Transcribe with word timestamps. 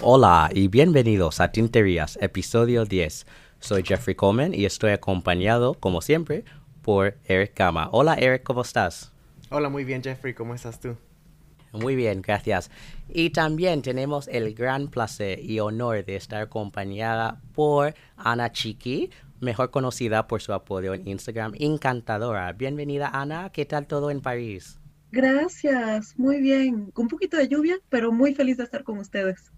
Hola 0.00 0.50
y 0.52 0.68
bienvenidos 0.68 1.40
a 1.40 1.50
Tinterías, 1.50 2.18
episodio 2.20 2.84
10. 2.84 3.26
Soy 3.58 3.82
Jeffrey 3.82 4.14
Coleman 4.14 4.52
y 4.52 4.66
estoy 4.66 4.90
acompañado, 4.90 5.74
como 5.74 6.02
siempre, 6.02 6.44
por 6.82 7.16
Eric 7.24 7.56
Gama. 7.56 7.88
Hola 7.90 8.14
Eric, 8.14 8.42
¿cómo 8.42 8.62
estás? 8.62 9.12
Hola, 9.50 9.70
muy 9.70 9.84
bien 9.84 10.02
Jeffrey, 10.02 10.34
¿cómo 10.34 10.54
estás 10.54 10.78
tú? 10.78 10.96
Muy 11.72 11.96
bien, 11.96 12.22
gracias. 12.22 12.70
Y 13.08 13.30
también 13.30 13.82
tenemos 13.82 14.28
el 14.28 14.54
gran 14.54 14.88
placer 14.88 15.40
y 15.40 15.58
honor 15.58 16.04
de 16.04 16.16
estar 16.16 16.42
acompañada 16.42 17.40
por 17.52 17.94
Ana 18.16 18.52
Chiqui, 18.52 19.10
mejor 19.44 19.70
conocida 19.70 20.26
por 20.26 20.42
su 20.42 20.52
apodo 20.52 20.94
en 20.94 21.06
Instagram, 21.06 21.52
Encantadora. 21.58 22.52
Bienvenida 22.52 23.10
Ana, 23.12 23.50
¿qué 23.50 23.64
tal 23.64 23.86
todo 23.86 24.10
en 24.10 24.20
París? 24.20 24.80
Gracias, 25.12 26.18
muy 26.18 26.40
bien. 26.40 26.90
Con 26.90 27.04
un 27.04 27.08
poquito 27.08 27.36
de 27.36 27.46
lluvia, 27.46 27.78
pero 27.88 28.10
muy 28.10 28.34
feliz 28.34 28.56
de 28.56 28.64
estar 28.64 28.82
con 28.82 28.98
ustedes. 28.98 29.52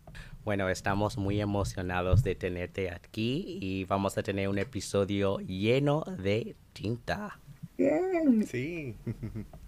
Bueno, 0.44 0.68
estamos 0.68 1.16
muy 1.16 1.40
emocionados 1.40 2.22
de 2.22 2.34
tenerte 2.34 2.90
aquí 2.90 3.58
y 3.60 3.84
vamos 3.84 4.18
a 4.18 4.22
tener 4.22 4.48
un 4.48 4.58
episodio 4.58 5.38
lleno 5.38 6.04
de 6.18 6.56
tinta. 6.72 7.40
Bien. 7.78 8.46
Sí. 8.46 8.96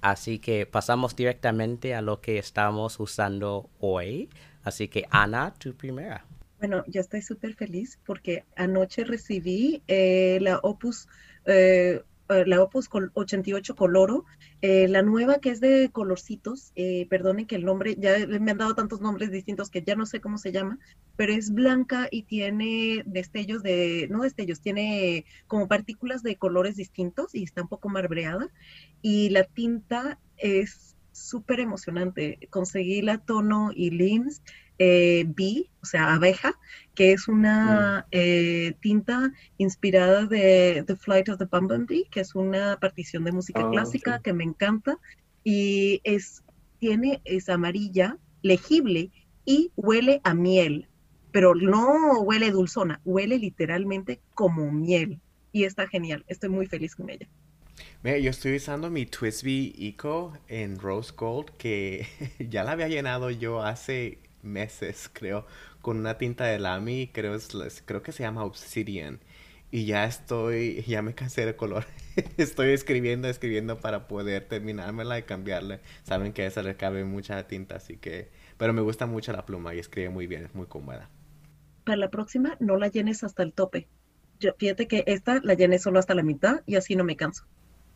Así 0.00 0.38
que 0.38 0.66
pasamos 0.66 1.16
directamente 1.16 1.94
a 1.94 2.02
lo 2.02 2.20
que 2.20 2.38
estamos 2.38 3.00
usando 3.00 3.70
hoy. 3.80 4.28
Así 4.62 4.88
que 4.88 5.06
Ana, 5.10 5.54
tu 5.54 5.74
primera. 5.74 6.24
Bueno, 6.58 6.84
yo 6.88 7.00
estoy 7.00 7.22
súper 7.22 7.54
feliz 7.54 7.98
porque 8.04 8.44
anoche 8.56 9.04
recibí 9.04 9.82
eh, 9.86 10.38
la 10.40 10.58
Opus 10.58 11.06
eh, 11.46 12.02
eh, 12.30 12.44
la 12.46 12.62
Opus 12.62 12.88
88 13.14 13.74
Coloro, 13.74 14.24
eh, 14.60 14.86
la 14.88 15.02
nueva 15.02 15.38
que 15.38 15.50
es 15.50 15.60
de 15.60 15.88
colorcitos, 15.90 16.72
eh, 16.74 17.06
perdonen 17.08 17.46
que 17.46 17.56
el 17.56 17.64
nombre, 17.64 17.96
ya 17.98 18.26
me 18.26 18.50
han 18.50 18.58
dado 18.58 18.74
tantos 18.74 19.00
nombres 19.00 19.30
distintos 19.30 19.70
que 19.70 19.82
ya 19.82 19.94
no 19.96 20.04
sé 20.04 20.20
cómo 20.20 20.36
se 20.36 20.52
llama, 20.52 20.78
pero 21.16 21.32
es 21.32 21.52
blanca 21.52 22.08
y 22.10 22.24
tiene 22.24 23.02
destellos 23.06 23.62
de, 23.62 24.08
no 24.10 24.22
destellos, 24.22 24.60
tiene 24.60 25.24
como 25.46 25.68
partículas 25.68 26.22
de 26.22 26.36
colores 26.36 26.76
distintos 26.76 27.34
y 27.34 27.44
está 27.44 27.62
un 27.62 27.68
poco 27.68 27.88
marbreada. 27.88 28.48
Y 29.00 29.30
la 29.30 29.44
tinta 29.44 30.18
es 30.36 30.96
súper 31.12 31.60
emocionante. 31.60 32.38
Conseguí 32.50 33.00
la 33.02 33.18
tono 33.18 33.70
y 33.74 33.90
lims 33.90 34.42
eh, 34.78 35.24
Bee, 35.28 35.70
o 35.82 35.86
sea, 35.86 36.14
abeja, 36.14 36.54
que 36.94 37.12
es 37.12 37.28
una 37.28 37.64
Mm. 37.64 37.92
eh, 38.10 38.74
tinta 38.80 39.32
inspirada 39.56 40.26
de 40.26 40.84
The 40.86 40.96
Flight 40.96 41.28
of 41.28 41.38
the 41.38 41.46
Bumblebee, 41.46 42.08
que 42.10 42.20
es 42.20 42.34
una 42.34 42.78
partición 42.80 43.24
de 43.24 43.32
música 43.32 43.64
Oh, 43.64 43.66
clásica 43.66 44.20
sí. 44.22 44.22
que 44.22 44.32
me 44.32 44.44
encanta 44.44 44.96
y 45.44 46.00
es 46.04 46.42
tiene 46.78 47.20
es 47.24 47.48
amarilla, 47.48 48.18
legible 48.42 49.10
y 49.44 49.72
huele 49.76 50.20
a 50.24 50.34
miel, 50.34 50.88
pero 51.32 51.54
no 51.54 52.20
huele 52.22 52.50
dulzona, 52.52 53.00
huele 53.04 53.38
literalmente 53.38 54.22
como 54.34 54.70
miel 54.72 55.20
y 55.52 55.64
está 55.64 55.88
genial. 55.88 56.24
Estoy 56.28 56.50
muy 56.50 56.66
feliz 56.66 56.94
con 56.94 57.10
ella. 57.10 57.28
Mira, 58.02 58.18
yo 58.18 58.30
estoy 58.30 58.56
usando 58.56 58.90
mi 58.90 59.06
Twisby 59.06 59.74
Eco 59.78 60.32
en 60.48 60.78
Rose 60.78 61.12
Gold 61.16 61.50
que 61.58 62.06
ya 62.38 62.64
la 62.64 62.72
había 62.72 62.88
llenado 62.88 63.30
yo 63.30 63.62
hace 63.62 64.18
meses, 64.42 65.10
creo, 65.12 65.46
con 65.80 65.98
una 65.98 66.18
tinta 66.18 66.44
de 66.44 66.58
Lamy, 66.58 67.10
creo, 67.12 67.34
es, 67.34 67.48
creo 67.84 68.02
que 68.02 68.12
se 68.12 68.22
llama 68.22 68.44
Obsidian. 68.44 69.20
Y 69.70 69.84
ya 69.84 70.06
estoy, 70.06 70.82
ya 70.86 71.02
me 71.02 71.14
cansé 71.14 71.44
del 71.44 71.54
color. 71.54 71.84
Estoy 72.38 72.70
escribiendo, 72.70 73.28
escribiendo 73.28 73.78
para 73.80 74.08
poder 74.08 74.48
terminármela 74.48 75.18
y 75.18 75.24
cambiarle. 75.24 75.80
Saben 76.04 76.32
que 76.32 76.42
a 76.42 76.46
esa 76.46 76.62
le 76.62 76.76
cabe 76.76 77.04
mucha 77.04 77.46
tinta, 77.46 77.76
así 77.76 77.98
que... 77.98 78.30
Pero 78.56 78.72
me 78.72 78.80
gusta 78.80 79.06
mucho 79.06 79.30
la 79.32 79.44
pluma 79.44 79.74
y 79.74 79.78
escribe 79.78 80.08
muy 80.08 80.26
bien, 80.26 80.46
es 80.46 80.54
muy 80.54 80.66
cómoda. 80.66 81.10
Para 81.84 81.98
la 81.98 82.10
próxima 82.10 82.56
no 82.60 82.76
la 82.76 82.88
llenes 82.88 83.22
hasta 83.24 83.42
el 83.42 83.52
tope. 83.52 83.88
Yo, 84.40 84.54
fíjate 84.58 84.88
que 84.88 85.04
esta 85.06 85.40
la 85.42 85.54
llené 85.54 85.78
solo 85.78 85.98
hasta 85.98 86.14
la 86.14 86.22
mitad 86.22 86.62
y 86.64 86.76
así 86.76 86.96
no 86.96 87.04
me 87.04 87.16
canso. 87.16 87.44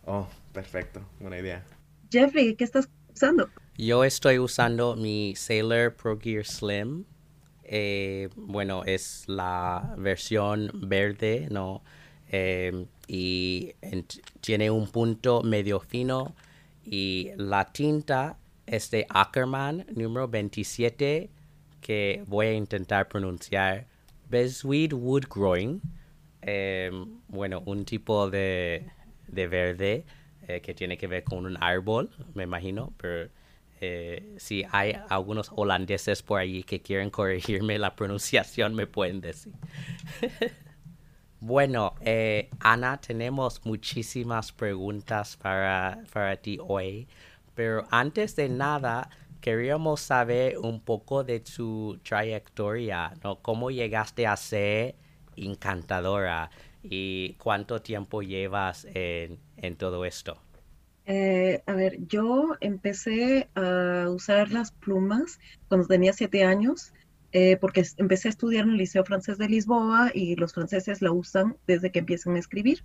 Oh, 0.05 0.29
perfecto, 0.53 1.01
buena 1.21 1.39
idea. 1.39 1.65
Jeffrey, 2.11 2.55
¿qué 2.55 2.65
estás 2.65 2.89
usando? 3.13 3.49
Yo 3.77 4.05
estoy 4.05 4.39
usando 4.39 4.97
mi 4.97 5.35
Sailor 5.35 5.95
Pro 5.95 6.19
Gear 6.19 6.45
Slim. 6.45 7.05
Eh, 7.65 8.29
bueno, 8.37 8.85
es 8.85 9.25
la 9.29 9.95
versión 9.99 10.71
verde, 10.75 11.49
¿no? 11.51 11.83
Eh, 12.31 12.87
y 13.09 13.75
en- 13.83 14.07
tiene 14.41 14.71
un 14.71 14.89
punto 14.91 15.43
medio 15.43 15.81
fino. 15.81 16.35
Y 16.85 17.31
la 17.37 17.73
tinta 17.73 18.37
es 18.67 18.91
de 18.91 19.07
Ackerman, 19.09 19.87
número 19.95 20.29
27, 20.29 21.31
que 21.81 22.25
voy 22.27 22.47
a 22.47 22.53
intentar 22.55 23.09
pronunciar. 23.09 23.87
Besweed 24.31 24.93
Wood 24.93 25.25
Growing. 25.35 25.81
Eh, 26.43 26.91
bueno, 27.29 27.63
un 27.67 27.85
tipo 27.85 28.29
de, 28.31 28.87
de 29.29 29.47
verde 29.47 30.05
eh, 30.49 30.61
que 30.61 30.75
tiene 30.75 30.99
que 30.99 31.07
ver 31.07 31.25
con 31.25 31.47
un 31.47 31.57
árbol, 31.63 32.11
me 32.35 32.43
imagino, 32.45 32.93
pero 32.97 33.31
eh, 33.85 34.37
si 34.39 34.65
hay 34.71 34.97
algunos 35.09 35.51
holandeses 35.57 36.23
por 36.23 36.39
allí 36.39 36.63
que 36.63 36.81
quieren 36.81 37.11
corregirme 37.11 37.81
la 37.81 37.97
pronunciación, 37.97 38.77
me 38.77 38.87
pueden 38.87 39.21
decir. 39.21 39.53
bueno, 41.41 41.95
eh, 42.01 42.49
Ana, 42.61 43.01
tenemos 43.01 43.67
muchísimas 43.67 44.53
preguntas 44.53 45.37
para, 45.37 46.05
para 46.13 46.37
ti 46.37 46.59
hoy, 46.65 47.09
pero 47.57 47.85
antes 47.91 48.37
de 48.37 48.49
nada, 48.49 49.11
queríamos 49.41 50.01
saber 50.01 50.59
un 50.59 50.81
poco 50.81 51.25
de 51.25 51.41
tu 51.41 51.99
trayectoria, 52.05 53.13
¿no? 53.25 53.41
¿Cómo 53.43 53.73
llegaste 53.73 54.29
a 54.29 54.37
ser 54.37 54.95
encantadora 55.35 56.51
y 56.85 57.35
cuánto 57.35 57.83
tiempo 57.83 58.23
llevas 58.23 58.87
en, 58.95 59.41
en 59.57 59.77
todo 59.77 60.05
esto? 60.05 60.42
Eh, 61.07 61.63
a 61.67 61.73
ver, 61.75 61.99
yo 62.07 62.57
empecé 62.61 63.49
a 63.55 64.09
usar 64.09 64.53
las 64.53 64.73
plumas 64.73 65.41
cuando 65.69 65.87
tenía 65.87 66.13
siete 66.13 66.45
años, 66.45 66.93
eh, 67.33 67.57
porque 67.57 67.85
empecé 67.97 68.29
a 68.29 68.31
estudiar 68.31 68.65
en 68.65 68.73
el 68.73 68.77
Liceo 68.77 69.05
Francés 69.05 69.39
de 69.39 69.49
Lisboa 69.49 70.11
y 70.15 70.37
los 70.37 70.53
franceses 70.53 71.03
la 71.03 71.13
usan 71.13 71.57
desde 71.67 71.91
que 71.91 72.01
empiezan 72.01 72.37
a 72.37 72.39
escribir. 72.39 72.85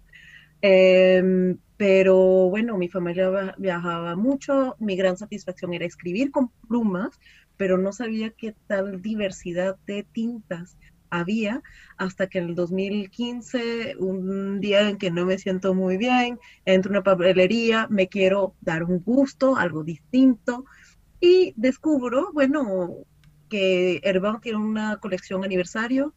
Em, 0.61 1.59
pero 1.77 2.49
bueno, 2.49 2.77
mi 2.77 2.89
familia 2.89 3.55
viajaba 3.57 4.15
mucho, 4.15 4.75
mi 4.79 4.95
gran 4.95 5.17
satisfacción 5.17 5.73
era 5.73 5.85
escribir 5.85 6.31
con 6.31 6.49
plumas, 6.67 7.19
pero 7.57 7.77
no 7.77 7.91
sabía 7.91 8.31
qué 8.31 8.55
tal 8.67 9.01
diversidad 9.01 9.77
de 9.85 10.03
tintas 10.03 10.77
había 11.09 11.61
hasta 11.97 12.27
que 12.27 12.39
en 12.39 12.49
el 12.49 12.55
2015, 12.55 13.95
un 13.99 14.59
día 14.59 14.89
en 14.89 14.97
que 14.97 15.11
no 15.11 15.25
me 15.25 15.37
siento 15.37 15.73
muy 15.73 15.97
bien, 15.97 16.39
entro 16.65 16.91
a 16.91 16.93
una 16.93 17.03
papelería, 17.03 17.87
me 17.89 18.07
quiero 18.09 18.55
dar 18.61 18.83
un 18.83 18.99
gusto, 19.03 19.55
algo 19.57 19.83
distinto, 19.83 20.65
y 21.19 21.53
descubro, 21.57 22.31
bueno, 22.33 22.89
que 23.49 23.99
Herbin 24.03 24.41
tiene 24.41 24.59
una 24.59 24.97
colección 24.99 25.43
aniversario, 25.45 26.15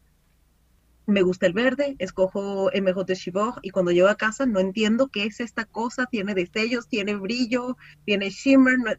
me 1.05 1.21
gusta 1.23 1.47
el 1.47 1.53
verde, 1.53 1.95
escojo 1.99 2.71
MJ 2.73 3.03
de 3.03 3.15
Chivor 3.15 3.55
y 3.61 3.71
cuando 3.71 3.91
llego 3.91 4.07
a 4.07 4.15
casa 4.15 4.45
no 4.45 4.59
entiendo 4.59 5.09
qué 5.09 5.25
es 5.25 5.39
esta 5.39 5.65
cosa, 5.65 6.05
tiene 6.09 6.35
destellos, 6.35 6.87
tiene 6.87 7.15
brillo, 7.15 7.75
tiene 8.05 8.29
shimmer, 8.29 8.77
no- 8.79 8.91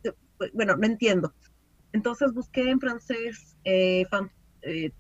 bueno, 0.53 0.77
no 0.77 0.87
entiendo. 0.87 1.35
Entonces 1.93 2.33
busqué 2.35 2.71
en 2.71 2.81
francés 2.81 3.57
eh, 3.65 4.07
eh, 4.63 4.93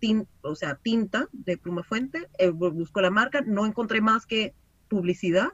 o 0.42 0.54
sea, 0.54 0.76
tinta 0.82 1.28
de 1.32 1.56
pluma 1.58 1.82
fuente, 1.84 2.28
eh, 2.38 2.50
bu- 2.50 2.72
busco 2.72 3.00
la 3.00 3.10
marca, 3.10 3.42
no 3.42 3.66
encontré 3.66 4.00
más 4.00 4.26
que 4.26 4.54
publicidad 4.88 5.48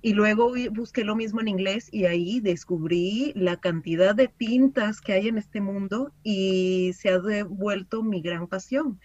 y 0.00 0.12
luego 0.12 0.52
busqué 0.72 1.04
lo 1.04 1.16
mismo 1.16 1.40
en 1.40 1.48
inglés 1.48 1.88
y 1.92 2.04
ahí 2.04 2.40
descubrí 2.40 3.32
la 3.34 3.56
cantidad 3.58 4.14
de 4.14 4.28
tintas 4.28 5.00
que 5.00 5.12
hay 5.12 5.28
en 5.28 5.38
este 5.38 5.60
mundo 5.60 6.12
y 6.22 6.92
se 6.94 7.08
ha 7.10 7.18
devuelto 7.18 8.02
mi 8.02 8.22
gran 8.22 8.46
pasión. 8.46 9.00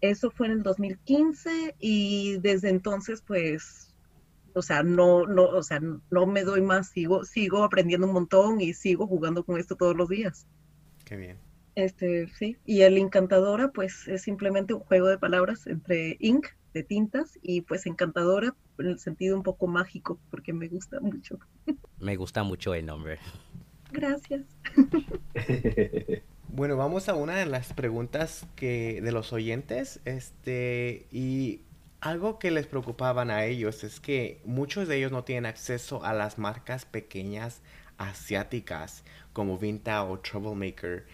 Eso 0.00 0.30
fue 0.30 0.46
en 0.46 0.52
el 0.52 0.62
2015 0.62 1.74
y 1.78 2.38
desde 2.40 2.68
entonces 2.68 3.22
pues, 3.26 3.96
o 4.54 4.62
sea, 4.62 4.82
no, 4.82 5.26
no, 5.26 5.44
o 5.44 5.62
sea, 5.62 5.80
no 6.10 6.26
me 6.26 6.44
doy 6.44 6.60
más, 6.62 6.90
sigo, 6.90 7.24
sigo 7.24 7.64
aprendiendo 7.64 8.06
un 8.06 8.12
montón 8.12 8.60
y 8.60 8.74
sigo 8.74 9.06
jugando 9.06 9.44
con 9.44 9.58
esto 9.58 9.76
todos 9.76 9.96
los 9.96 10.08
días. 10.08 10.46
Qué 11.04 11.16
bien. 11.16 11.43
Este, 11.74 12.28
sí, 12.28 12.56
y 12.64 12.82
el 12.82 12.98
encantadora 12.98 13.68
pues 13.68 14.06
es 14.06 14.22
simplemente 14.22 14.74
un 14.74 14.80
juego 14.80 15.08
de 15.08 15.18
palabras 15.18 15.66
entre 15.66 16.16
ink, 16.20 16.46
de 16.72 16.82
tintas, 16.82 17.38
y 17.42 17.62
pues 17.62 17.86
encantadora 17.86 18.54
en 18.78 18.86
el 18.86 18.98
sentido 18.98 19.36
un 19.36 19.42
poco 19.42 19.66
mágico, 19.66 20.18
porque 20.30 20.52
me 20.52 20.68
gusta 20.68 21.00
mucho. 21.00 21.38
Me 21.98 22.16
gusta 22.16 22.42
mucho 22.42 22.74
el 22.74 22.86
nombre. 22.86 23.18
Gracias. 23.92 24.42
Bueno, 26.56 26.76
vamos 26.76 27.08
a 27.08 27.16
una 27.16 27.34
de 27.34 27.46
las 27.46 27.72
preguntas 27.72 28.46
que 28.54 29.00
de 29.02 29.10
los 29.10 29.32
oyentes, 29.32 29.98
este, 30.04 31.08
y 31.10 31.62
algo 32.00 32.38
que 32.38 32.52
les 32.52 32.68
preocupaban 32.68 33.32
a 33.32 33.44
ellos 33.44 33.82
es 33.82 33.98
que 33.98 34.40
muchos 34.44 34.86
de 34.86 34.98
ellos 34.98 35.10
no 35.10 35.24
tienen 35.24 35.46
acceso 35.46 36.04
a 36.04 36.12
las 36.12 36.38
marcas 36.38 36.84
pequeñas 36.84 37.60
asiáticas 37.98 39.02
como 39.32 39.58
Vinta 39.58 40.04
o 40.04 40.20
Troublemaker. 40.20 41.06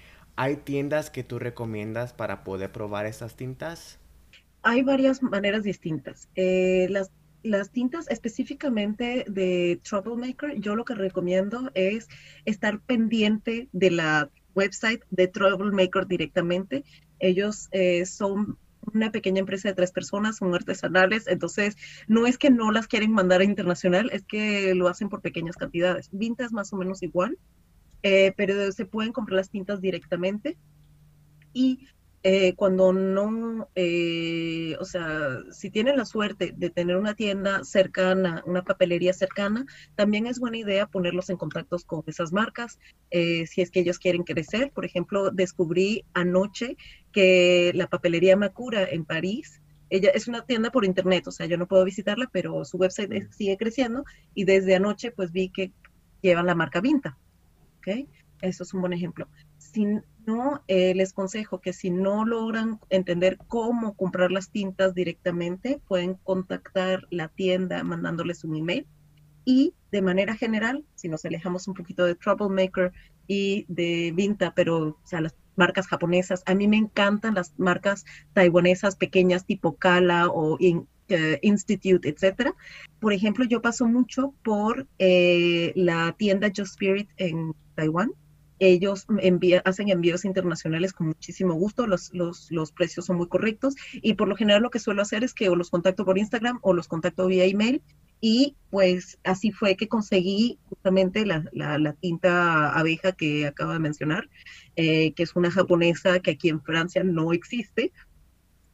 ¿Hay 0.42 0.56
tiendas 0.56 1.10
que 1.10 1.22
tú 1.22 1.38
recomiendas 1.38 2.14
para 2.14 2.44
poder 2.44 2.72
probar 2.72 3.04
esas 3.04 3.36
tintas? 3.36 3.98
Hay 4.62 4.82
varias 4.82 5.22
maneras 5.22 5.64
distintas. 5.64 6.30
Eh, 6.34 6.86
las, 6.88 7.10
las 7.42 7.70
tintas 7.72 8.08
específicamente 8.08 9.26
de 9.28 9.82
Troublemaker, 9.82 10.58
yo 10.58 10.76
lo 10.76 10.86
que 10.86 10.94
recomiendo 10.94 11.70
es 11.74 12.08
estar 12.46 12.80
pendiente 12.80 13.68
de 13.72 13.90
la 13.90 14.30
website 14.54 15.02
de 15.10 15.28
Troublemaker 15.28 16.06
directamente. 16.06 16.84
Ellos 17.18 17.68
eh, 17.72 18.06
son 18.06 18.56
una 18.94 19.12
pequeña 19.12 19.40
empresa 19.40 19.68
de 19.68 19.74
tres 19.74 19.92
personas, 19.92 20.38
son 20.38 20.54
artesanales, 20.54 21.26
entonces 21.26 21.76
no 22.08 22.26
es 22.26 22.38
que 22.38 22.48
no 22.48 22.72
las 22.72 22.86
quieren 22.88 23.12
mandar 23.12 23.42
a 23.42 23.44
internacional, 23.44 24.08
es 24.10 24.24
que 24.24 24.74
lo 24.74 24.88
hacen 24.88 25.10
por 25.10 25.20
pequeñas 25.20 25.56
cantidades. 25.56 26.08
Vinta 26.12 26.46
es 26.46 26.52
más 26.54 26.72
o 26.72 26.78
menos 26.78 27.02
igual, 27.02 27.36
eh, 28.02 28.32
pero 28.36 28.72
se 28.72 28.86
pueden 28.86 29.12
comprar 29.12 29.36
las 29.36 29.50
tintas 29.50 29.80
directamente 29.80 30.56
y 31.52 31.86
eh, 32.22 32.54
cuando 32.54 32.92
no, 32.92 33.70
eh, 33.74 34.76
o 34.78 34.84
sea, 34.84 35.38
si 35.52 35.70
tienen 35.70 35.96
la 35.96 36.04
suerte 36.04 36.52
de 36.54 36.68
tener 36.68 36.96
una 36.96 37.14
tienda 37.14 37.64
cercana, 37.64 38.42
una 38.44 38.62
papelería 38.62 39.14
cercana, 39.14 39.64
también 39.94 40.26
es 40.26 40.38
buena 40.38 40.58
idea 40.58 40.86
ponerlos 40.86 41.30
en 41.30 41.38
contactos 41.38 41.84
con 41.84 42.02
esas 42.06 42.30
marcas, 42.30 42.78
eh, 43.10 43.46
si 43.46 43.62
es 43.62 43.70
que 43.70 43.80
ellos 43.80 43.98
quieren 43.98 44.24
crecer. 44.24 44.70
Por 44.70 44.84
ejemplo, 44.84 45.30
descubrí 45.30 46.04
anoche 46.12 46.76
que 47.10 47.72
la 47.74 47.86
papelería 47.86 48.36
Macura 48.36 48.84
en 48.84 49.06
París, 49.06 49.62
ella 49.88 50.10
es 50.10 50.28
una 50.28 50.44
tienda 50.44 50.70
por 50.70 50.84
internet, 50.84 51.26
o 51.26 51.32
sea, 51.32 51.46
yo 51.46 51.56
no 51.56 51.66
puedo 51.66 51.86
visitarla, 51.86 52.28
pero 52.30 52.66
su 52.66 52.76
website 52.76 53.32
sigue 53.32 53.56
creciendo 53.56 54.04
y 54.34 54.44
desde 54.44 54.76
anoche 54.76 55.10
pues 55.10 55.32
vi 55.32 55.48
que 55.48 55.72
llevan 56.20 56.46
la 56.46 56.54
marca 56.54 56.82
Vinta. 56.82 57.16
¿Ok? 57.80 58.08
Eso 58.42 58.62
es 58.62 58.72
un 58.74 58.80
buen 58.80 58.92
ejemplo. 58.92 59.28
Si 59.58 59.84
no, 60.26 60.62
eh, 60.68 60.94
les 60.94 61.12
consejo 61.12 61.60
que 61.60 61.72
si 61.72 61.90
no 61.90 62.24
logran 62.24 62.78
entender 62.88 63.38
cómo 63.48 63.94
comprar 63.94 64.30
las 64.30 64.50
tintas 64.50 64.94
directamente, 64.94 65.80
pueden 65.88 66.14
contactar 66.14 67.06
la 67.10 67.28
tienda 67.28 67.82
mandándoles 67.84 68.44
un 68.44 68.56
email. 68.56 68.86
Y 69.44 69.74
de 69.90 70.02
manera 70.02 70.36
general, 70.36 70.84
si 70.94 71.08
nos 71.08 71.24
alejamos 71.24 71.66
un 71.68 71.74
poquito 71.74 72.04
de 72.04 72.14
Troublemaker 72.14 72.92
y 73.26 73.64
de 73.68 74.12
Vinta, 74.14 74.54
pero 74.54 74.88
o 74.88 75.00
sea, 75.04 75.20
las 75.20 75.34
marcas 75.56 75.86
japonesas, 75.86 76.42
a 76.46 76.54
mí 76.54 76.68
me 76.68 76.76
encantan 76.76 77.34
las 77.34 77.58
marcas 77.58 78.04
taiwanesas 78.32 78.96
pequeñas 78.96 79.44
tipo 79.44 79.76
Kala 79.76 80.28
o 80.28 80.58
eh, 80.60 81.38
Institute, 81.42 82.08
etcétera. 82.08 82.54
Por 83.00 83.12
ejemplo, 83.12 83.44
yo 83.44 83.60
paso 83.60 83.86
mucho 83.86 84.32
por 84.42 84.86
eh, 84.98 85.72
la 85.74 86.14
tienda 86.16 86.48
Just 86.48 86.72
Spirit 86.72 87.10
en 87.16 87.54
Taiwán 87.80 88.12
ellos 88.60 89.06
hacen 89.64 89.88
envíos 89.88 90.24
internacionales 90.26 90.92
con 90.92 91.08
muchísimo 91.08 91.54
gusto, 91.54 91.86
los, 91.86 92.12
los, 92.12 92.50
los, 92.50 92.72
precios 92.72 93.06
son 93.06 93.16
muy 93.16 93.26
correctos 93.26 93.74
y 93.94 94.14
por 94.14 94.28
lo 94.28 94.36
general 94.36 94.62
lo 94.62 94.70
que 94.70 94.78
suelo 94.78 95.00
hacer 95.00 95.24
es 95.24 95.32
que 95.32 95.48
o 95.48 95.56
los 95.56 95.70
contacto 95.70 96.04
por 96.04 96.18
Instagram 96.18 96.58
o 96.60 96.74
los 96.74 96.86
contacto 96.86 97.26
vía 97.26 97.46
email 97.46 97.82
y 98.20 98.56
pues 98.68 99.18
así 99.24 99.50
fue 99.50 99.76
que 99.76 99.88
conseguí 99.88 100.58
justamente 100.68 101.24
la, 101.24 101.42
la, 101.52 101.92
tinta 101.94 102.78
abeja 102.78 103.12
que 103.12 103.46
acabo 103.46 103.72
de 103.72 103.78
mencionar, 103.78 104.28
eh, 104.76 105.12
que 105.14 105.22
es 105.22 105.34
una 105.36 105.50
japonesa 105.50 106.20
que 106.20 106.32
aquí 106.32 106.50
en 106.50 106.60
Francia 106.60 107.02
no 107.02 107.32
existe. 107.32 107.92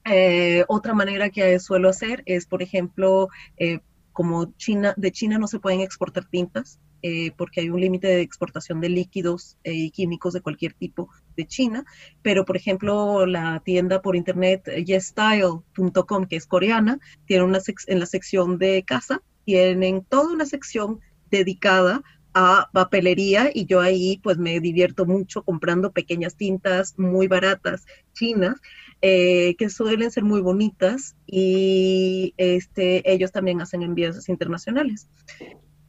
Eh, 0.04 0.64
otra 0.66 0.94
manera 0.94 1.30
que 1.30 1.60
suelo 1.60 1.88
hacer 1.88 2.24
es, 2.26 2.46
por 2.46 2.60
ejemplo, 2.60 3.28
eh, 3.56 3.78
como 4.12 4.52
China, 4.56 4.94
de 4.96 5.12
China 5.12 5.38
no 5.38 5.46
se 5.46 5.60
pueden 5.60 5.80
exportar 5.80 6.24
tintas, 6.24 6.80
eh, 7.08 7.30
porque 7.36 7.60
hay 7.60 7.70
un 7.70 7.80
límite 7.80 8.08
de 8.08 8.20
exportación 8.20 8.80
de 8.80 8.88
líquidos 8.88 9.56
eh, 9.62 9.72
y 9.72 9.90
químicos 9.92 10.32
de 10.32 10.40
cualquier 10.40 10.74
tipo 10.74 11.08
de 11.36 11.46
China, 11.46 11.84
pero 12.20 12.44
por 12.44 12.56
ejemplo 12.56 13.26
la 13.26 13.62
tienda 13.64 14.02
por 14.02 14.16
internet 14.16 14.68
yesstyle.com, 14.84 16.26
que 16.26 16.34
es 16.34 16.46
coreana, 16.46 16.98
tiene 17.26 17.44
una 17.44 17.60
en 17.86 18.00
la 18.00 18.06
sección 18.06 18.58
de 18.58 18.82
casa, 18.82 19.22
tienen 19.44 20.02
toda 20.02 20.32
una 20.32 20.46
sección 20.46 20.98
dedicada 21.30 22.02
a 22.34 22.70
papelería 22.72 23.52
y 23.54 23.66
yo 23.66 23.80
ahí 23.80 24.18
pues 24.20 24.36
me 24.36 24.58
divierto 24.58 25.06
mucho 25.06 25.44
comprando 25.44 25.92
pequeñas 25.92 26.34
tintas 26.34 26.98
muy 26.98 27.28
baratas 27.28 27.86
chinas 28.14 28.60
eh, 29.00 29.54
que 29.58 29.70
suelen 29.70 30.10
ser 30.10 30.24
muy 30.24 30.40
bonitas 30.40 31.14
y 31.24 32.34
este, 32.36 33.08
ellos 33.12 33.30
también 33.30 33.60
hacen 33.60 33.82
envíos 33.82 34.28
internacionales 34.28 35.08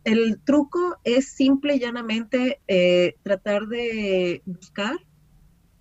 el 0.07 0.39
truco 0.39 0.97
es 1.03 1.33
simple 1.33 1.75
y 1.75 1.79
llanamente 1.79 2.61
eh, 2.69 3.15
tratar 3.23 3.67
de 3.67 4.41
buscar, 4.45 4.95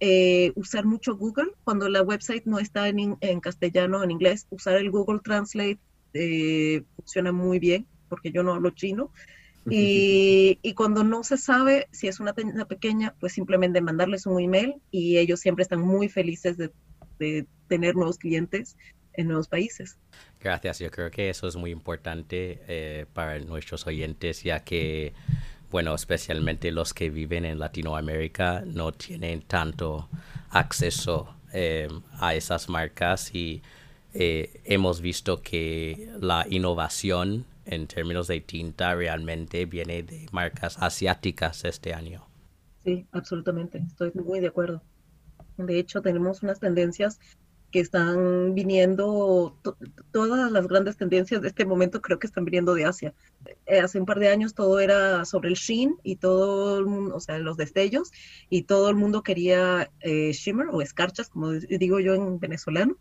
eh, 0.01 0.51
usar 0.57 0.85
mucho 0.85 1.17
Google. 1.17 1.53
Cuando 1.63 1.89
la 1.89 2.03
website 2.03 2.45
no 2.45 2.59
está 2.59 2.89
en, 2.89 3.17
castellano 3.41 4.01
o 4.01 4.03
en 4.03 4.11
inglés, 4.11 4.49
usar 4.51 4.79
el 4.79 4.91
Google 4.91 5.21
Translate 5.23 5.79
eh, 6.13 6.83
funciona 6.97 7.31
muy 7.31 7.61
bien, 7.61 7.87
porque 8.09 8.33
yo 8.33 8.43
no 8.43 8.55
hablo 8.55 8.71
chino. 8.71 9.13
Y, 9.69 10.75
cuando 10.75 11.03
no 11.03 11.25
se 11.25 11.37
sabe 11.37 11.89
si 11.91 12.07
es 12.07 12.21
una 12.21 12.35
tienda 12.35 12.67
pequeña, 12.67 13.17
pues 13.19 13.33
simplemente 13.33 13.81
mandarles 13.81 14.25
un 14.25 14.41
email 14.41 14.77
y 14.93 15.19
ellos 15.19 15.41
siempre 15.41 15.65
están 15.65 15.81
muy 15.81 16.09
felices 16.09 16.57
de 16.57 17.47
tener 17.67 17.97
nuevos 17.97 18.19
clientes 18.19 18.77
en 19.17 19.29
nuevos 19.29 19.49
países. 19.49 19.99
Gracias, 20.41 20.79
yo 20.79 20.91
creo 20.91 21.11
que 21.11 21.31
eso 21.31 21.49
es 21.49 21.57
muy 21.57 21.71
importante 21.71 22.63
eh, 22.69 23.07
para 23.13 23.39
nuestros 23.41 23.87
oyentes, 23.87 24.43
ya 24.43 24.65
que, 24.65 25.13
bueno, 25.71 25.95
especialmente 25.95 26.71
los 26.71 26.95
que 26.95 27.11
viven 27.11 27.45
en 27.45 27.59
Latinoamérica 27.59 28.63
no 28.67 28.93
tienen 28.93 29.43
tanto 29.43 30.09
acceso 30.51 31.35
eh, 31.53 31.89
a 32.19 32.35
esas 32.35 32.69
marcas 32.69 33.35
y 33.35 33.63
eh, 34.15 34.61
hemos 34.65 35.01
visto 35.01 35.43
que 35.43 36.11
la 36.21 36.47
innovación 36.49 37.45
en 37.67 37.87
términos 37.87 38.29
de 38.29 38.41
tinta 38.41 38.95
realmente 38.95 39.67
viene 39.67 40.03
de 40.03 40.27
marcas 40.33 40.79
asiáticas 40.81 41.65
este 41.65 41.93
año. 41.93 42.25
Sí, 42.85 43.07
absolutamente, 43.13 43.83
estoy 43.87 44.13
muy 44.15 44.41
de 44.41 44.47
acuerdo. 44.47 44.83
De 45.57 45.79
hecho, 45.79 46.03
tenemos 46.03 46.43
unas 46.43 46.61
tendencias 46.61 47.19
están 47.81 48.55
viniendo, 48.55 49.57
todas 50.13 50.51
las 50.51 50.67
grandes 50.67 50.97
tendencias 50.97 51.43
de 51.43 51.49
este 51.49 51.65
momento 51.65 52.01
creo 52.01 52.19
que 52.19 52.27
están 52.27 52.45
viniendo 52.45 52.75
de 52.75 52.85
Asia. 52.85 53.15
Eh, 53.67 53.81
hace 53.81 53.99
un 53.99 54.07
par 54.07 54.19
de 54.19 54.29
años 54.29 54.55
todo 54.55 54.81
era 54.81 55.25
sobre 55.25 55.49
el 55.49 55.55
sheen 55.55 55.97
y 56.03 56.17
todo 56.17 56.87
o 57.15 57.21
sea, 57.21 57.39
los 57.39 57.57
destellos, 57.57 58.13
y 58.51 58.63
todo 58.63 58.91
el 58.91 58.97
mundo 58.97 59.23
quería 59.23 59.91
eh, 60.01 60.33
shimmer 60.33 60.69
o 60.73 60.83
escarchas, 60.83 61.29
como 61.29 61.53
digo 61.53 62.01
yo 62.01 62.15
en 62.15 62.39
venezolano. 62.39 62.97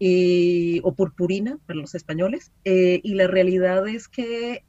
Y, 0.00 0.80
o 0.84 0.94
purpurina 0.94 1.58
para 1.66 1.80
los 1.80 1.96
españoles. 1.96 2.52
Eh, 2.64 3.00
y 3.02 3.14
la 3.14 3.26
realidad 3.26 3.88
es 3.88 4.06
que 4.06 4.62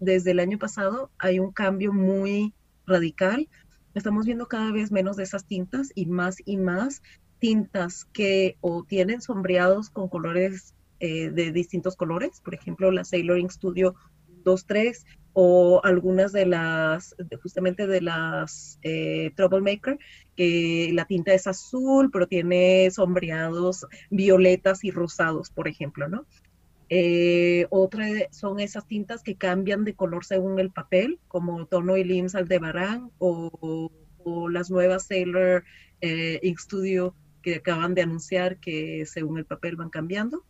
desde 0.00 0.30
el 0.30 0.40
año 0.40 0.58
pasado 0.58 1.10
hay 1.18 1.38
un 1.38 1.52
cambio 1.52 1.92
muy 1.92 2.54
radical. 2.86 3.46
Estamos 3.94 4.24
viendo 4.24 4.46
cada 4.46 4.72
vez 4.72 4.92
menos 4.92 5.16
de 5.16 5.24
esas 5.24 5.46
tintas 5.46 5.90
y 5.94 6.06
más 6.06 6.36
y 6.44 6.56
más 6.56 7.02
tintas 7.40 8.04
que 8.04 8.56
o 8.60 8.84
tienen 8.84 9.20
sombreados 9.20 9.90
con 9.90 10.08
colores 10.08 10.74
eh, 11.00 11.30
de 11.30 11.50
distintos 11.50 11.96
colores, 11.96 12.40
por 12.44 12.54
ejemplo 12.54 12.90
la 12.92 13.04
Sailor 13.04 13.38
Ink 13.38 13.50
Studio 13.50 13.94
2.3 14.44 15.04
o 15.32 15.80
algunas 15.82 16.32
de 16.32 16.44
las, 16.44 17.16
justamente 17.42 17.86
de 17.86 18.02
las 18.02 18.78
eh, 18.82 19.30
Troublemaker, 19.34 19.98
que 20.36 20.90
la 20.92 21.06
tinta 21.06 21.32
es 21.32 21.46
azul, 21.46 22.10
pero 22.12 22.26
tiene 22.26 22.90
sombreados 22.90 23.86
violetas 24.10 24.84
y 24.84 24.90
rosados, 24.90 25.50
por 25.50 25.68
ejemplo, 25.68 26.08
¿no? 26.08 26.26
Eh, 26.90 27.66
otra 27.70 28.06
son 28.32 28.58
esas 28.58 28.86
tintas 28.86 29.22
que 29.22 29.36
cambian 29.36 29.84
de 29.84 29.94
color 29.94 30.24
según 30.24 30.58
el 30.58 30.70
papel, 30.70 31.20
como 31.28 31.64
Tono 31.66 31.96
y 31.96 32.04
Lims 32.04 32.34
Aldebarán 32.34 33.10
o, 33.18 33.90
o 34.18 34.48
las 34.48 34.70
nuevas 34.70 35.06
Sailor 35.06 35.64
Ink 36.02 36.58
Studio 36.58 37.14
que 37.42 37.56
acaban 37.56 37.94
de 37.94 38.02
anunciar 38.02 38.58
que 38.58 39.04
según 39.06 39.38
el 39.38 39.44
papel 39.44 39.76
van 39.76 39.90
cambiando, 39.90 40.44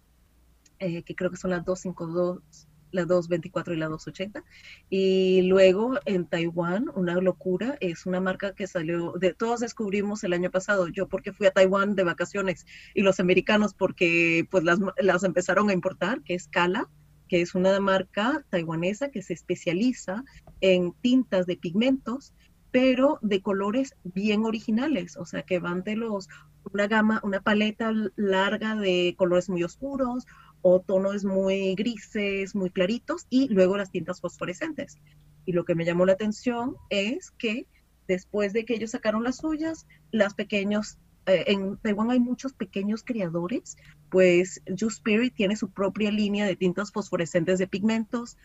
eh, 0.79 1.03
que 1.03 1.15
creo 1.15 1.31
que 1.31 1.37
son 1.37 1.51
las 1.51 1.65
252, 1.65 2.69
la 2.93 3.05
224 3.05 3.75
y 3.75 3.77
la 3.77 3.89
280. 3.89 4.45
Y 4.89 5.43
luego 5.43 5.99
en 6.07 6.27
Taiwán, 6.27 6.91
una 6.95 7.15
locura, 7.15 7.77
es 7.81 8.07
una 8.07 8.21
marca 8.21 8.55
que 8.55 8.67
salió, 8.67 9.13
de 9.13 9.33
todos 9.33 9.61
descubrimos 9.61 10.25
el 10.25 10.33
año 10.33 10.51
pasado, 10.51 10.89
yo 10.89 11.09
porque 11.09 11.33
fui 11.33 11.47
a 11.47 11.53
Taiwán 11.53 11.95
de 11.95 12.05
vacaciones 12.05 12.67
y 12.95 13.03
los 13.03 13.21
americanos 13.21 13.75
porque 13.75 14.47
pues 14.51 14.65
las, 14.65 14.79
las 14.99 15.23
empezaron 15.25 15.71
a 15.71 15.73
importar, 15.73 16.23
que 16.23 16.35
es 16.35 16.49
Kala, 16.49 16.89
que 17.29 17.41
es 17.41 17.55
una 17.55 17.79
marca 17.79 18.45
taiwanesa 18.51 19.11
que 19.11 19.23
se 19.23 19.35
especializa 19.35 20.25
en 20.61 20.93
tintas 21.01 21.47
de 21.47 21.57
pigmentos 21.57 22.35
pero 22.71 23.19
de 23.23 23.43
colores 23.43 23.95
bien 24.05 24.45
originales, 24.45 25.17
o 25.17 25.25
sea, 25.25 25.43
que 25.43 25.59
van 25.59 25.83
de 25.83 25.97
los, 25.97 26.29
una 26.73 26.87
gama, 26.87 27.21
una 27.25 27.41
paleta 27.41 27.93
larga 28.17 28.77
de 28.77 29.15
colores 29.17 29.49
muy 29.49 29.65
oscuros 29.65 30.27
o 30.63 30.81
tonos 30.81 31.25
muy 31.25 31.75
grises, 31.75 32.55
muy 32.55 32.71
claritos, 32.71 33.27
y 33.31 33.49
luego 33.49 33.77
las 33.77 33.91
tintas 33.91 34.21
fosforescentes. 34.21 34.99
Y 35.47 35.53
lo 35.53 35.65
que 35.65 35.75
me 35.75 35.85
llamó 35.85 36.07
la 36.07 36.13
atención 36.13 36.77
es 36.91 37.31
que 37.33 37.67
después 38.07 38.53
de 38.53 38.65
que 38.65 38.75
ellos 38.75 38.91
sacaron 38.91 39.25
las 39.25 39.39
suyas, 39.39 39.87
las 40.11 40.35
pequeños, 40.35 40.99
eh, 41.27 41.45
en 41.47 41.79
Taiwán 41.79 42.11
hay 42.11 42.21
muchos 42.21 42.53
pequeños 42.53 43.03
creadores, 43.05 43.77
pues 44.11 44.63
Juice 44.67 44.97
Spirit 44.97 45.35
tiene 45.35 45.57
su 45.57 45.71
propia 45.71 46.11
línea 46.11 46.47
de 46.47 46.57
tintas 46.57 46.93
fosforescentes 46.93 47.59
de 47.59 47.69
pigmentos, 47.69 48.37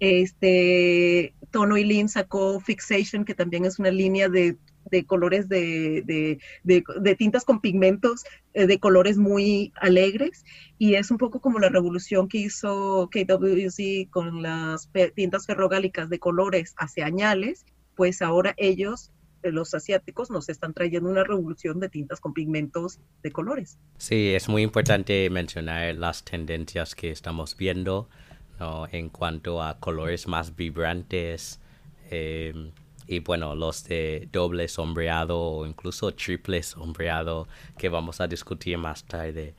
este, 0.00 1.34
Tono 1.50 1.76
y 1.76 1.84
Lin 1.84 2.08
sacó 2.08 2.60
Fixation, 2.60 3.24
que 3.24 3.34
también 3.34 3.64
es 3.64 3.78
una 3.78 3.90
línea 3.90 4.28
de, 4.28 4.56
colores 5.06 5.48
de, 5.48 6.38
tintas 7.18 7.44
con 7.44 7.60
pigmentos 7.60 8.24
eh, 8.54 8.66
de 8.66 8.78
colores 8.78 9.16
muy 9.16 9.72
alegres. 9.80 10.44
Y 10.78 10.94
es 10.94 11.10
un 11.10 11.18
poco 11.18 11.40
como 11.40 11.58
la 11.58 11.68
revolución 11.68 12.28
que 12.28 12.38
hizo 12.38 13.08
KWC 13.10 14.10
con 14.10 14.42
las 14.42 14.90
tintas 15.14 15.46
ferrogálicas 15.46 16.08
de 16.08 16.18
colores 16.18 16.74
hacia 16.78 17.06
añales. 17.06 17.64
Pues 17.94 18.22
ahora 18.22 18.54
ellos 18.56 19.12
eh, 19.42 19.52
los 19.52 19.72
asiáticos 19.74 20.30
nos 20.30 20.48
están 20.48 20.74
trayendo 20.74 21.08
una 21.08 21.24
revolución 21.24 21.78
de 21.80 21.88
tintas 21.88 22.20
con 22.20 22.32
pigmentos 22.32 23.00
de 23.22 23.30
colores. 23.30 23.78
Sí, 23.96 24.34
es 24.34 24.48
muy 24.48 24.62
importante 24.62 25.28
mencionar 25.30 25.94
las 25.94 26.24
tendencias 26.24 26.94
que 26.94 27.10
estamos 27.10 27.56
viendo 27.56 28.08
en 28.92 29.08
cuanto 29.08 29.62
a 29.62 29.78
colores 29.78 30.26
más 30.26 30.56
vibrantes 30.56 31.60
em, 32.10 32.72
y 33.06 33.20
bueno, 33.20 33.54
los 33.54 33.84
de 33.84 34.28
doble 34.30 34.68
sombreado 34.68 35.40
o 35.40 35.66
incluso 35.66 36.12
triple 36.12 36.62
sombreado 36.62 37.48
que 37.78 37.88
vamos 37.88 38.20
a 38.20 38.26
discutir 38.26 38.76
más 38.76 39.04
tarde. 39.04 39.54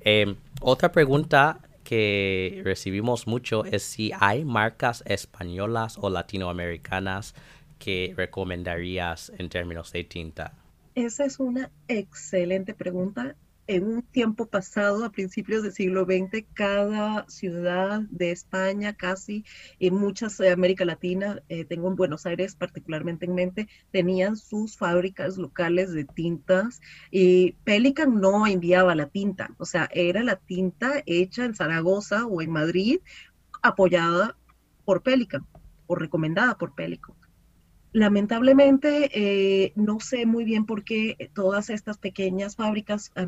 Em, 0.00 0.36
otra 0.60 0.92
pregunta 0.92 1.60
que 1.84 2.60
recibimos 2.64 3.26
mucho 3.26 3.64
es 3.64 3.82
si 3.82 4.12
hay 4.20 4.44
marcas 4.44 5.02
españolas 5.06 5.98
o 6.00 6.10
latinoamericanas 6.10 7.34
que 7.78 8.14
recomendarías 8.16 9.32
en 9.38 9.48
términos 9.48 9.90
de 9.92 10.04
tinta. 10.04 10.54
Esa 10.94 11.24
es 11.24 11.40
una 11.40 11.70
excelente 11.88 12.74
pregunta 12.74 13.34
en 13.66 13.84
un 13.84 14.02
tiempo 14.02 14.46
pasado, 14.46 15.04
a 15.04 15.12
principios 15.12 15.62
del 15.62 15.72
siglo 15.72 16.04
XX, 16.04 16.44
cada 16.54 17.24
ciudad 17.28 18.00
de 18.10 18.30
España, 18.30 18.94
casi 18.94 19.44
en 19.78 19.94
muchas 19.94 20.36
de 20.38 20.50
América 20.50 20.84
Latina, 20.84 21.42
eh, 21.48 21.64
tengo 21.64 21.88
en 21.88 21.96
Buenos 21.96 22.26
Aires 22.26 22.54
particularmente 22.56 23.26
en 23.26 23.34
mente, 23.34 23.68
tenían 23.90 24.36
sus 24.36 24.76
fábricas 24.76 25.36
locales 25.38 25.92
de 25.92 26.04
tintas 26.04 26.80
y 27.10 27.52
Pelican 27.64 28.20
no 28.20 28.46
enviaba 28.46 28.94
la 28.94 29.06
tinta, 29.06 29.50
o 29.58 29.64
sea, 29.64 29.88
era 29.92 30.22
la 30.22 30.36
tinta 30.36 31.02
hecha 31.06 31.44
en 31.44 31.54
Zaragoza 31.54 32.26
o 32.26 32.42
en 32.42 32.50
Madrid, 32.50 32.98
apoyada 33.62 34.36
por 34.84 35.02
Pelican 35.02 35.46
o 35.86 35.94
recomendada 35.94 36.58
por 36.58 36.74
Pelican. 36.74 37.21
Lamentablemente, 37.94 39.10
eh, 39.12 39.72
no 39.76 40.00
sé 40.00 40.24
muy 40.24 40.44
bien 40.44 40.64
por 40.64 40.82
qué 40.82 41.30
todas 41.34 41.68
estas 41.68 41.98
pequeñas 41.98 42.56
fábricas, 42.56 43.12
a 43.14 43.26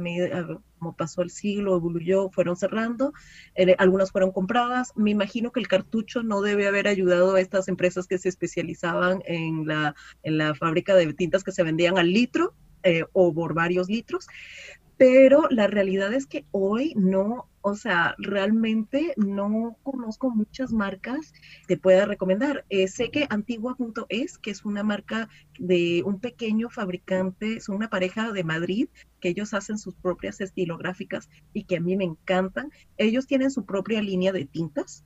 como 0.78 0.96
pasó 0.96 1.20
el 1.20 1.30
siglo, 1.30 1.76
evoluyó, 1.76 2.30
fueron 2.30 2.56
cerrando, 2.56 3.12
eh, 3.56 3.74
algunas 3.78 4.10
fueron 4.10 4.32
compradas. 4.32 4.92
Me 4.96 5.10
imagino 5.10 5.52
que 5.52 5.60
el 5.60 5.68
cartucho 5.68 6.22
no 6.22 6.40
debe 6.40 6.66
haber 6.66 6.88
ayudado 6.88 7.34
a 7.34 7.40
estas 7.40 7.68
empresas 7.68 8.06
que 8.06 8.16
se 8.16 8.30
especializaban 8.30 9.22
en 9.26 9.66
la, 9.66 9.94
en 10.22 10.38
la 10.38 10.54
fábrica 10.54 10.94
de 10.94 11.12
tintas 11.12 11.44
que 11.44 11.52
se 11.52 11.62
vendían 11.62 11.98
al 11.98 12.10
litro 12.10 12.54
eh, 12.84 13.04
o 13.12 13.32
por 13.32 13.54
varios 13.54 13.88
litros, 13.88 14.26
pero 14.96 15.48
la 15.50 15.66
realidad 15.66 16.12
es 16.12 16.26
que 16.26 16.44
hoy 16.52 16.94
no 16.96 17.48
o 17.66 17.76
sea, 17.76 18.14
realmente 18.18 19.14
no 19.16 19.78
conozco 19.82 20.28
muchas 20.28 20.70
marcas 20.70 21.32
que 21.66 21.78
pueda 21.78 22.04
recomendar. 22.04 22.66
Eh, 22.68 22.88
sé 22.88 23.10
que 23.10 23.26
Antigua.es, 23.30 24.36
que 24.36 24.50
es 24.50 24.66
una 24.66 24.82
marca 24.82 25.30
de 25.58 26.02
un 26.04 26.20
pequeño 26.20 26.68
fabricante, 26.68 27.56
es 27.56 27.70
una 27.70 27.88
pareja 27.88 28.32
de 28.32 28.44
Madrid, 28.44 28.88
que 29.18 29.30
ellos 29.30 29.54
hacen 29.54 29.78
sus 29.78 29.94
propias 29.94 30.42
estilográficas 30.42 31.30
y 31.54 31.64
que 31.64 31.78
a 31.78 31.80
mí 31.80 31.96
me 31.96 32.04
encantan. 32.04 32.70
Ellos 32.98 33.26
tienen 33.26 33.50
su 33.50 33.64
propia 33.64 34.02
línea 34.02 34.32
de 34.32 34.44
tintas. 34.44 35.02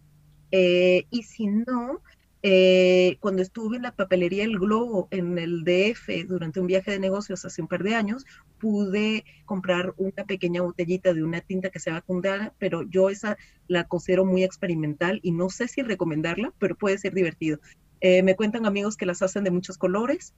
Eh, 0.51 1.07
y 1.11 1.23
si 1.23 1.47
no, 1.47 2.03
eh, 2.51 3.19
cuando 3.21 3.43
estuve 3.43 3.77
en 3.77 3.83
la 3.83 3.93
papelería 3.93 4.43
El 4.43 4.59
Globo 4.59 5.07
en 5.11 5.37
el 5.37 5.65
DF 5.65 6.27
durante 6.27 6.61
un 6.61 6.67
viaje 6.67 6.91
de 6.91 6.99
negocios 6.99 7.45
hace 7.45 7.61
un 7.61 7.69
par 7.69 7.83
de 7.83 7.95
años, 7.95 8.25
pude 8.59 9.27
comprar 9.45 9.93
una 9.99 10.25
pequeña 10.25 10.63
botellita 10.63 11.13
de 11.13 11.23
una 11.23 11.43
tinta 11.43 11.69
que 11.69 11.79
se 11.79 11.91
va 11.91 11.99
a 11.99 12.53
pero 12.59 12.89
yo 12.89 13.11
esa 13.11 13.37
la 13.67 13.85
considero 13.85 14.25
muy 14.25 14.45
experimental 14.45 15.21
y 15.23 15.33
no 15.33 15.51
sé 15.51 15.69
si 15.69 15.83
recomendarla, 15.83 16.55
pero 16.59 16.75
puede 16.75 16.97
ser 16.97 17.13
divertido. 17.13 17.59
Eh, 18.01 18.23
me 18.23 18.35
cuentan 18.35 18.65
amigos 18.65 18.97
que 18.97 19.05
las 19.05 19.21
hacen 19.21 19.45
de 19.45 19.51
muchos 19.51 19.77
colores, 19.77 20.33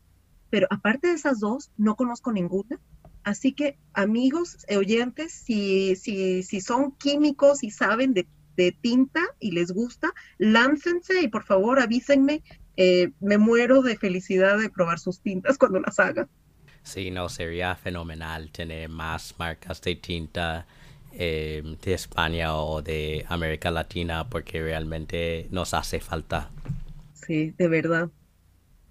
pero 0.50 0.66
aparte 0.70 1.06
de 1.06 1.14
esas 1.14 1.38
dos, 1.38 1.70
no 1.76 1.94
conozco 1.94 2.32
ninguna. 2.32 2.80
Así 3.22 3.52
que 3.52 3.78
amigos, 3.92 4.66
oyentes, 4.76 5.30
si, 5.30 5.94
si, 5.94 6.42
si 6.42 6.60
son 6.60 6.90
químicos 6.90 7.62
y 7.62 7.70
saben 7.70 8.14
de 8.14 8.26
de 8.56 8.72
tinta 8.72 9.20
y 9.38 9.52
les 9.52 9.72
gusta, 9.72 10.12
láncense 10.38 11.20
y 11.22 11.28
por 11.28 11.44
favor 11.44 11.80
avísenme. 11.80 12.42
Eh, 12.76 13.10
me 13.20 13.36
muero 13.36 13.82
de 13.82 13.96
felicidad 13.96 14.58
de 14.58 14.70
probar 14.70 14.98
sus 14.98 15.20
tintas 15.20 15.58
cuando 15.58 15.80
las 15.80 15.98
haga. 15.98 16.28
Sí, 16.82 17.10
no, 17.10 17.28
sería 17.28 17.76
fenomenal 17.76 18.50
tener 18.50 18.88
más 18.88 19.34
marcas 19.38 19.82
de 19.82 19.96
tinta 19.96 20.66
eh, 21.12 21.62
de 21.82 21.94
España 21.94 22.54
o 22.56 22.80
de 22.80 23.26
América 23.28 23.70
Latina 23.70 24.28
porque 24.28 24.62
realmente 24.62 25.46
nos 25.50 25.74
hace 25.74 26.00
falta. 26.00 26.50
Sí, 27.12 27.52
de 27.58 27.68
verdad. 27.68 28.10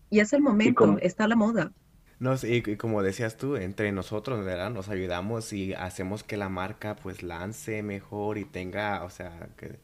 Y 0.10 0.20
es 0.20 0.34
el 0.34 0.42
momento, 0.42 0.98
está 1.02 1.28
la 1.28 1.36
moda. 1.36 1.72
No, 2.20 2.36
y, 2.44 2.62
como 2.76 3.02
decías 3.02 3.38
tú, 3.38 3.56
entre 3.56 3.94
nosotros, 3.94 4.44
¿verdad? 4.44 4.70
Nos 4.72 4.90
ayudamos 4.90 5.54
y 5.54 5.74
hacemos 5.74 6.24
que 6.24 6.36
la 6.36 6.50
marca 6.50 6.98
pues 6.98 7.24
lance 7.24 7.82
mejor 7.82 8.38
y 8.38 8.44
tenga, 8.44 9.04
o 9.06 9.10
sea, 9.10 9.50
que, 9.56 9.80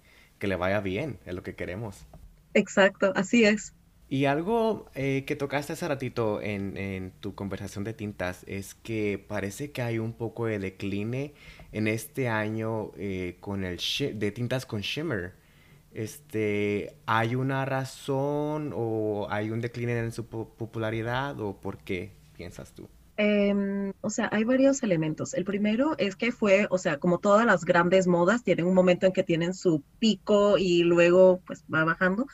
le 0.46 0.56
vaya 0.58 0.80
bien, 0.82 1.18
es 1.26 1.34
lo 1.34 1.42
que 1.42 1.56
queremos. 1.56 2.06
Exacto, 2.54 3.14
así 3.16 3.46
es. 3.46 3.74
Y 4.10 4.26
algo 4.26 4.92
eh, 4.94 5.24
que 5.26 5.36
tocaste 5.36 5.74
hace 5.74 5.88
ratito 5.88 6.40
en, 6.42 6.78
en, 6.78 7.12
tu 7.20 7.34
conversación 7.34 7.84
de 7.84 7.94
tintas 7.94 8.44
es 8.46 8.76
que 8.76 9.18
parece 9.28 9.72
que 9.72 9.82
hay 9.82 9.98
un 9.98 10.14
poco 10.14 10.46
de 10.46 10.60
decline 10.60 11.34
en 11.72 11.88
este 11.88 12.28
año 12.30 12.92
eh, 12.98 13.38
con 13.40 13.64
el 13.64 13.80
de 14.14 14.32
tintas 14.32 14.66
con 14.68 14.82
shimmer. 14.82 15.34
Este, 15.94 16.98
¿hay 17.06 17.36
una 17.36 17.66
razón 17.66 18.74
o 18.76 19.28
hay 19.32 19.50
un 19.50 19.62
decline 19.62 19.98
en 19.98 20.12
su 20.12 20.28
popularidad 20.28 21.40
o 21.40 21.60
por 21.60 21.80
qué? 21.80 22.12
Piensas 22.36 22.74
tú? 22.74 22.88
Em, 23.18 23.94
o 24.02 24.10
sea, 24.10 24.30
hay 24.32 24.44
varios 24.44 24.84
elementos. 24.84 25.34
El 25.34 25.46
primero 25.46 25.96
es 25.98 26.16
que 26.16 26.32
fue, 26.32 26.68
o 26.70 26.78
sea, 26.78 26.98
como 27.00 27.20
todas 27.20 27.46
las 27.46 27.64
grandes 27.64 28.08
modas, 28.08 28.44
tienen 28.44 28.66
un 28.66 28.74
momento 28.74 29.06
en 29.06 29.14
que 29.14 29.24
tienen 29.24 29.54
su 29.54 29.84
pico 30.00 30.58
y 30.58 30.84
luego 30.84 31.42
pues 31.46 31.64
va 31.74 31.86
bajando, 31.86 32.28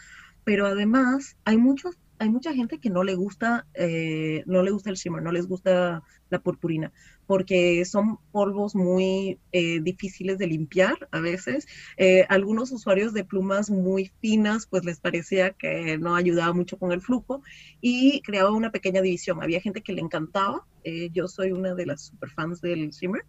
pero 0.44 0.66
además 0.66 1.38
hay 1.46 1.58
muchos, 1.58 1.98
hay 2.18 2.30
mucha 2.30 2.54
gente 2.54 2.80
que 2.80 2.90
no 2.90 3.04
le 3.04 3.14
gusta, 3.14 3.68
eh, 3.76 4.44
no 4.48 4.64
le 4.64 4.72
gusta 4.72 4.90
el 4.90 4.96
shimmer, 4.96 5.22
no 5.22 5.32
les 5.32 5.48
gusta 5.48 6.02
la 6.30 6.40
purpurina 6.40 6.92
porque 7.32 7.86
son 7.86 8.20
polvos 8.34 8.76
muy 8.76 9.40
eh, 9.54 9.80
difíciles 9.80 10.38
de 10.38 10.48
limpiar 10.48 11.08
a 11.12 11.22
veces. 11.22 11.66
Eh, 11.96 12.26
algunos 12.28 12.74
usuarios 12.74 13.14
de 13.14 13.24
plumas 13.24 13.70
muy 13.70 14.12
finas, 14.20 14.68
pues 14.68 14.84
les 14.84 15.00
parecía 15.00 15.52
que 15.52 15.98
no 15.98 16.18
ayudaba 16.18 16.52
mucho 16.52 16.78
con 16.78 16.92
el 16.92 17.00
flujo 17.00 17.42
y 17.80 18.20
creaba 18.24 18.52
una 18.52 18.74
pequeña 18.74 19.02
división. 19.02 19.42
Había 19.42 19.62
gente 19.62 19.82
que 19.82 19.94
le 19.94 20.02
encantaba, 20.02 20.68
eh, 20.84 21.10
yo 21.14 21.30
soy 21.30 21.54
una 21.54 21.74
de 21.74 21.86
las 21.86 22.02
superfans 22.02 22.60
del 22.60 22.90
shimmer, 22.90 23.24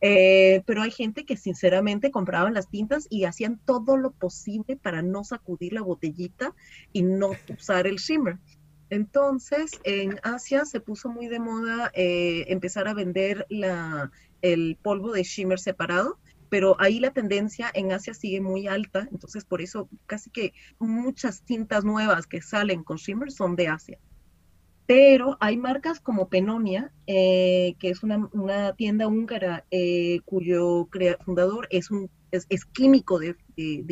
pero 0.00 0.82
hay 0.82 0.92
gente 0.92 1.24
que 1.24 1.36
sinceramente 1.36 2.12
compraban 2.12 2.54
las 2.54 2.70
tintas 2.70 3.08
y 3.10 3.24
hacían 3.24 3.58
todo 3.64 3.96
lo 3.96 4.12
posible 4.12 4.76
para 4.76 5.02
no 5.02 5.24
sacudir 5.24 5.72
la 5.72 5.82
botellita 5.82 6.54
y 6.92 7.02
no 7.02 7.32
usar 7.48 7.88
el 7.88 7.96
shimmer. 7.96 8.38
Entonces, 8.90 9.80
en 9.84 10.18
Asia 10.22 10.64
se 10.64 10.80
puso 10.80 11.10
muy 11.10 11.28
de 11.28 11.40
moda 11.40 11.90
eh, 11.94 12.46
empezar 12.48 12.88
a 12.88 12.94
vender 12.94 13.46
el 14.40 14.78
polvo 14.82 15.12
de 15.12 15.22
shimmer 15.24 15.58
separado, 15.58 16.18
pero 16.48 16.76
ahí 16.80 16.98
la 16.98 17.12
tendencia 17.12 17.70
en 17.74 17.92
Asia 17.92 18.14
sigue 18.14 18.40
muy 18.40 18.66
alta, 18.66 19.06
entonces 19.12 19.44
por 19.44 19.60
eso 19.60 19.90
casi 20.06 20.30
que 20.30 20.54
muchas 20.78 21.42
tintas 21.42 21.84
nuevas 21.84 22.26
que 22.26 22.40
salen 22.40 22.82
con 22.84 22.96
shimmer 22.96 23.30
son 23.30 23.56
de 23.56 23.68
Asia. 23.68 23.98
Pero 24.88 25.36
hay 25.38 25.58
marcas 25.58 26.00
como 26.00 26.30
Penonia, 26.30 26.90
eh, 27.06 27.76
que 27.78 27.90
es 27.90 28.02
una, 28.02 28.72
tienda 28.74 29.06
húngara 29.06 29.66
eh, 29.70 30.20
cuyo 30.24 30.88
fundador 31.26 31.68
es 31.70 31.90
un 31.90 32.08
es, 32.30 32.64
químico 32.64 33.18
de, 33.18 33.36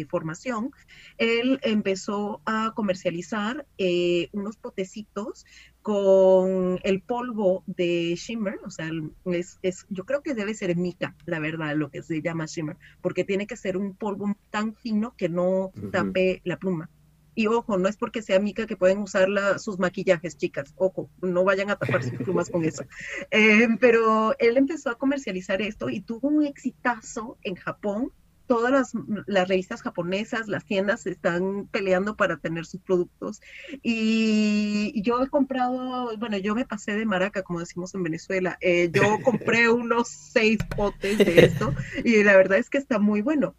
formación, 0.08 0.70
él 1.18 1.58
empezó 1.62 2.40
a 2.46 2.72
comercializar 2.74 3.66
eh, 3.76 4.30
unos 4.32 4.56
potecitos 4.56 5.44
con 5.82 6.78
el 6.82 7.02
polvo 7.02 7.62
de 7.66 8.14
shimmer, 8.16 8.58
o 8.64 8.70
sea, 8.70 8.90
es, 9.26 9.86
yo 9.90 10.04
creo 10.04 10.22
que 10.22 10.34
debe 10.34 10.54
ser 10.54 10.74
mica, 10.76 11.14
la 11.26 11.40
verdad, 11.40 11.76
lo 11.76 11.90
que 11.90 12.02
se 12.02 12.22
llama 12.22 12.46
shimmer, 12.46 12.78
porque 13.02 13.24
tiene 13.24 13.46
que 13.46 13.56
ser 13.56 13.76
un 13.76 13.94
polvo 13.94 14.34
tan 14.50 14.74
fino 14.74 15.14
que 15.14 15.28
no 15.28 15.72
tape 15.92 16.40
la 16.44 16.56
pluma. 16.56 16.88
Y 17.36 17.48
ojo, 17.48 17.76
no 17.76 17.86
es 17.86 17.98
porque 17.98 18.22
sea 18.22 18.40
mica 18.40 18.66
que 18.66 18.78
pueden 18.78 18.98
usar 18.98 19.28
sus 19.60 19.78
maquillajes, 19.78 20.38
chicas. 20.38 20.72
Ojo, 20.76 21.10
no 21.20 21.44
vayan 21.44 21.68
a 21.68 21.76
tapar 21.76 22.02
sus 22.02 22.14
plumas 22.14 22.50
con 22.50 22.64
eso. 22.64 22.82
Eh, 23.30 23.68
pero 23.80 24.34
él 24.38 24.56
empezó 24.56 24.88
a 24.88 24.96
comercializar 24.96 25.60
esto 25.60 25.90
y 25.90 26.00
tuvo 26.00 26.28
un 26.28 26.46
exitazo 26.46 27.36
en 27.42 27.56
Japón. 27.56 28.10
Todas 28.46 28.72
las, 28.72 28.92
las 29.26 29.48
revistas 29.48 29.82
japonesas, 29.82 30.48
las 30.48 30.64
tiendas 30.64 31.06
están 31.06 31.66
peleando 31.70 32.16
para 32.16 32.38
tener 32.38 32.64
sus 32.64 32.80
productos. 32.80 33.42
Y 33.82 35.02
yo 35.02 35.22
he 35.22 35.28
comprado, 35.28 36.16
bueno, 36.16 36.38
yo 36.38 36.54
me 36.54 36.64
pasé 36.64 36.92
de 36.96 37.04
maraca, 37.04 37.42
como 37.42 37.60
decimos 37.60 37.94
en 37.94 38.04
Venezuela. 38.04 38.56
Eh, 38.62 38.90
yo 38.90 39.02
compré 39.24 39.68
unos 39.68 40.08
seis 40.08 40.58
potes 40.74 41.18
de 41.18 41.44
esto 41.44 41.74
y 42.02 42.22
la 42.22 42.36
verdad 42.36 42.58
es 42.58 42.70
que 42.70 42.78
está 42.78 42.98
muy 42.98 43.20
bueno. 43.20 43.54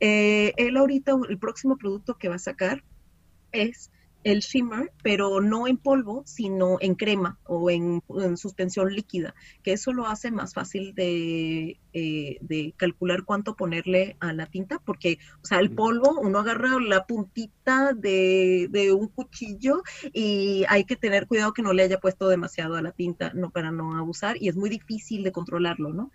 Eh, 0.00 0.52
él 0.56 0.76
ahorita, 0.76 1.16
el 1.28 1.38
próximo 1.38 1.78
producto 1.78 2.18
que 2.18 2.28
va 2.28 2.34
a 2.34 2.40
sacar 2.40 2.82
es 3.52 3.90
el 4.24 4.40
shimmer, 4.40 4.92
pero 5.02 5.40
no 5.40 5.66
en 5.66 5.76
polvo, 5.76 6.22
sino 6.26 6.76
en 6.80 6.94
crema 6.94 7.38
o 7.44 7.70
en, 7.70 8.02
suspensión 8.36 8.92
líquida, 8.94 9.34
que 9.62 9.72
eso 9.72 9.92
lo 9.92 10.06
hace 10.06 10.30
más 10.30 10.54
fácil 10.54 10.94
de, 10.94 11.80
eh, 11.92 12.38
de, 12.40 12.74
calcular 12.76 13.24
cuánto 13.24 13.56
ponerle 13.56 14.16
a 14.20 14.32
la 14.32 14.46
tinta, 14.46 14.78
porque, 14.78 15.18
o 15.42 15.46
sea, 15.46 15.58
el 15.58 15.72
polvo, 15.72 16.20
uno 16.20 16.38
agarra 16.38 16.78
la 16.80 17.04
puntita 17.06 17.92
de, 17.94 18.68
de, 18.70 18.92
un 18.92 19.08
cuchillo 19.08 19.82
y 20.12 20.64
hay 20.68 20.84
que 20.84 20.96
tener 20.96 21.26
cuidado 21.26 21.52
que 21.52 21.62
no 21.62 21.72
le 21.72 21.82
haya 21.82 21.98
puesto 21.98 22.28
demasiado 22.28 22.76
a 22.76 22.82
la 22.82 22.92
tinta, 22.92 23.32
no 23.34 23.50
para 23.50 23.72
no 23.72 23.96
abusar, 23.98 24.36
y 24.40 24.48
es 24.48 24.56
muy 24.56 24.70
difícil 24.70 25.24
de 25.24 25.32
controlarlo, 25.32 25.92
¿no? 25.92 26.10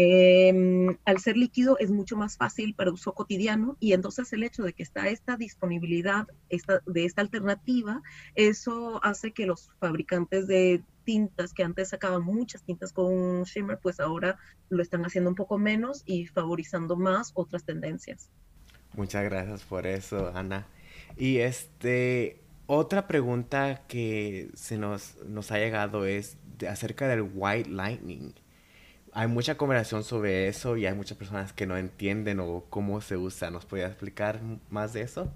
Em, 0.00 0.96
al 1.04 1.18
ser 1.18 1.36
líquido 1.36 1.76
es 1.80 1.90
mucho 1.90 2.16
más 2.16 2.36
fácil 2.36 2.72
para 2.72 2.92
uso 2.92 3.14
cotidiano 3.14 3.76
y 3.80 3.94
entonces 3.94 4.32
el 4.32 4.44
hecho 4.44 4.62
de 4.62 4.72
que 4.72 4.84
está 4.84 5.08
esta 5.08 5.36
disponibilidad 5.36 6.28
de 6.86 7.04
esta 7.04 7.20
alternativa, 7.20 8.00
eso 8.36 9.00
hace 9.02 9.32
que 9.32 9.44
los 9.44 9.72
fabricantes 9.80 10.46
de 10.46 10.84
tintas 11.02 11.52
que 11.52 11.64
antes 11.64 11.88
sacaban 11.88 12.22
muchas 12.22 12.62
tintas 12.62 12.92
con 12.92 13.42
shimmer, 13.42 13.80
pues 13.82 13.98
ahora 13.98 14.38
lo 14.68 14.84
están 14.84 15.04
haciendo 15.04 15.30
un 15.30 15.34
poco 15.34 15.58
menos 15.58 16.04
y 16.06 16.26
favorizando 16.26 16.94
más 16.94 17.32
otras 17.34 17.64
tendencias. 17.64 18.30
Muchas 18.94 19.24
gracias 19.24 19.64
por 19.64 19.84
eso, 19.84 20.30
Ana. 20.32 20.68
Y 21.16 21.38
este, 21.38 22.40
otra 22.68 23.08
pregunta 23.08 23.82
que 23.88 24.48
se 24.54 24.78
nos, 24.78 25.16
nos 25.26 25.50
ha 25.50 25.58
llegado 25.58 26.06
es 26.06 26.36
acerca 26.68 27.08
del 27.08 27.28
white 27.34 27.68
lightning 27.68 28.32
hay 29.12 29.28
mucha 29.28 29.56
conversación 29.56 30.04
sobre 30.04 30.48
eso 30.48 30.76
y 30.76 30.86
hay 30.86 30.94
muchas 30.94 31.18
personas 31.18 31.52
que 31.52 31.66
no 31.66 31.76
entienden 31.76 32.40
o 32.40 32.64
cómo 32.70 33.00
se 33.00 33.16
usa. 33.16 33.50
¿Nos 33.50 33.66
podría 33.66 33.88
explicar 33.88 34.40
más 34.70 34.92
de 34.92 35.02
eso? 35.02 35.32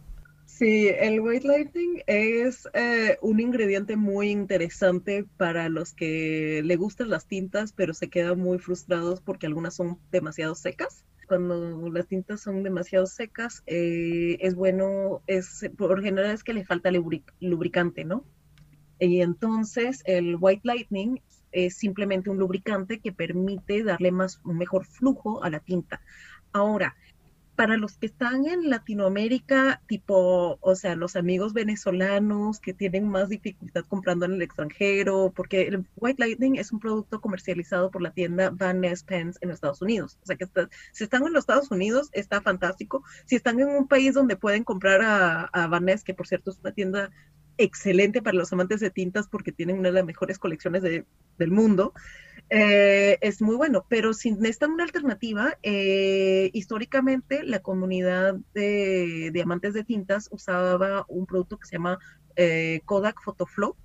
Sí, 0.46 0.88
el 0.88 1.20
weightlifting 1.20 2.02
es 2.06 2.68
eh, 2.74 3.16
un 3.22 3.40
ingrediente 3.40 3.96
muy 3.96 4.30
interesante 4.30 5.24
para 5.36 5.68
los 5.68 5.94
que 5.94 6.60
le 6.62 6.76
gustan 6.76 7.08
las 7.08 7.26
tintas, 7.26 7.72
pero 7.72 7.94
se 7.94 8.10
quedan 8.10 8.38
muy 8.38 8.58
frustrados 8.58 9.20
porque 9.20 9.46
algunas 9.46 9.74
son 9.74 9.98
demasiado 10.10 10.54
secas. 10.54 11.04
Cuando 11.26 11.90
las 11.90 12.06
tintas 12.06 12.42
son 12.42 12.62
demasiado 12.62 13.06
secas, 13.06 13.62
eh, 13.66 14.36
es 14.40 14.54
bueno, 14.54 15.22
es 15.26 15.68
por 15.76 16.02
general 16.02 16.32
es 16.32 16.44
que 16.44 16.52
le 16.52 16.64
falta 16.64 16.90
lubricante, 17.40 18.04
¿no? 18.04 18.24
Y 18.98 19.22
entonces 19.22 20.02
el 20.04 20.36
white 20.38 20.62
lightning 20.64 21.20
es 21.52 21.76
simplemente 21.76 22.30
un 22.30 22.38
lubricante 22.38 22.98
que 22.98 23.12
permite 23.12 23.84
darle 23.84 24.10
más, 24.10 24.40
un 24.44 24.58
mejor 24.58 24.86
flujo 24.86 25.42
a 25.44 25.50
la 25.50 25.60
tinta. 25.60 26.00
Ahora, 26.52 26.96
para 27.56 27.76
los 27.76 27.98
que 27.98 28.06
están 28.06 28.46
en 28.46 28.70
Latinoamérica, 28.70 29.82
tipo, 29.86 30.58
o 30.60 30.74
sea, 30.74 30.96
los 30.96 31.16
amigos 31.16 31.52
venezolanos 31.52 32.60
que 32.60 32.72
tienen 32.72 33.08
más 33.08 33.28
dificultad 33.28 33.84
comprando 33.84 34.24
en 34.24 34.32
el 34.32 34.42
extranjero, 34.42 35.32
porque 35.36 35.68
el 35.68 35.86
White 35.96 36.18
Lightning 36.18 36.56
es 36.56 36.72
un 36.72 36.80
producto 36.80 37.20
comercializado 37.20 37.90
por 37.90 38.02
la 38.02 38.12
tienda 38.12 38.50
Van 38.50 38.80
Ness 38.80 39.04
Pens 39.04 39.38
en 39.42 39.50
Estados 39.50 39.82
Unidos. 39.82 40.18
O 40.22 40.26
sea, 40.26 40.36
que 40.36 40.46
si 40.92 41.04
están 41.04 41.26
en 41.26 41.32
los 41.34 41.42
Estados 41.42 41.70
Unidos, 41.70 42.08
está 42.12 42.40
fantástico. 42.40 43.04
Si 43.26 43.36
están 43.36 43.60
en 43.60 43.68
un 43.68 43.86
país 43.86 44.14
donde 44.14 44.36
pueden 44.36 44.64
comprar 44.64 45.02
a, 45.02 45.42
a 45.44 45.66
Van 45.66 45.84
Ness, 45.84 46.04
que 46.04 46.14
por 46.14 46.26
cierto 46.26 46.50
es 46.50 46.58
una 46.58 46.72
tienda 46.72 47.10
excelente 47.58 48.22
para 48.22 48.36
los 48.36 48.52
amantes 48.52 48.80
de 48.80 48.90
tintas 48.90 49.28
porque 49.28 49.52
tienen 49.52 49.78
una 49.78 49.88
de 49.88 49.94
las 49.94 50.04
mejores 50.04 50.38
colecciones 50.38 50.82
del 50.82 51.50
mundo. 51.50 51.92
Eh, 52.50 53.18
es 53.20 53.40
muy 53.40 53.56
bueno, 53.56 53.86
pero 53.88 54.12
si 54.12 54.32
necesitan 54.32 54.72
una 54.72 54.84
alternativa, 54.84 55.56
eh, 55.62 56.50
históricamente 56.52 57.42
la 57.44 57.60
comunidad 57.60 58.34
de, 58.54 59.32
amantes 59.42 59.74
de 59.74 59.84
tintas 59.84 60.28
usaba 60.30 61.06
un 61.08 61.26
producto 61.26 61.58
que 61.58 61.66
se 61.66 61.76
llama 61.76 61.98
eh, 62.36 62.80
Kodak 62.84 63.22
Photoflow. 63.22 63.76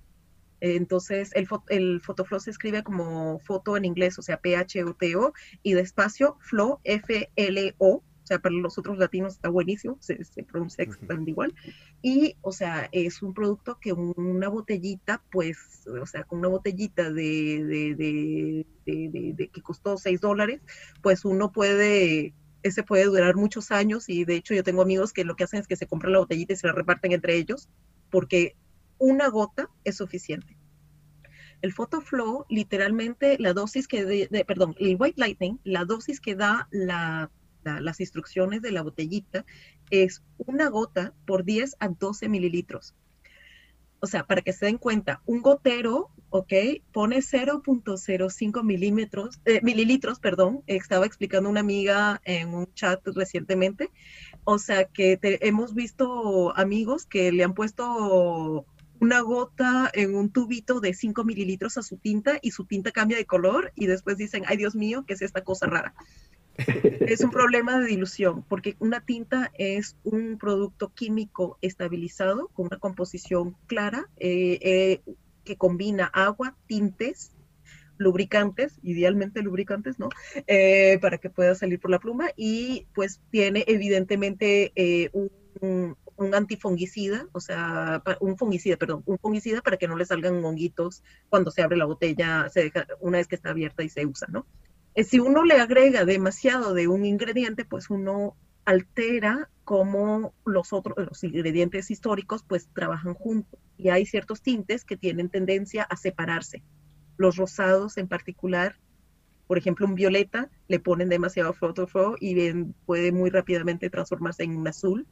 Entonces, 0.60 1.30
el, 1.34 1.46
el 1.68 2.00
Photoflow 2.00 2.40
se 2.40 2.50
escribe 2.50 2.82
como 2.82 3.38
foto 3.38 3.76
en 3.76 3.84
inglés, 3.84 4.18
o 4.18 4.22
sea, 4.22 4.38
P-H-O-T-O, 4.38 5.32
y 5.62 5.72
despacio, 5.74 6.36
flow, 6.40 6.80
F-L-O, 6.82 8.02
sea, 8.28 8.38
para 8.38 8.54
los 8.54 8.78
otros 8.78 8.98
latinos 8.98 9.34
está 9.34 9.48
buenísimo, 9.48 9.98
se, 10.00 10.16
pronuncia 10.44 10.84
exactamente 10.84 11.30
igual. 11.30 11.54
Y, 12.02 12.36
o 12.42 12.52
sea, 12.52 12.88
es 12.92 13.22
un 13.22 13.34
producto 13.34 13.78
que 13.80 13.92
una 13.92 14.48
botellita, 14.48 15.22
pues, 15.30 15.86
o 15.86 16.06
sea, 16.06 16.24
con 16.24 16.40
una 16.40 16.48
botellita 16.48 17.10
de, 17.10 17.64
de, 17.64 18.64
de, 18.86 19.32
de 19.34 19.48
que 19.48 19.62
costó 19.62 19.96
6 19.96 20.20
dólares, 20.20 20.60
pues 21.02 21.24
uno 21.24 21.52
puede 21.52 22.34
ese 22.62 22.82
puede 22.82 23.04
durar 23.04 23.36
muchos 23.36 23.70
años 23.70 24.08
y 24.08 24.24
de 24.24 24.34
hecho 24.34 24.52
yo 24.52 24.64
tengo 24.64 24.82
amigos 24.82 25.12
que 25.12 25.24
lo 25.24 25.36
que 25.36 25.44
hacen 25.44 25.60
es 25.60 25.68
que 25.68 25.76
se 25.76 25.86
compran 25.86 26.12
la 26.12 26.18
botellita 26.18 26.52
y 26.52 26.56
se 26.56 26.66
la 26.66 26.72
reparten 26.72 27.12
entre 27.12 27.36
ellos 27.36 27.68
porque 28.10 28.56
una 28.98 29.28
gota 29.28 29.70
es 29.84 29.96
suficiente. 29.96 30.56
El 31.60 31.72
PhotoFlow, 31.72 32.46
literalmente, 32.48 33.36
la 33.38 33.52
dosis 33.52 33.88
que, 33.88 34.04
de, 34.04 34.44
perdón, 34.44 34.76
el 34.78 34.96
White 34.98 35.20
Lightning, 35.20 35.58
la 35.64 35.84
dosis 35.84 36.20
que 36.20 36.36
da 36.36 36.68
la 36.70 37.30
las 37.80 38.00
instrucciones 38.00 38.62
de 38.62 38.72
la 38.72 38.82
botellita 38.82 39.44
es 39.90 40.22
una 40.38 40.68
gota 40.68 41.12
por 41.26 41.44
10 41.44 41.76
a 41.80 41.88
12 41.88 42.28
mililitros. 42.28 42.94
O 44.00 44.06
sea, 44.06 44.24
para 44.26 44.42
que 44.42 44.52
se 44.52 44.66
den 44.66 44.78
cuenta, 44.78 45.22
un 45.26 45.42
gotero, 45.42 46.10
¿ok? 46.30 46.52
Pone 46.92 47.18
0.05 47.18 48.62
milímetros, 48.62 49.40
eh, 49.44 49.60
mililitros, 49.62 50.20
perdón, 50.20 50.62
estaba 50.66 51.04
explicando 51.04 51.50
una 51.50 51.60
amiga 51.60 52.20
en 52.24 52.54
un 52.54 52.72
chat 52.74 53.00
recientemente. 53.06 53.90
O 54.44 54.58
sea, 54.58 54.84
que 54.84 55.18
hemos 55.22 55.74
visto 55.74 56.56
amigos 56.56 57.06
que 57.06 57.32
le 57.32 57.42
han 57.42 57.54
puesto 57.54 58.66
una 59.00 59.20
gota 59.20 59.90
en 59.92 60.14
un 60.14 60.30
tubito 60.30 60.80
de 60.80 60.94
5 60.94 61.24
mililitros 61.24 61.78
a 61.78 61.82
su 61.82 61.96
tinta 61.96 62.38
y 62.42 62.50
su 62.50 62.64
tinta 62.64 62.90
cambia 62.90 63.16
de 63.16 63.26
color 63.26 63.72
y 63.74 63.86
después 63.86 64.16
dicen, 64.16 64.44
ay 64.46 64.56
Dios 64.56 64.74
mío, 64.74 65.04
¿qué 65.06 65.14
es 65.14 65.22
esta 65.22 65.44
cosa 65.44 65.66
rara? 65.66 65.94
Es 66.58 67.20
un 67.20 67.30
problema 67.30 67.78
de 67.78 67.86
dilución, 67.86 68.44
porque 68.48 68.76
una 68.78 69.00
tinta 69.00 69.50
es 69.54 69.96
un 70.04 70.38
producto 70.38 70.92
químico 70.92 71.58
estabilizado 71.62 72.48
con 72.48 72.66
una 72.66 72.78
composición 72.78 73.56
clara 73.66 74.08
eh, 74.16 74.58
eh, 74.62 75.14
que 75.44 75.56
combina 75.56 76.06
agua, 76.06 76.56
tintes, 76.66 77.32
lubricantes, 77.96 78.78
idealmente 78.82 79.42
lubricantes, 79.42 79.98
¿no? 79.98 80.08
Eh, 80.46 80.98
para 81.00 81.18
que 81.18 81.30
pueda 81.30 81.54
salir 81.54 81.80
por 81.80 81.90
la 81.90 81.98
pluma 81.98 82.30
y 82.36 82.86
pues 82.94 83.20
tiene 83.30 83.64
evidentemente 83.66 84.72
un, 85.12 85.96
un 86.16 86.34
antifungicida, 86.34 87.26
o 87.32 87.40
sea, 87.40 88.02
un 88.20 88.36
fungicida, 88.36 88.76
perdón, 88.76 89.02
un 89.06 89.18
fungicida 89.18 89.62
para 89.62 89.76
que 89.76 89.88
no 89.88 89.96
le 89.96 90.04
salgan 90.04 90.44
honguitos 90.44 91.02
cuando 91.28 91.50
se 91.50 91.62
abre 91.62 91.76
la 91.76 91.86
botella, 91.86 92.48
se 92.50 92.64
deja, 92.64 92.86
una 93.00 93.18
vez 93.18 93.28
que 93.28 93.36
está 93.36 93.50
abierta 93.50 93.82
y 93.82 93.88
se 93.88 94.04
usa, 94.04 94.28
¿no? 94.30 94.46
Eh, 94.98 95.04
si 95.04 95.20
uno 95.20 95.44
le 95.44 95.54
agrega 95.60 96.04
demasiado 96.04 96.74
de 96.74 96.88
un 96.88 97.04
ingrediente, 97.04 97.64
pues 97.64 97.88
uno 97.88 98.36
altera 98.64 99.48
cómo 99.62 100.34
los 100.44 100.72
otros, 100.72 100.96
los 100.98 101.22
ingredientes 101.22 101.92
históricos, 101.92 102.42
pues 102.42 102.68
trabajan 102.74 103.14
juntos. 103.14 103.60
Y 103.76 103.90
hay 103.90 104.06
ciertos 104.06 104.42
tintes 104.42 104.84
que 104.84 104.96
tienen 104.96 105.28
tendencia 105.28 105.84
a 105.84 105.96
separarse. 105.96 106.64
Los 107.16 107.36
rosados 107.36 107.96
en 107.96 108.08
particular, 108.08 108.74
por 109.46 109.56
ejemplo, 109.56 109.86
un 109.86 109.94
violeta, 109.94 110.50
le 110.66 110.80
ponen 110.80 111.08
demasiado 111.08 111.52
fotofo 111.52 112.16
y 112.18 112.64
puede 112.84 113.12
muy 113.12 113.30
rápidamente 113.30 113.90
transformarse 113.90 114.42
en 114.42 114.56
un 114.56 114.66
azul. 114.66 115.06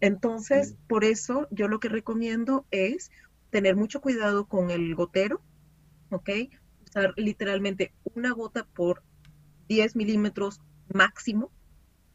Entonces, 0.00 0.74
por 0.88 1.04
eso 1.04 1.46
yo 1.52 1.68
lo 1.68 1.78
que 1.78 1.88
recomiendo 1.88 2.66
es 2.72 3.12
tener 3.50 3.76
mucho 3.76 4.00
cuidado 4.00 4.46
con 4.46 4.72
el 4.72 4.96
gotero, 4.96 5.40
¿ok? 6.10 6.28
Usar 6.88 7.14
literalmente 7.16 7.92
una 8.16 8.32
gota 8.32 8.66
por 8.74 9.04
10 9.72 9.96
milímetros 9.96 10.60
máximo. 10.92 11.50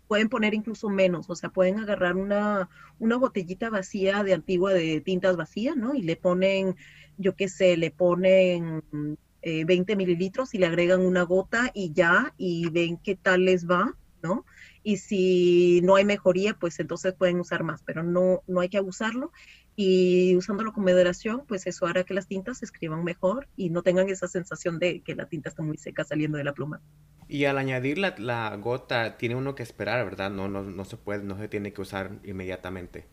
Pueden 0.07 0.29
poner 0.29 0.53
incluso 0.53 0.89
menos, 0.89 1.29
o 1.29 1.35
sea, 1.35 1.49
pueden 1.49 1.79
agarrar 1.79 2.15
una, 2.15 2.69
una 2.99 3.17
botellita 3.17 3.69
vacía 3.69 4.23
de 4.23 4.33
antigua 4.33 4.73
de 4.73 5.01
tintas 5.01 5.35
vacía, 5.35 5.75
¿no? 5.75 5.95
Y 5.95 6.03
le 6.03 6.15
ponen, 6.15 6.75
yo 7.17 7.35
qué 7.35 7.49
sé, 7.49 7.75
le 7.75 7.91
ponen 7.91 8.83
20 9.41 9.93
eh, 9.93 9.95
mililitros 9.95 10.53
y 10.53 10.59
le 10.59 10.67
agregan 10.67 11.01
una 11.01 11.23
gota 11.23 11.71
y 11.73 11.91
ya, 11.91 12.33
y 12.37 12.69
ven 12.69 12.97
qué 12.97 13.15
tal 13.15 13.45
les 13.45 13.67
va, 13.67 13.97
¿no? 14.21 14.45
Y 14.83 14.97
si 14.97 15.81
no 15.83 15.95
hay 15.95 16.05
mejoría, 16.05 16.53
pues 16.53 16.79
entonces 16.79 17.13
pueden 17.13 17.39
usar 17.39 17.63
más, 17.63 17.81
pero 17.83 18.03
no, 18.03 18.43
no 18.47 18.61
hay 18.61 18.69
que 18.69 18.77
abusarlo. 18.77 19.33
Y 19.79 20.35
usándolo 20.35 20.73
con 20.73 20.85
moderación, 20.85 21.43
pues 21.47 21.67
eso 21.67 21.85
hará 21.85 22.03
que 22.03 22.15
las 22.15 22.25
tintas 22.25 22.57
se 22.57 22.65
escriban 22.65 23.03
mejor 23.03 23.47
y 23.55 23.69
no 23.69 23.83
tengan 23.83 24.09
esa 24.09 24.27
sensación 24.27 24.79
de 24.79 25.01
que 25.01 25.13
la 25.13 25.27
tinta 25.27 25.49
está 25.49 25.61
muy 25.61 25.77
seca 25.77 26.03
saliendo 26.03 26.39
de 26.39 26.43
la 26.43 26.53
pluma. 26.53 26.81
Y 27.27 27.45
al 27.45 27.59
añadir 27.59 27.99
la, 27.99 28.15
la 28.17 28.57
gota, 28.57 29.17
tiene 29.17 29.35
uno 29.35 29.53
que 29.53 29.61
esperar, 29.61 30.03
¿verdad? 30.03 30.31
No, 30.31 30.47
no, 30.47 30.63
no 30.63 30.83
se 30.83 30.97
puede, 30.97 31.23
no 31.23 31.37
se 31.37 31.47
tiene 31.47 31.73
que 31.73 31.81
usar 31.81 32.19
inmediatamente. 32.23 33.05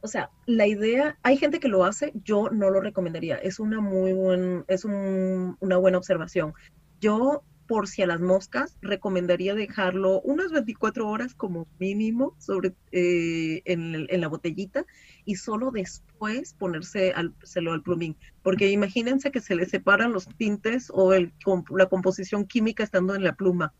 O 0.00 0.06
sea, 0.06 0.30
la 0.46 0.68
idea, 0.68 1.18
hay 1.24 1.38
gente 1.38 1.58
que 1.58 1.66
lo 1.66 1.84
hace, 1.84 2.12
yo 2.24 2.50
no 2.50 2.70
lo 2.70 2.80
recomendaría. 2.80 3.34
Es 3.34 3.58
una 3.58 3.80
muy 3.80 4.12
buen, 4.12 4.64
es 4.68 4.84
un, 4.84 5.56
una 5.58 5.76
buena 5.76 5.98
observación. 5.98 6.54
Yo 7.00 7.42
por 7.66 7.88
si 7.88 8.02
a 8.02 8.06
las 8.06 8.20
moscas, 8.20 8.76
recomendaría 8.82 9.54
dejarlo 9.54 10.20
unas 10.20 10.52
24 10.52 11.08
horas 11.08 11.34
como 11.34 11.66
mínimo 11.78 12.34
sobre, 12.38 12.74
eh, 12.90 13.62
en, 13.64 14.06
en, 14.10 14.20
la 14.20 14.28
botellita 14.28 14.84
y 15.24 15.36
solo 15.36 15.70
después 15.70 16.54
ponerse 16.54 17.12
al, 17.12 17.34
al 17.70 17.82
plumín. 17.82 18.16
Porque 18.42 18.70
imagínense 18.70 19.30
que 19.30 19.40
se 19.40 19.54
le 19.54 19.66
separan 19.66 20.12
los 20.12 20.26
tintes 20.36 20.90
o 20.92 21.12
el, 21.12 21.32
la 21.70 21.86
composición 21.86 22.46
química 22.46 22.82
estando 22.82 23.14
en 23.14 23.24
la 23.24 23.34
pluma. 23.34 23.72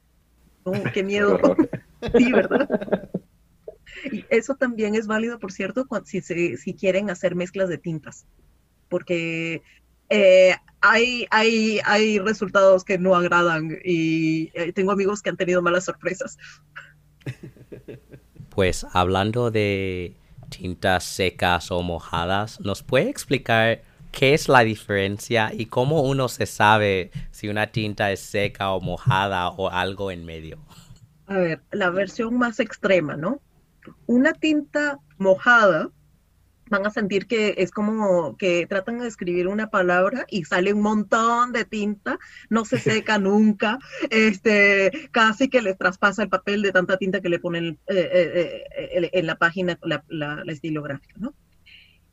¡Qué 0.94 1.02
miedo! 1.02 1.38
sí, 2.16 2.32
¿verdad? 2.32 2.68
Y 4.10 4.24
eso 4.30 4.54
también 4.54 4.94
es 4.94 5.06
válido, 5.06 5.38
por 5.38 5.52
cierto, 5.52 5.86
si, 6.04 6.20
si 6.22 6.74
quieren 6.74 7.10
hacer 7.10 7.34
mezclas 7.34 7.68
de 7.68 7.78
tintas. 7.78 8.26
Porque 8.88 9.62
eh, 10.08 10.54
hay, 10.80 11.26
hay, 11.30 11.80
hay 11.84 12.18
resultados 12.18 12.84
que 12.84 12.98
no 12.98 13.14
agradan 13.14 13.78
y 13.84 14.50
eh, 14.54 14.72
tengo 14.72 14.92
amigos 14.92 15.22
que 15.22 15.30
han 15.30 15.36
tenido 15.36 15.62
malas 15.62 15.84
sorpresas. 15.84 16.36
Pues 18.50 18.84
hablando 18.92 19.50
de 19.50 20.16
tintas 20.56 21.04
secas 21.04 21.70
o 21.70 21.82
mojadas, 21.82 22.60
¿nos 22.60 22.82
puede 22.82 23.08
explicar 23.08 23.82
qué 24.12 24.34
es 24.34 24.48
la 24.48 24.60
diferencia 24.60 25.50
y 25.52 25.66
cómo 25.66 26.02
uno 26.02 26.28
se 26.28 26.46
sabe 26.46 27.10
si 27.30 27.48
una 27.48 27.68
tinta 27.68 28.12
es 28.12 28.20
seca 28.20 28.70
o 28.72 28.80
mojada 28.80 29.48
o 29.48 29.70
algo 29.70 30.10
en 30.10 30.24
medio? 30.24 30.58
A 31.26 31.34
ver, 31.34 31.62
la 31.72 31.90
versión 31.90 32.36
más 32.36 32.60
extrema, 32.60 33.16
¿no? 33.16 33.40
Una 34.06 34.32
tinta 34.32 34.98
mojada 35.18 35.90
van 36.72 36.86
a 36.86 36.90
sentir 36.90 37.26
que 37.26 37.54
es 37.58 37.70
como 37.70 38.36
que 38.36 38.66
tratan 38.66 38.98
de 38.98 39.06
escribir 39.06 39.46
una 39.46 39.68
palabra 39.68 40.26
y 40.28 40.44
sale 40.44 40.72
un 40.72 40.80
montón 40.80 41.52
de 41.52 41.64
tinta, 41.64 42.18
no 42.48 42.64
se 42.64 42.78
seca 43.04 43.18
nunca, 43.18 43.78
este, 44.10 44.90
casi 45.12 45.48
que 45.48 45.62
les 45.62 45.76
traspasa 45.76 46.22
el 46.22 46.30
papel 46.30 46.62
de 46.62 46.72
tanta 46.72 46.96
tinta 46.96 47.20
que 47.20 47.28
le 47.28 47.38
ponen 47.38 47.78
eh, 47.86 48.10
eh, 48.12 48.64
eh, 48.76 49.10
en 49.12 49.26
la 49.26 49.36
página, 49.36 49.78
la, 49.82 50.02
la, 50.08 50.42
la 50.44 50.52
estilográfica, 50.52 51.14
¿no? 51.18 51.34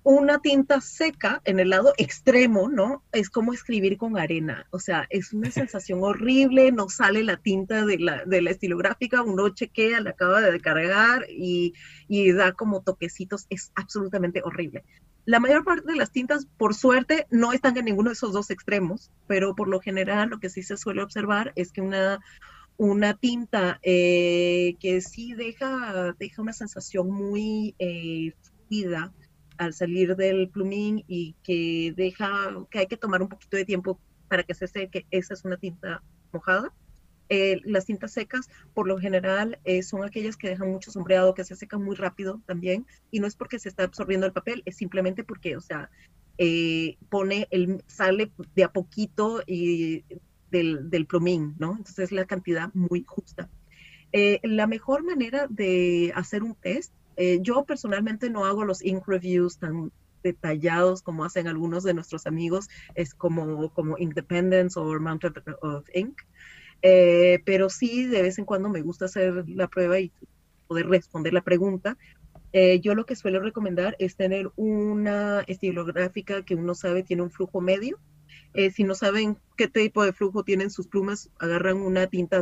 Una 0.03 0.39
tinta 0.39 0.81
seca 0.81 1.41
en 1.45 1.59
el 1.59 1.69
lado 1.69 1.93
extremo, 1.97 2.69
¿no? 2.69 3.03
Es 3.11 3.29
como 3.29 3.53
escribir 3.53 3.97
con 3.97 4.17
arena, 4.17 4.65
o 4.71 4.79
sea, 4.79 5.05
es 5.09 5.33
una 5.33 5.51
sensación 5.51 6.03
horrible, 6.03 6.71
no 6.71 6.89
sale 6.89 7.23
la 7.23 7.37
tinta 7.37 7.85
de 7.85 7.99
la, 7.99 8.23
de 8.25 8.41
la 8.41 8.51
estilográfica, 8.51 9.21
uno 9.21 9.49
chequea, 9.49 10.01
la 10.01 10.11
acaba 10.11 10.41
de 10.41 10.59
cargar 10.59 11.25
y, 11.29 11.73
y 12.07 12.31
da 12.31 12.53
como 12.53 12.81
toquecitos, 12.81 13.45
es 13.49 13.71
absolutamente 13.75 14.41
horrible. 14.43 14.83
La 15.25 15.39
mayor 15.39 15.63
parte 15.63 15.91
de 15.91 15.97
las 15.97 16.11
tintas, 16.11 16.47
por 16.57 16.73
suerte, 16.73 17.27
no 17.29 17.53
están 17.53 17.77
en 17.77 17.85
ninguno 17.85 18.09
de 18.09 18.13
esos 18.13 18.33
dos 18.33 18.49
extremos, 18.49 19.11
pero 19.27 19.53
por 19.53 19.67
lo 19.67 19.79
general 19.79 20.29
lo 20.29 20.39
que 20.39 20.49
sí 20.49 20.63
se 20.63 20.77
suele 20.77 21.03
observar 21.03 21.51
es 21.55 21.71
que 21.71 21.81
una, 21.81 22.19
una 22.77 23.13
tinta 23.13 23.79
eh, 23.83 24.75
que 24.79 25.01
sí 25.01 25.33
deja, 25.33 26.15
deja 26.17 26.41
una 26.41 26.53
sensación 26.53 27.11
muy 27.11 27.75
eh, 27.77 28.33
fluida, 28.67 29.13
al 29.59 29.73
salir 29.73 30.15
del 30.15 30.49
plumín 30.49 31.03
y 31.07 31.35
que 31.43 31.93
deja, 31.95 32.55
que 32.71 32.79
hay 32.79 32.87
que 32.87 32.97
tomar 32.97 33.21
un 33.21 33.27
poquito 33.27 33.57
de 33.57 33.65
tiempo 33.65 33.99
para 34.29 34.43
que 34.43 34.53
se 34.53 34.67
seque, 34.67 35.05
esa 35.11 35.33
es 35.33 35.43
una 35.43 35.57
tinta 35.57 36.01
mojada. 36.31 36.73
Eh, 37.27 37.61
las 37.65 37.85
tintas 37.85 38.13
secas, 38.13 38.49
por 38.73 38.87
lo 38.87 38.97
general, 38.97 39.59
eh, 39.65 39.83
son 39.83 40.03
aquellas 40.03 40.37
que 40.37 40.47
dejan 40.47 40.71
mucho 40.71 40.91
sombreado, 40.91 41.33
que 41.33 41.43
se 41.43 41.57
secan 41.57 41.83
muy 41.83 41.95
rápido 41.95 42.41
también, 42.45 42.87
y 43.11 43.19
no 43.19 43.27
es 43.27 43.35
porque 43.35 43.59
se 43.59 43.69
está 43.69 43.83
absorbiendo 43.83 44.25
el 44.25 44.33
papel, 44.33 44.63
es 44.65 44.77
simplemente 44.77 45.23
porque, 45.25 45.57
o 45.57 45.61
sea, 45.61 45.91
eh, 46.37 46.97
pone 47.09 47.47
el, 47.51 47.83
sale 47.85 48.31
de 48.55 48.63
a 48.63 48.71
poquito 48.71 49.43
y 49.45 50.05
del, 50.49 50.89
del 50.89 51.05
plumín, 51.05 51.55
¿no? 51.59 51.71
Entonces 51.71 51.99
es 51.99 52.11
la 52.13 52.25
cantidad 52.25 52.73
muy 52.73 53.03
justa. 53.05 53.49
la 54.41 54.67
mejor 54.67 55.03
manera 55.03 55.47
de 55.49 56.11
hacer 56.15 56.43
un 56.43 56.55
test 56.55 56.93
eh, 57.19 57.39
yo 57.41 57.65
personalmente 57.65 58.29
no 58.29 58.45
hago 58.45 58.63
los 58.63 58.81
ink 58.81 59.03
reviews 59.05 59.57
tan 59.57 59.91
detallados 60.23 61.01
como 61.01 61.25
hacen 61.25 61.49
algunos 61.49 61.83
de 61.83 61.93
nuestros 61.93 62.25
amigos, 62.25 62.69
es 62.95 63.13
como, 63.13 63.73
como 63.73 63.97
Independence 63.97 64.79
o 64.79 64.97
Mountain 64.97 65.33
of 65.61 65.85
Ink, 65.93 66.17
eh, 66.81 67.39
pero 67.45 67.69
sí 67.69 68.05
de 68.05 68.21
vez 68.21 68.39
en 68.39 68.45
cuando 68.45 68.69
me 68.69 68.81
gusta 68.81 69.05
hacer 69.05 69.43
la 69.49 69.67
prueba 69.67 69.99
y 69.99 70.13
poder 70.67 70.87
responder 70.87 71.33
la 71.33 71.41
pregunta. 71.41 71.97
Eh, 72.53 72.79
yo 72.79 72.95
lo 72.95 73.05
que 73.05 73.17
suelo 73.17 73.41
recomendar 73.41 73.97
es 73.99 74.15
tener 74.15 74.49
una 74.55 75.41
estilográfica 75.41 76.45
que 76.45 76.55
uno 76.55 76.73
sabe 76.73 77.03
tiene 77.03 77.23
un 77.23 77.31
flujo 77.31 77.59
medio. 77.59 77.99
si 78.73 78.85
no 78.85 78.95
saben 78.95 79.37
qué 79.57 79.67
tipo 79.67 80.05
de 80.05 80.13
flujo 80.13 80.45
tienen 80.45 80.69
sus 80.69 80.87
plumas, 80.87 81.29
agarran 81.37 81.77
una 81.77 82.07
tinta 82.07 82.41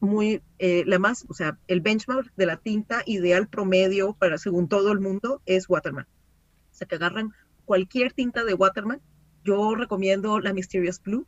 muy, 0.00 0.42
eh, 0.58 0.84
la 0.86 0.98
más, 0.98 1.24
o 1.28 1.34
sea, 1.34 1.58
el 1.68 1.80
benchmark 1.80 2.32
de 2.36 2.46
la 2.46 2.56
tinta 2.56 3.02
ideal 3.06 3.48
promedio 3.48 4.14
para 4.14 4.38
según 4.38 4.68
todo 4.68 4.92
el 4.92 5.00
mundo 5.00 5.42
es 5.46 5.68
Waterman. 5.68 6.06
O 6.06 6.74
sea, 6.74 6.86
que 6.86 6.96
agarran 6.96 7.32
cualquier 7.64 8.12
tinta 8.12 8.44
de 8.44 8.54
Waterman. 8.54 9.00
Yo 9.44 9.74
recomiendo 9.74 10.40
la 10.40 10.52
Mysterious 10.52 11.02
Blue 11.02 11.26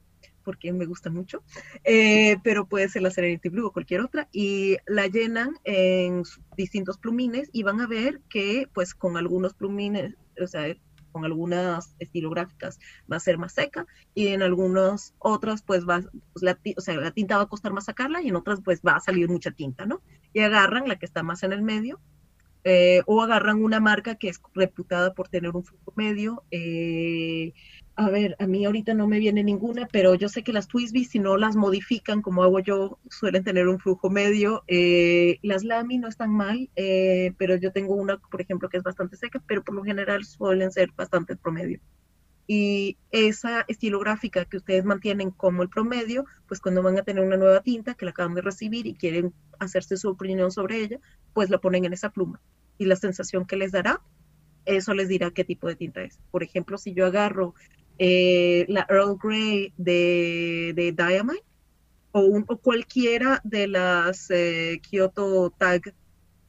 porque 0.48 0.72
me 0.72 0.86
gusta 0.86 1.10
mucho, 1.10 1.42
eh, 1.84 2.38
pero 2.42 2.66
puede 2.66 2.88
ser 2.88 3.02
la 3.02 3.10
Serenity 3.10 3.50
Blue 3.50 3.66
o 3.66 3.70
cualquier 3.70 4.00
otra, 4.00 4.28
y 4.32 4.78
la 4.86 5.06
llenan 5.06 5.58
en 5.64 6.22
distintos 6.56 6.96
plumines 6.96 7.50
y 7.52 7.64
van 7.64 7.82
a 7.82 7.86
ver 7.86 8.22
que 8.30 8.66
pues 8.72 8.94
con 8.94 9.18
algunos 9.18 9.52
plumines, 9.52 10.14
o 10.42 10.46
sea, 10.46 10.74
con 11.12 11.24
algunas 11.24 11.94
estilográficas 11.98 12.78
va 13.10 13.16
a 13.16 13.20
ser 13.20 13.38
más 13.38 13.52
seca 13.52 13.86
y 14.14 14.28
en 14.28 14.42
algunas 14.42 15.14
otras 15.18 15.62
pues 15.62 15.86
va, 15.86 16.00
pues, 16.32 16.42
la, 16.42 16.58
o 16.76 16.80
sea, 16.80 16.96
la 16.96 17.10
tinta 17.10 17.36
va 17.36 17.44
a 17.44 17.48
costar 17.48 17.72
más 17.72 17.86
sacarla 17.86 18.22
y 18.22 18.28
en 18.28 18.36
otras 18.36 18.60
pues 18.64 18.80
va 18.86 18.96
a 18.96 19.00
salir 19.00 19.28
mucha 19.28 19.50
tinta, 19.50 19.86
¿no? 19.86 20.02
Y 20.32 20.40
agarran 20.40 20.88
la 20.88 20.96
que 20.96 21.06
está 21.06 21.22
más 21.22 21.42
en 21.42 21.52
el 21.52 21.62
medio 21.62 22.00
eh, 22.64 23.02
o 23.06 23.22
agarran 23.22 23.62
una 23.62 23.80
marca 23.80 24.16
que 24.16 24.28
es 24.28 24.40
reputada 24.54 25.14
por 25.14 25.28
tener 25.28 25.54
un 25.54 25.64
flujo 25.64 25.92
medio. 25.96 26.44
Eh, 26.50 27.54
a 27.98 28.10
ver, 28.10 28.36
a 28.38 28.46
mí 28.46 28.64
ahorita 28.64 28.94
no 28.94 29.08
me 29.08 29.18
viene 29.18 29.42
ninguna, 29.42 29.88
pero 29.90 30.14
yo 30.14 30.28
sé 30.28 30.44
que 30.44 30.52
las 30.52 30.68
Twisby, 30.68 31.04
si 31.04 31.18
no 31.18 31.36
las 31.36 31.56
modifican 31.56 32.22
como 32.22 32.44
hago 32.44 32.60
yo, 32.60 33.00
suelen 33.10 33.42
tener 33.42 33.66
un 33.66 33.80
flujo 33.80 34.08
medio. 34.08 34.62
Eh, 34.68 35.40
las 35.42 35.64
Lamy 35.64 35.98
no 35.98 36.06
están 36.06 36.30
mal, 36.30 36.70
pero 36.76 37.56
yo 37.56 37.72
tengo 37.72 37.96
una, 37.96 38.18
por 38.18 38.40
ejemplo, 38.40 38.68
que 38.68 38.76
es 38.76 38.84
bastante 38.84 39.16
seca, 39.16 39.42
pero 39.48 39.64
por 39.64 39.74
lo 39.74 39.82
general 39.82 40.24
suelen 40.24 40.70
ser 40.70 40.92
bastante 40.96 41.34
promedio. 41.34 41.80
Y 42.46 42.98
esa 43.10 43.64
estilográfica 43.66 44.44
que 44.44 44.58
ustedes 44.58 44.84
mantienen 44.84 45.32
como 45.32 45.64
el 45.64 45.68
promedio, 45.68 46.24
pues 46.46 46.60
cuando 46.60 46.84
van 46.84 46.98
a 46.98 47.02
tener 47.02 47.24
una 47.24 47.36
nueva 47.36 47.62
tinta 47.62 47.94
que 47.94 48.04
la 48.04 48.12
acaban 48.12 48.36
de 48.36 48.42
recibir 48.42 48.86
y 48.86 48.94
quieren 48.94 49.34
hacerse 49.58 49.96
su 49.96 50.08
opinión 50.08 50.52
sobre 50.52 50.82
ella, 50.82 51.00
pues 51.34 51.50
la 51.50 51.58
ponen 51.58 51.84
en 51.84 51.94
esa 51.94 52.10
pluma. 52.10 52.40
Y 52.78 52.84
la 52.84 52.94
sensación 52.94 53.44
que 53.44 53.56
les 53.56 53.72
dará, 53.72 54.00
eso 54.66 54.94
les 54.94 55.08
dirá 55.08 55.32
qué 55.32 55.42
tipo 55.42 55.66
de 55.66 55.74
tinta 55.74 56.02
es. 56.02 56.20
Por 56.30 56.44
ejemplo, 56.44 56.78
si 56.78 56.94
yo 56.94 57.06
agarro 57.06 57.54
eh, 57.98 58.64
la 58.68 58.86
Earl 58.88 59.18
Grey 59.22 59.72
de, 59.76 60.72
de 60.74 60.92
Diamond 60.92 61.40
o, 62.12 62.20
un, 62.20 62.44
o, 62.48 62.56
cualquiera 62.56 63.40
de 63.44 63.68
las 63.68 64.30
eh, 64.30 64.80
Kyoto 64.82 65.50
Tag 65.50 65.94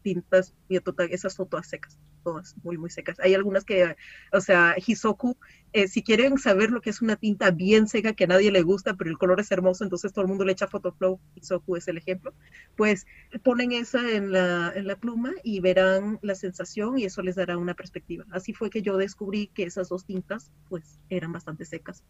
tintas, 0.01 0.53
Kyoto 0.67 0.93
Tag, 0.93 1.11
esas 1.11 1.35
fotos 1.35 1.67
secas 1.67 1.97
todas 2.23 2.55
muy, 2.63 2.77
muy 2.77 2.89
secas. 2.89 3.19
Hay 3.19 3.33
algunas 3.33 3.65
que, 3.65 3.95
o 4.31 4.41
sea, 4.41 4.75
Hisoku, 4.77 5.37
eh, 5.73 5.87
si 5.87 6.03
quieren 6.03 6.37
saber 6.37 6.71
lo 6.71 6.81
que 6.81 6.89
es 6.89 7.01
una 7.01 7.15
tinta 7.15 7.51
bien 7.51 7.87
seca 7.87 8.13
que 8.13 8.23
a 8.23 8.27
nadie 8.27 8.51
le 8.51 8.61
gusta, 8.61 8.95
pero 8.95 9.09
el 9.09 9.17
color 9.17 9.39
es 9.39 9.51
hermoso, 9.51 9.83
entonces 9.83 10.11
todo 10.13 10.23
el 10.23 10.29
mundo 10.29 10.45
le 10.45 10.53
echa 10.53 10.67
Photoflow, 10.67 11.19
Hisoku 11.35 11.75
es 11.75 11.87
el 11.87 11.97
ejemplo, 11.97 12.33
pues 12.75 13.05
ponen 13.43 13.71
esa 13.71 14.09
en 14.11 14.31
la, 14.31 14.71
en 14.75 14.87
la 14.87 14.95
pluma 14.95 15.31
y 15.43 15.59
verán 15.59 16.19
la 16.21 16.35
sensación 16.35 16.97
y 16.97 17.05
eso 17.05 17.21
les 17.21 17.35
dará 17.35 17.57
una 17.57 17.73
perspectiva. 17.73 18.25
Así 18.31 18.53
fue 18.53 18.69
que 18.69 18.81
yo 18.81 18.97
descubrí 18.97 19.47
que 19.47 19.63
esas 19.63 19.89
dos 19.89 20.05
tintas, 20.05 20.51
pues, 20.69 20.99
eran 21.09 21.31
bastante 21.31 21.65
secas. 21.65 22.03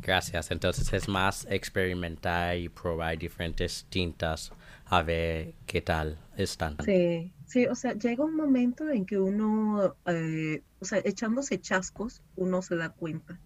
Gracias. 0.00 0.50
Entonces 0.50 0.92
es 0.92 1.08
más 1.08 1.46
experimentar 1.50 2.56
y 2.56 2.68
probar 2.68 3.18
diferentes 3.18 3.86
tintas 3.88 4.52
a 4.92 5.02
ver 5.02 5.54
qué 5.64 5.80
tal 5.80 6.18
están. 6.36 6.76
Sí, 6.84 7.32
sí, 7.46 7.64
o 7.64 7.74
sea, 7.74 7.94
llega 7.94 8.26
un 8.26 8.36
momento 8.36 8.90
en 8.90 9.06
que 9.06 9.18
uno, 9.18 9.96
eh, 10.04 10.62
o 10.80 10.84
sea, 10.84 11.00
echándose 11.02 11.58
chascos, 11.58 12.22
uno 12.36 12.60
se 12.60 12.76
da 12.76 12.90
cuenta. 12.90 13.40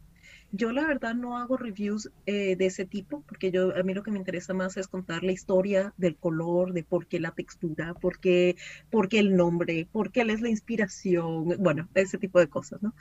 Yo 0.51 0.73
la 0.73 0.85
verdad 0.85 1.15
no 1.15 1.39
hago 1.39 1.57
reviews 1.57 2.11
eh, 2.27 2.57
de 2.57 2.67
ese 2.67 2.85
tipo, 2.85 3.23
porque 3.29 3.53
yo 3.53 3.77
a 3.77 3.85
mí 3.85 3.95
lo 3.95 4.03
que 4.03 4.11
me 4.11 4.19
interesa 4.19 4.55
más 4.55 4.77
es 4.77 4.89
contar 4.89 5.23
la 5.23 5.31
historia 5.31 5.95
del 5.97 6.17
color, 6.17 6.73
de 6.73 6.83
por 6.83 7.07
qué 7.07 7.21
la 7.21 7.31
textura, 7.31 7.95
por 7.95 8.19
qué, 8.19 8.57
por 8.91 9.09
qué 9.09 9.21
el 9.21 9.37
nombre, 9.37 9.87
por 9.93 10.11
qué 10.11 10.23
es 10.23 10.41
la 10.41 10.49
inspiración, 10.49 11.55
bueno, 11.61 11.89
ese 11.95 12.19
tipo 12.19 12.41
de 12.41 12.49
cosas, 12.49 12.83
¿no? 12.83 12.93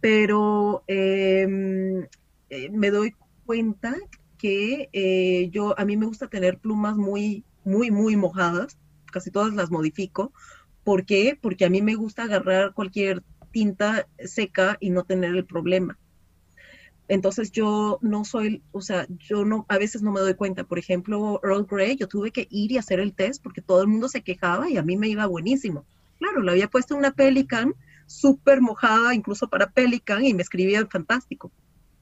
Pero 0.00 0.84
em, 0.86 2.06
eh, 2.48 2.70
me 2.70 2.90
doy 2.90 3.14
cuenta 3.44 3.94
que 4.38 4.88
eh, 4.94 5.50
yo, 5.50 5.78
a 5.78 5.84
mí 5.84 5.98
me 5.98 6.06
gusta 6.06 6.28
tener 6.28 6.58
plumas 6.58 6.96
muy, 6.96 7.44
muy, 7.70 7.90
muy 7.90 8.16
mojadas, 8.16 8.78
casi 9.12 9.30
todas 9.30 9.54
las 9.54 9.70
modifico. 9.70 10.32
¿Por 10.84 11.04
qué? 11.04 11.38
Porque 11.40 11.64
a 11.64 11.70
mí 11.70 11.82
me 11.82 11.94
gusta 11.94 12.24
agarrar 12.24 12.74
cualquier 12.74 13.22
tinta 13.52 14.06
seca 14.24 14.76
y 14.80 14.90
no 14.90 15.04
tener 15.04 15.34
el 15.34 15.44
problema. 15.44 15.98
Entonces 17.08 17.50
yo 17.50 17.98
no 18.02 18.24
soy, 18.24 18.62
o 18.70 18.80
sea, 18.80 19.06
yo 19.18 19.44
no, 19.44 19.66
a 19.68 19.78
veces 19.78 20.00
no 20.00 20.12
me 20.12 20.20
doy 20.20 20.34
cuenta. 20.34 20.64
Por 20.64 20.78
ejemplo, 20.78 21.40
Earl 21.42 21.66
Grey, 21.68 21.96
yo 21.96 22.06
tuve 22.06 22.30
que 22.30 22.46
ir 22.50 22.70
y 22.70 22.78
hacer 22.78 23.00
el 23.00 23.14
test 23.14 23.42
porque 23.42 23.62
todo 23.62 23.82
el 23.82 23.88
mundo 23.88 24.08
se 24.08 24.22
quejaba 24.22 24.70
y 24.70 24.76
a 24.76 24.82
mí 24.82 24.96
me 24.96 25.08
iba 25.08 25.26
buenísimo. 25.26 25.84
Claro, 26.20 26.40
le 26.40 26.52
había 26.52 26.68
puesto 26.68 26.94
una 26.94 27.10
Pelican 27.10 27.74
súper 28.06 28.60
mojada, 28.60 29.14
incluso 29.14 29.48
para 29.48 29.70
Pelican, 29.70 30.24
y 30.24 30.34
me 30.34 30.42
escribían 30.42 30.88
fantástico. 30.88 31.50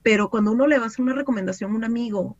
Pero 0.03 0.29
cuando 0.29 0.51
uno 0.51 0.67
le 0.67 0.77
va 0.77 0.85
a 0.85 0.87
hacer 0.87 1.01
una 1.01 1.13
recomendación 1.13 1.71
a 1.71 1.75
un 1.75 1.83
amigo 1.83 2.37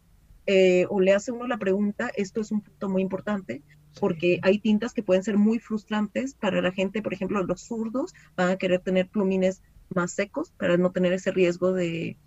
eh, 0.51 0.87
o 0.89 0.99
le 0.99 1.13
hace 1.13 1.31
uno 1.31 1.45
la 1.45 1.59
pregunta, 1.59 2.09
esto 2.15 2.41
es 2.41 2.51
un 2.51 2.61
punto 2.61 2.89
muy 2.89 3.03
importante, 3.03 3.61
porque 3.99 4.39
hay 4.41 4.57
tintas 4.57 4.95
que 4.95 5.03
pueden 5.03 5.21
ser 5.21 5.37
muy 5.37 5.59
frustrantes 5.59 6.33
para 6.33 6.59
la 6.59 6.71
gente, 6.71 7.03
por 7.03 7.13
ejemplo, 7.13 7.43
los 7.43 7.61
zurdos 7.61 8.15
van 8.35 8.49
a 8.49 8.57
querer 8.57 8.79
tener 8.79 9.07
plumines 9.07 9.61
más 9.89 10.13
secos 10.13 10.51
para 10.57 10.75
no 10.75 10.91
tener 10.91 11.13
ese 11.13 11.29
riesgo 11.29 11.71
de, 11.71 12.17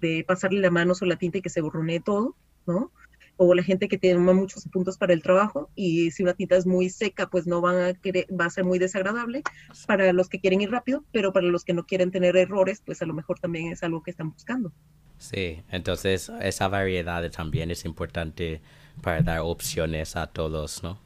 de 0.00 0.24
pasarle 0.24 0.60
la 0.60 0.70
mano 0.70 0.94
sobre 0.94 1.08
la 1.08 1.16
tinta 1.16 1.38
y 1.38 1.42
que 1.42 1.48
se 1.48 1.60
borronee 1.60 1.98
todo, 1.98 2.36
¿no? 2.68 2.92
o 3.36 3.52
la 3.52 3.64
gente 3.64 3.88
que 3.88 3.98
tiene 3.98 4.20
muchos 4.20 4.68
puntos 4.68 4.96
para 4.96 5.12
el 5.12 5.22
trabajo 5.22 5.68
y 5.74 6.12
si 6.12 6.22
una 6.22 6.34
tinta 6.34 6.56
es 6.56 6.66
muy 6.66 6.88
seca, 6.88 7.28
pues 7.28 7.48
no 7.48 7.60
van 7.60 7.82
a 7.82 7.94
querer, 7.94 8.26
va 8.28 8.44
a 8.44 8.50
ser 8.50 8.64
muy 8.64 8.78
desagradable 8.78 9.42
para 9.88 10.12
los 10.12 10.28
que 10.28 10.38
quieren 10.38 10.60
ir 10.60 10.70
rápido, 10.70 11.04
pero 11.10 11.32
para 11.32 11.48
los 11.48 11.64
que 11.64 11.72
no 11.72 11.84
quieren 11.84 12.12
tener 12.12 12.36
errores, 12.36 12.80
pues 12.86 13.02
a 13.02 13.06
lo 13.06 13.14
mejor 13.14 13.40
también 13.40 13.72
es 13.72 13.82
algo 13.82 14.04
que 14.04 14.12
están 14.12 14.30
buscando. 14.30 14.72
Sí, 15.22 15.62
entonces 15.70 16.32
esa 16.40 16.66
variedad 16.66 17.30
también 17.30 17.70
es 17.70 17.84
importante 17.84 18.60
para 19.02 19.22
dar 19.22 19.38
opciones 19.38 20.16
a 20.16 20.26
todos, 20.26 20.82
¿no? 20.82 20.98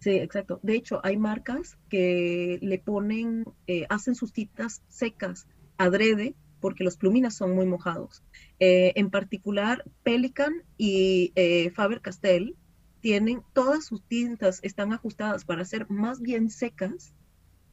Sí, 0.00 0.10
exacto. 0.10 0.58
De 0.64 0.74
hecho, 0.74 1.00
hay 1.04 1.16
marcas 1.16 1.78
que 1.88 2.58
le 2.60 2.80
ponen, 2.80 3.44
eh, 3.68 3.86
hacen 3.88 4.16
sus 4.16 4.32
tintas 4.32 4.82
secas 4.88 5.46
adrede 5.78 6.34
porque 6.58 6.82
los 6.82 6.96
plumines 6.96 7.36
son 7.36 7.54
muy 7.54 7.66
mojados. 7.66 8.24
Eh, 8.58 8.94
en 8.96 9.10
particular, 9.10 9.84
Pelican 10.02 10.64
y 10.76 11.30
eh, 11.36 11.70
Faber-Castell 11.70 12.56
tienen 13.00 13.44
todas 13.52 13.84
sus 13.86 14.02
tintas 14.02 14.58
están 14.62 14.92
ajustadas 14.92 15.44
para 15.44 15.64
ser 15.64 15.88
más 15.88 16.20
bien 16.20 16.50
secas. 16.50 17.14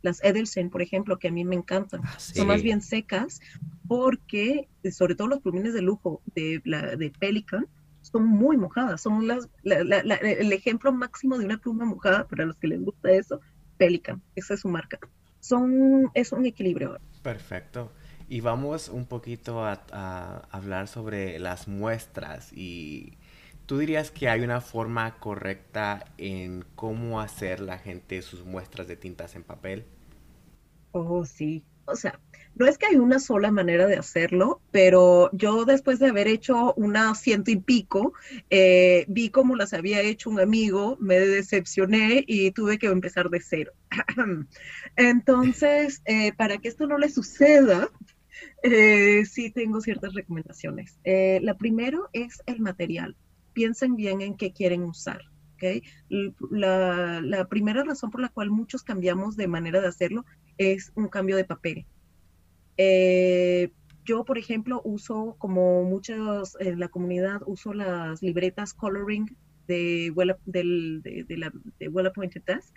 Las 0.02 0.24
Edelsen, 0.24 0.70
por 0.70 0.82
ejemplo, 0.82 1.20
que 1.20 1.28
a 1.28 1.32
mí 1.32 1.44
me 1.44 1.56
encantan, 1.56 2.02
ah, 2.04 2.20
son 2.20 2.48
más 2.48 2.62
bien 2.62 2.82
secas 2.82 3.42
porque, 3.88 4.68
sobre 4.92 5.16
todo 5.16 5.28
los 5.28 5.42
plumines 5.42 5.74
de 5.74 5.82
lujo 5.82 6.22
de, 6.36 6.62
la, 6.64 6.96
de 6.96 7.12
Pelican, 7.12 7.68
son 8.02 8.26
muy 8.26 8.58
mojadas. 8.58 9.02
Son 9.02 9.28
las, 9.28 9.50
el 9.64 10.54
ejemplo 10.54 10.92
máximo 10.92 11.38
de 11.38 11.46
una 11.46 11.58
pluma 11.58 11.86
mojada, 11.86 12.28
para 12.28 12.46
los 12.46 12.58
que 12.58 12.68
les 12.68 12.82
gusta 12.82 13.12
eso, 13.12 13.42
Pelican. 13.78 14.22
Esa 14.36 14.54
es 14.54 14.62
su 14.62 14.70
marca. 14.70 15.00
Son, 15.40 16.12
es 16.14 16.32
un 16.32 16.46
equilibrio. 16.46 17.00
Perfecto. 17.22 17.92
Y 18.28 18.42
vamos 18.42 18.90
un 18.90 19.06
poquito 19.06 19.66
a, 19.66 20.48
hablar 20.52 20.88
sobre 20.88 21.40
las 21.40 21.68
muestras 21.68 22.54
y 22.54 23.18
¿Tú 23.70 23.78
dirías 23.78 24.10
que 24.10 24.28
hay 24.28 24.42
una 24.42 24.62
forma 24.62 25.20
correcta 25.20 26.04
en 26.18 26.66
cómo 26.74 27.22
hacer 27.22 27.60
la 27.60 27.78
gente 27.78 28.24
sus 28.24 28.44
muestras 28.44 28.88
de 28.88 28.96
tintas 28.96 29.36
en 29.36 29.44
papel? 29.44 29.86
Oh, 30.92 31.24
sí. 31.24 31.64
O 31.86 31.96
sea, 31.96 32.20
no 32.56 32.66
es 32.66 32.80
que 32.80 32.88
hay 32.88 32.96
una 32.96 33.20
sola 33.20 33.52
manera 33.52 33.86
de 33.86 33.98
hacerlo, 33.98 34.60
pero 34.72 35.30
yo 35.34 35.66
después 35.66 36.00
de 36.00 36.08
haber 36.08 36.28
hecho 36.28 36.74
una 36.78 37.14
ciento 37.14 37.52
y 37.52 37.58
pico, 37.58 38.14
eh, 38.50 39.06
vi 39.08 39.30
cómo 39.30 39.56
las 39.56 39.74
había 39.74 40.02
hecho 40.02 40.32
un 40.32 40.40
amigo, 40.40 40.98
me 41.00 41.20
decepcioné 41.20 42.24
y 42.26 42.50
tuve 42.50 42.80
que 42.80 42.88
empezar 42.88 43.30
de 43.30 43.40
cero. 43.40 43.74
Entonces, 44.96 46.02
eh, 46.06 46.34
para 46.34 46.58
que 46.58 46.70
esto 46.70 46.88
no 46.88 46.98
le 46.98 47.10
suceda, 47.10 47.88
eh, 48.64 49.26
sí 49.28 49.52
tengo 49.52 49.80
ciertas 49.80 50.16
recomendaciones. 50.16 50.98
La 51.06 51.56
primero 51.56 52.10
es 52.14 52.42
el 52.48 52.62
material. 52.62 53.16
Piensen 53.54 53.96
bien 53.96 54.22
en 54.22 54.36
qué 54.36 54.52
quieren 54.52 54.84
usar. 54.84 55.22
¿okay? 55.56 55.84
La, 56.10 57.48
primera 57.50 57.84
razón 57.84 58.12
por 58.12 58.22
la 58.22 58.30
cual 58.30 58.50
muchos 58.50 58.84
cambiamos 58.84 59.36
de 59.36 59.48
manera 59.48 59.82
de 59.82 59.88
hacerlo 59.88 60.26
es 60.58 60.92
un 60.96 61.08
cambio 61.08 61.36
de 61.36 61.46
papel. 61.46 61.86
Eh, 62.78 63.72
yo, 64.06 64.26
por 64.26 64.38
ejemplo, 64.38 64.82
uso, 64.84 65.36
como 65.38 65.84
muchos 65.84 66.58
en 66.60 66.80
la 66.80 66.88
comunidad, 66.88 67.42
uso 67.46 67.74
las 67.74 68.22
libretas 68.22 68.74
coloring 68.74 69.36
de 69.68 70.12
Well, 70.16 70.36
de, 70.46 71.26
la, 71.38 71.52
well 71.92 72.08
Appointed 72.08 72.42
Desk, 72.44 72.76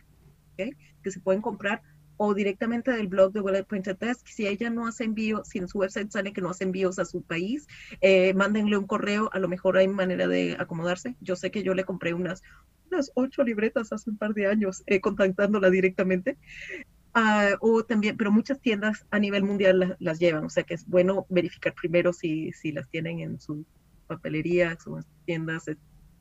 que 0.56 1.10
se 1.10 1.20
pueden 1.20 1.40
comprar 1.40 1.82
o 2.16 2.34
directamente 2.34 2.90
del 2.90 3.08
blog 3.08 3.32
de 3.32 3.40
Well 3.40 3.64
Pointed 3.64 3.96
Desk. 3.98 4.26
Si 4.26 4.46
ella 4.46 4.70
no 4.70 4.86
hace 4.86 5.04
envío, 5.04 5.44
si 5.44 5.58
en 5.58 5.68
su 5.68 5.78
website 5.78 6.10
sale 6.10 6.32
que 6.32 6.40
no 6.40 6.50
hace 6.50 6.64
envíos 6.64 6.98
a 6.98 7.04
su 7.04 7.22
país, 7.22 7.66
eh, 8.00 8.34
mándenle 8.34 8.76
un 8.76 8.86
correo, 8.86 9.30
a 9.32 9.38
lo 9.38 9.48
mejor 9.48 9.76
hay 9.76 9.88
manera 9.88 10.26
de 10.28 10.56
acomodarse. 10.58 11.16
Yo 11.20 11.36
sé 11.36 11.50
que 11.50 11.62
yo 11.62 11.74
le 11.74 11.84
compré 11.84 12.14
unas, 12.14 12.42
unas 12.90 13.10
ocho 13.14 13.42
libretas 13.42 13.92
hace 13.92 14.10
un 14.10 14.16
par 14.16 14.34
de 14.34 14.46
años 14.46 14.82
eh, 14.86 15.00
contactándola 15.00 15.70
directamente. 15.70 16.38
Uh, 17.14 17.56
o 17.60 17.84
también, 17.84 18.16
pero 18.16 18.32
muchas 18.32 18.58
tiendas 18.58 19.04
a 19.10 19.18
nivel 19.18 19.42
mundial 19.42 19.96
las 19.98 20.18
llevan, 20.18 20.46
o 20.46 20.48
sea 20.48 20.62
que 20.62 20.72
es 20.72 20.86
bueno 20.88 21.26
verificar 21.28 21.74
primero 21.74 22.14
si, 22.14 22.52
si 22.52 22.72
las 22.72 22.88
tienen 22.88 23.20
en 23.20 23.38
su 23.38 23.66
papelería, 24.06 24.70
en 24.70 25.04
tiendas 25.26 25.68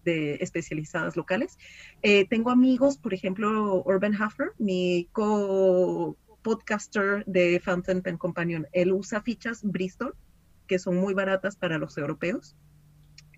de 0.04 0.36
especializadas 0.36 1.16
locales. 1.16 1.58
Eh, 2.02 2.28
tengo 2.28 2.50
amigos, 2.50 2.98
por 2.98 3.14
ejemplo, 3.14 3.84
Urban 3.86 4.16
Hafner, 4.16 4.50
mi 4.58 5.08
co-podcaster 5.12 7.24
de 7.26 7.60
Fountain 7.60 8.02
Pen 8.02 8.18
Companion. 8.18 8.68
Él 8.72 8.94
usa 8.94 9.22
fichas 9.22 9.62
Bristol, 9.64 10.16
que 10.68 10.80
son 10.80 10.98
muy 10.98 11.14
baratas 11.14 11.56
para 11.56 11.78
los 11.78 11.98
europeos. 11.98 12.56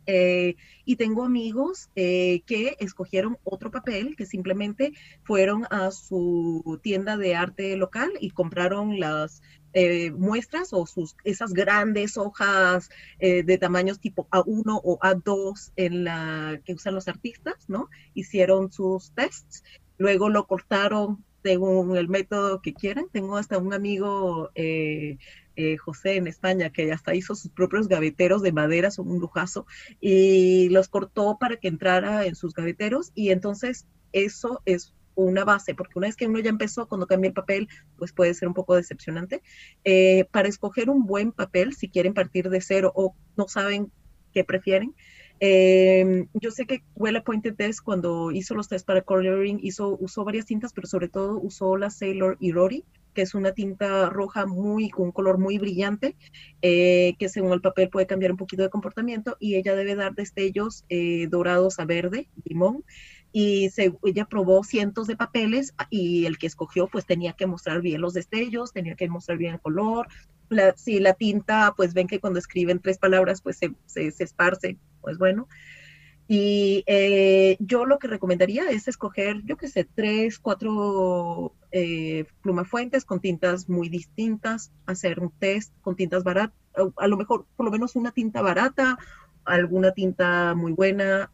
Eh, 0.06 0.56
y 0.84 0.98
tengo 0.98 1.24
amigos 1.24 1.90
eh, 1.96 2.42
que 2.46 2.76
escogieron 2.80 3.38
otro 3.44 3.72
papel, 3.72 4.16
que 4.16 4.26
simplemente 4.26 4.94
fueron 5.24 5.66
a 5.70 5.92
su 5.92 6.80
tienda 6.84 7.18
de 7.18 7.36
arte 7.36 7.78
local 7.78 8.12
y 8.20 8.32
compraron 8.32 9.00
las 9.00 9.42
eh, 9.74 10.12
muestras 10.12 10.70
o 10.72 10.86
sus, 10.86 11.16
esas 11.24 11.54
grandes 11.54 12.18
hojas 12.18 12.90
eh, 13.20 13.44
de 13.44 13.58
tamaños 13.58 14.00
tipo 14.00 14.28
A1 14.30 14.82
o 14.84 15.00
A2 15.00 15.72
en 15.76 16.04
la 16.04 16.62
que 16.64 16.74
usan 16.74 16.96
los 16.96 17.08
artistas, 17.08 17.68
¿no? 17.68 17.90
Hicieron 18.14 18.72
sus 18.72 19.12
tests, 19.14 19.64
luego 19.98 20.30
lo 20.30 20.46
cortaron 20.46 21.24
según 21.44 21.98
el 21.98 22.08
método 22.08 22.62
que 22.62 22.74
quieran. 22.74 23.08
Tengo 23.12 23.38
hasta 23.38 23.58
un 23.58 23.74
amigo, 23.74 24.52
eh, 24.56 25.18
José, 25.84 26.16
en 26.16 26.28
España, 26.28 26.72
que 26.72 26.92
hasta 26.92 27.16
hizo 27.16 27.36
sus 27.36 27.52
propios 27.52 27.88
gaveteros 27.88 28.42
de 28.42 28.52
madera, 28.52 28.92
son 28.92 29.12
un 29.12 29.20
lujazo, 29.20 29.68
y 30.00 30.70
los 30.70 30.88
cortó 30.88 31.38
para 31.40 31.58
que 31.58 31.68
entrara 31.68 32.26
en 32.26 32.36
sus 32.36 32.54
gaveteros, 32.54 33.12
y 33.14 33.30
entonces 33.30 33.86
eso 34.14 34.62
es 34.66 34.94
una 35.16 35.44
base, 35.44 35.76
porque 35.76 35.98
una 35.98 36.08
vez 36.08 36.16
que 36.16 36.28
uno 36.28 36.40
ya 36.40 36.50
empezó, 36.50 36.88
cuando 36.88 37.08
cambia 37.08 37.30
el 37.30 37.34
papel, 37.34 37.68
pues 37.98 38.14
puede 38.14 38.34
ser 38.34 38.48
un 38.48 38.54
poco 38.54 38.76
decepcionante. 38.76 39.42
Eh, 39.84 40.26
para 40.32 40.48
escoger 40.48 40.90
un 40.90 41.06
buen 41.06 41.32
papel, 41.32 41.74
si 41.74 41.90
quieren 41.90 42.14
partir 42.14 42.50
de 42.50 42.62
cero 42.62 42.92
o 42.96 43.16
no 43.38 43.48
saben 43.48 43.92
qué 44.34 44.44
prefieren, 44.44 44.96
eh, 45.40 46.28
yo 46.34 46.52
sé 46.52 46.66
que 46.66 46.84
Well 46.96 47.18
Appointed 47.18 47.56
Test 47.56 47.82
cuando 47.82 48.32
hizo 48.32 48.56
los 48.56 48.70
test 48.70 48.86
para 48.86 49.02
coloring 49.02 49.60
hizo, 49.62 49.98
usó 50.00 50.24
varias 50.24 50.46
cintas, 50.46 50.74
pero 50.74 50.88
sobre 50.88 51.10
todo 51.10 51.40
usó 51.40 51.76
la 51.76 51.90
Sailor 51.90 52.38
y 52.40 52.52
Rory 52.52 52.86
que 53.14 53.22
es 53.22 53.34
una 53.36 53.54
tinta 53.54 54.10
roja 54.10 54.46
muy, 54.46 54.90
con 54.90 55.06
un 55.06 55.12
color 55.12 55.38
muy 55.38 55.58
brillante, 55.58 56.16
eh, 56.62 57.16
que 57.20 57.30
según 57.30 57.54
el 57.54 57.62
papel 57.62 57.90
puede 57.90 58.08
cambiar 58.08 58.32
un 58.32 58.38
poquito 58.38 58.64
de 58.64 58.70
comportamiento 58.70 59.38
y 59.40 59.56
ella 59.56 59.76
debe 59.76 59.96
dar 59.96 60.14
destellos 60.14 60.84
eh, 60.90 61.28
dorados 61.30 61.80
a 61.80 61.86
verde, 61.86 62.30
limón, 62.44 62.84
y 63.36 63.72
se, 63.72 63.98
ella 64.04 64.26
probó 64.26 64.64
cientos 64.64 65.08
de 65.08 65.18
papeles 65.18 65.74
y 65.90 66.28
el 66.28 66.38
que 66.38 66.46
escogió 66.46 66.88
pues 66.88 67.08
tenía 67.08 67.34
que 67.34 67.48
mostrar 67.48 67.82
bien 67.82 68.00
los 68.00 68.14
destellos, 68.14 68.72
tenía 68.72 68.96
que 68.96 69.10
mostrar 69.10 69.40
bien 69.40 69.56
el 69.56 69.60
color. 69.60 70.08
si 70.76 71.00
la 71.00 71.14
tinta, 71.14 71.74
pues 71.76 71.96
ven 71.96 72.08
que 72.08 72.20
cuando 72.20 72.38
escriben 72.38 72.80
tres 72.80 73.00
palabras 73.00 73.42
pues 73.42 73.58
se, 73.58 73.74
se, 73.88 74.24
esparce, 74.24 74.78
pues 75.02 75.18
bueno. 75.18 75.48
Y 76.28 76.84
eh, 76.86 77.58
yo 77.60 77.86
lo 77.86 77.98
que 77.98 78.08
recomendaría 78.08 78.70
es 78.70 78.88
escoger, 78.88 79.42
yo 79.46 79.58
qué 79.58 79.68
sé, 79.68 79.84
tres, 79.84 80.38
cuatro 80.38 81.54
eh, 81.72 82.26
plumafuentes 82.42 83.04
con 83.04 83.20
tintas 83.20 83.68
muy 83.68 83.90
distintas, 83.90 84.72
hacer 84.86 85.20
un 85.20 85.32
test 85.32 85.74
con 85.82 85.96
tintas 85.96 86.24
baratas, 86.24 86.56
a 86.98 87.08
lo 87.08 87.18
mejor 87.18 87.46
por 87.56 87.66
lo 87.66 87.72
menos 87.72 87.96
una 87.96 88.12
tinta 88.12 88.42
barata, 88.42 88.98
alguna 89.44 89.92
tinta 89.92 90.54
muy 90.56 90.72
buena, 90.72 91.30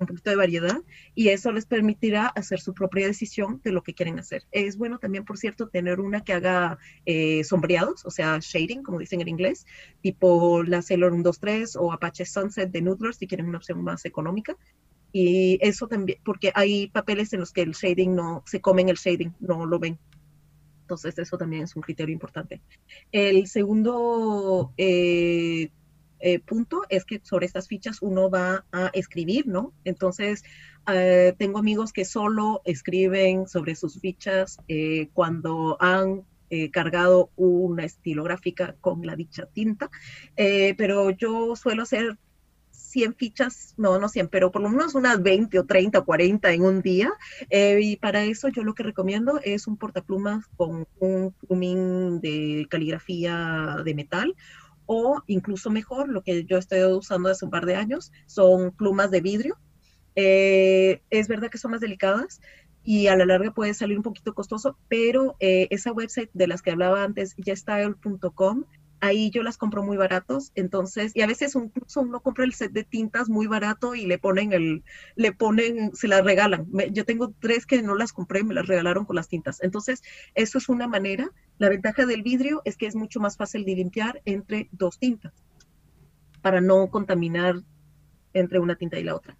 un 0.00 0.06
poquito 0.06 0.30
de 0.30 0.36
variedad 0.36 0.78
y 1.14 1.28
eso 1.28 1.52
les 1.52 1.66
permitirá 1.66 2.26
hacer 2.26 2.60
su 2.60 2.72
propia 2.72 3.06
decisión 3.06 3.60
de 3.62 3.72
lo 3.72 3.82
que 3.82 3.94
quieren 3.94 4.18
hacer. 4.18 4.44
Es 4.50 4.76
bueno 4.76 4.98
también, 4.98 5.24
por 5.24 5.36
cierto, 5.36 5.68
tener 5.68 6.00
una 6.00 6.24
que 6.24 6.32
haga 6.32 6.78
eh, 7.04 7.44
sombreados, 7.44 8.04
o 8.06 8.10
sea, 8.10 8.38
shading, 8.40 8.82
como 8.82 8.98
dicen 8.98 9.20
en 9.20 9.28
inglés, 9.28 9.66
tipo 10.00 10.62
la 10.62 10.82
Sailor 10.82 11.12
123 11.12 11.76
o 11.76 11.92
Apache 11.92 12.24
Sunset 12.24 12.70
de 12.70 12.82
Noodler, 12.82 13.14
si 13.14 13.26
quieren 13.26 13.46
una 13.46 13.58
opción 13.58 13.82
más 13.82 14.04
económica. 14.04 14.56
Y 15.12 15.58
eso 15.60 15.88
también, 15.88 16.18
porque 16.24 16.52
hay 16.54 16.88
papeles 16.88 17.32
en 17.32 17.40
los 17.40 17.52
que 17.52 17.62
el 17.62 17.72
shading 17.72 18.14
no, 18.14 18.42
se 18.46 18.60
comen 18.60 18.88
el 18.88 18.96
shading, 18.96 19.34
no 19.40 19.66
lo 19.66 19.78
ven. 19.78 19.98
Entonces, 20.82 21.18
eso 21.18 21.36
también 21.36 21.64
es 21.64 21.76
un 21.76 21.82
criterio 21.82 22.12
importante. 22.12 22.60
El 23.12 23.46
segundo 23.48 24.72
eh, 24.76 25.70
eh, 26.20 26.38
punto 26.38 26.82
es 26.88 27.04
que 27.04 27.20
sobre 27.22 27.46
estas 27.46 27.66
fichas 27.66 27.98
uno 28.02 28.30
va 28.30 28.64
a 28.72 28.90
escribir, 28.92 29.46
¿no? 29.46 29.72
Entonces, 29.84 30.44
eh, 30.92 31.34
tengo 31.38 31.58
amigos 31.58 31.92
que 31.92 32.04
solo 32.04 32.60
escriben 32.64 33.48
sobre 33.48 33.74
sus 33.74 33.98
fichas 34.00 34.58
eh, 34.68 35.08
cuando 35.12 35.76
han 35.80 36.24
cargado 36.72 37.30
una 37.36 37.84
estilográfica 37.84 38.74
con 38.80 39.06
la 39.06 39.14
dicha 39.14 39.46
tinta, 39.46 39.88
pero 40.34 41.10
yo 41.10 41.54
suelo 41.54 41.84
hacer 41.84 42.18
100 42.72 43.14
fichas, 43.14 43.74
no, 43.76 44.00
no 44.00 44.08
100, 44.08 44.26
pero 44.26 44.50
por 44.50 44.60
lo 44.60 44.68
menos 44.68 44.96
unas 44.96 45.22
20 45.22 45.60
o 45.60 45.64
30 45.64 46.00
o 46.00 46.04
40 46.04 46.52
en 46.52 46.62
un 46.62 46.82
día. 46.82 47.12
y 47.52 47.94
para 47.98 48.24
eso 48.24 48.48
yo 48.48 48.64
lo 48.64 48.74
que 48.74 48.82
recomiendo 48.82 49.38
es 49.44 49.68
un 49.68 49.76
portaplumas 49.76 50.44
con 50.56 50.88
un 50.98 51.32
plumín 51.34 52.20
de 52.20 52.66
caligrafía 52.68 53.76
de 53.84 53.94
metal 53.94 54.34
o 54.92 55.22
incluso 55.28 55.70
mejor, 55.70 56.08
lo 56.08 56.24
que 56.24 56.44
yo 56.44 56.58
estoy 56.58 56.82
usando 56.82 57.28
hace 57.28 57.44
un 57.44 57.50
par 57.52 57.64
de 57.64 57.76
años, 57.76 58.10
son 58.26 58.72
plumas 58.72 59.12
de 59.12 59.20
vidrio. 59.20 59.56
Eh, 60.16 61.00
es 61.10 61.28
verdad 61.28 61.48
que 61.48 61.58
son 61.58 61.70
más 61.70 61.80
delicadas 61.80 62.40
y 62.82 63.06
a 63.06 63.14
la 63.14 63.24
larga 63.24 63.52
puede 63.52 63.72
salir 63.72 63.96
un 63.96 64.02
poquito 64.02 64.34
costoso, 64.34 64.76
pero 64.88 65.36
eh, 65.38 65.68
esa 65.70 65.92
website 65.92 66.30
de 66.32 66.48
las 66.48 66.60
que 66.60 66.72
hablaba 66.72 67.04
antes, 67.04 67.36
yestyle.com, 67.36 68.64
ahí 69.00 69.30
yo 69.30 69.42
las 69.42 69.56
compro 69.56 69.82
muy 69.82 69.96
baratos, 69.96 70.52
entonces, 70.54 71.12
y 71.14 71.22
a 71.22 71.26
veces 71.26 71.54
incluso 71.54 72.02
uno 72.02 72.20
compra 72.20 72.44
el 72.44 72.54
set 72.54 72.72
de 72.72 72.84
tintas 72.84 73.28
muy 73.28 73.46
barato 73.46 73.94
y 73.94 74.06
le 74.06 74.18
ponen 74.18 74.52
el, 74.52 74.84
le 75.16 75.32
ponen, 75.32 75.94
se 75.94 76.08
las 76.08 76.24
regalan. 76.24 76.66
yo 76.92 77.04
tengo 77.04 77.32
tres 77.40 77.66
que 77.66 77.82
no 77.82 77.94
las 77.94 78.12
compré, 78.12 78.44
me 78.44 78.54
las 78.54 78.66
regalaron 78.66 79.04
con 79.04 79.16
las 79.16 79.28
tintas. 79.28 79.62
Entonces, 79.62 80.02
eso 80.34 80.58
es 80.58 80.68
una 80.68 80.86
manera. 80.86 81.30
La 81.58 81.68
ventaja 81.68 82.06
del 82.06 82.22
vidrio 82.22 82.62
es 82.64 82.76
que 82.76 82.86
es 82.86 82.94
mucho 82.94 83.20
más 83.20 83.36
fácil 83.36 83.64
de 83.64 83.74
limpiar 83.74 84.20
entre 84.24 84.68
dos 84.72 84.98
tintas, 84.98 85.32
para 86.42 86.60
no 86.60 86.88
contaminar 86.88 87.56
entre 88.32 88.58
una 88.58 88.76
tinta 88.76 88.98
y 88.98 89.04
la 89.04 89.16
otra. 89.16 89.36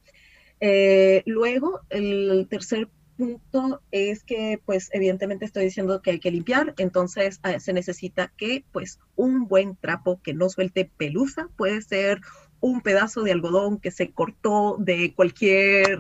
Eh, 0.61 1.23
luego, 1.27 1.81
el 1.91 2.47
tercer 2.51 2.89
punto 3.21 3.83
es 3.91 4.25
que, 4.25 4.61
pues, 4.65 4.89
evidentemente 4.95 5.45
estoy 5.45 5.65
diciendo 5.65 6.01
que 6.01 6.13
hay 6.13 6.21
que 6.21 6.31
limpiar, 6.31 6.75
entonces 6.79 7.39
ah, 7.43 7.61
se 7.61 7.75
necesita 7.75 8.33
que, 8.37 8.65
pues, 8.73 8.99
un 9.15 9.47
buen 9.47 9.77
trapo 9.77 10.21
que 10.23 10.33
no 10.33 10.49
suelte 10.49 10.91
pelusa, 10.97 11.49
puede 11.57 11.83
ser 11.83 12.23
un 12.61 12.81
pedazo 12.81 13.23
de 13.23 13.33
algodón 13.33 13.79
que 13.79 13.91
se 13.91 14.11
cortó 14.11 14.77
de 14.79 15.13
cualquier 15.15 15.99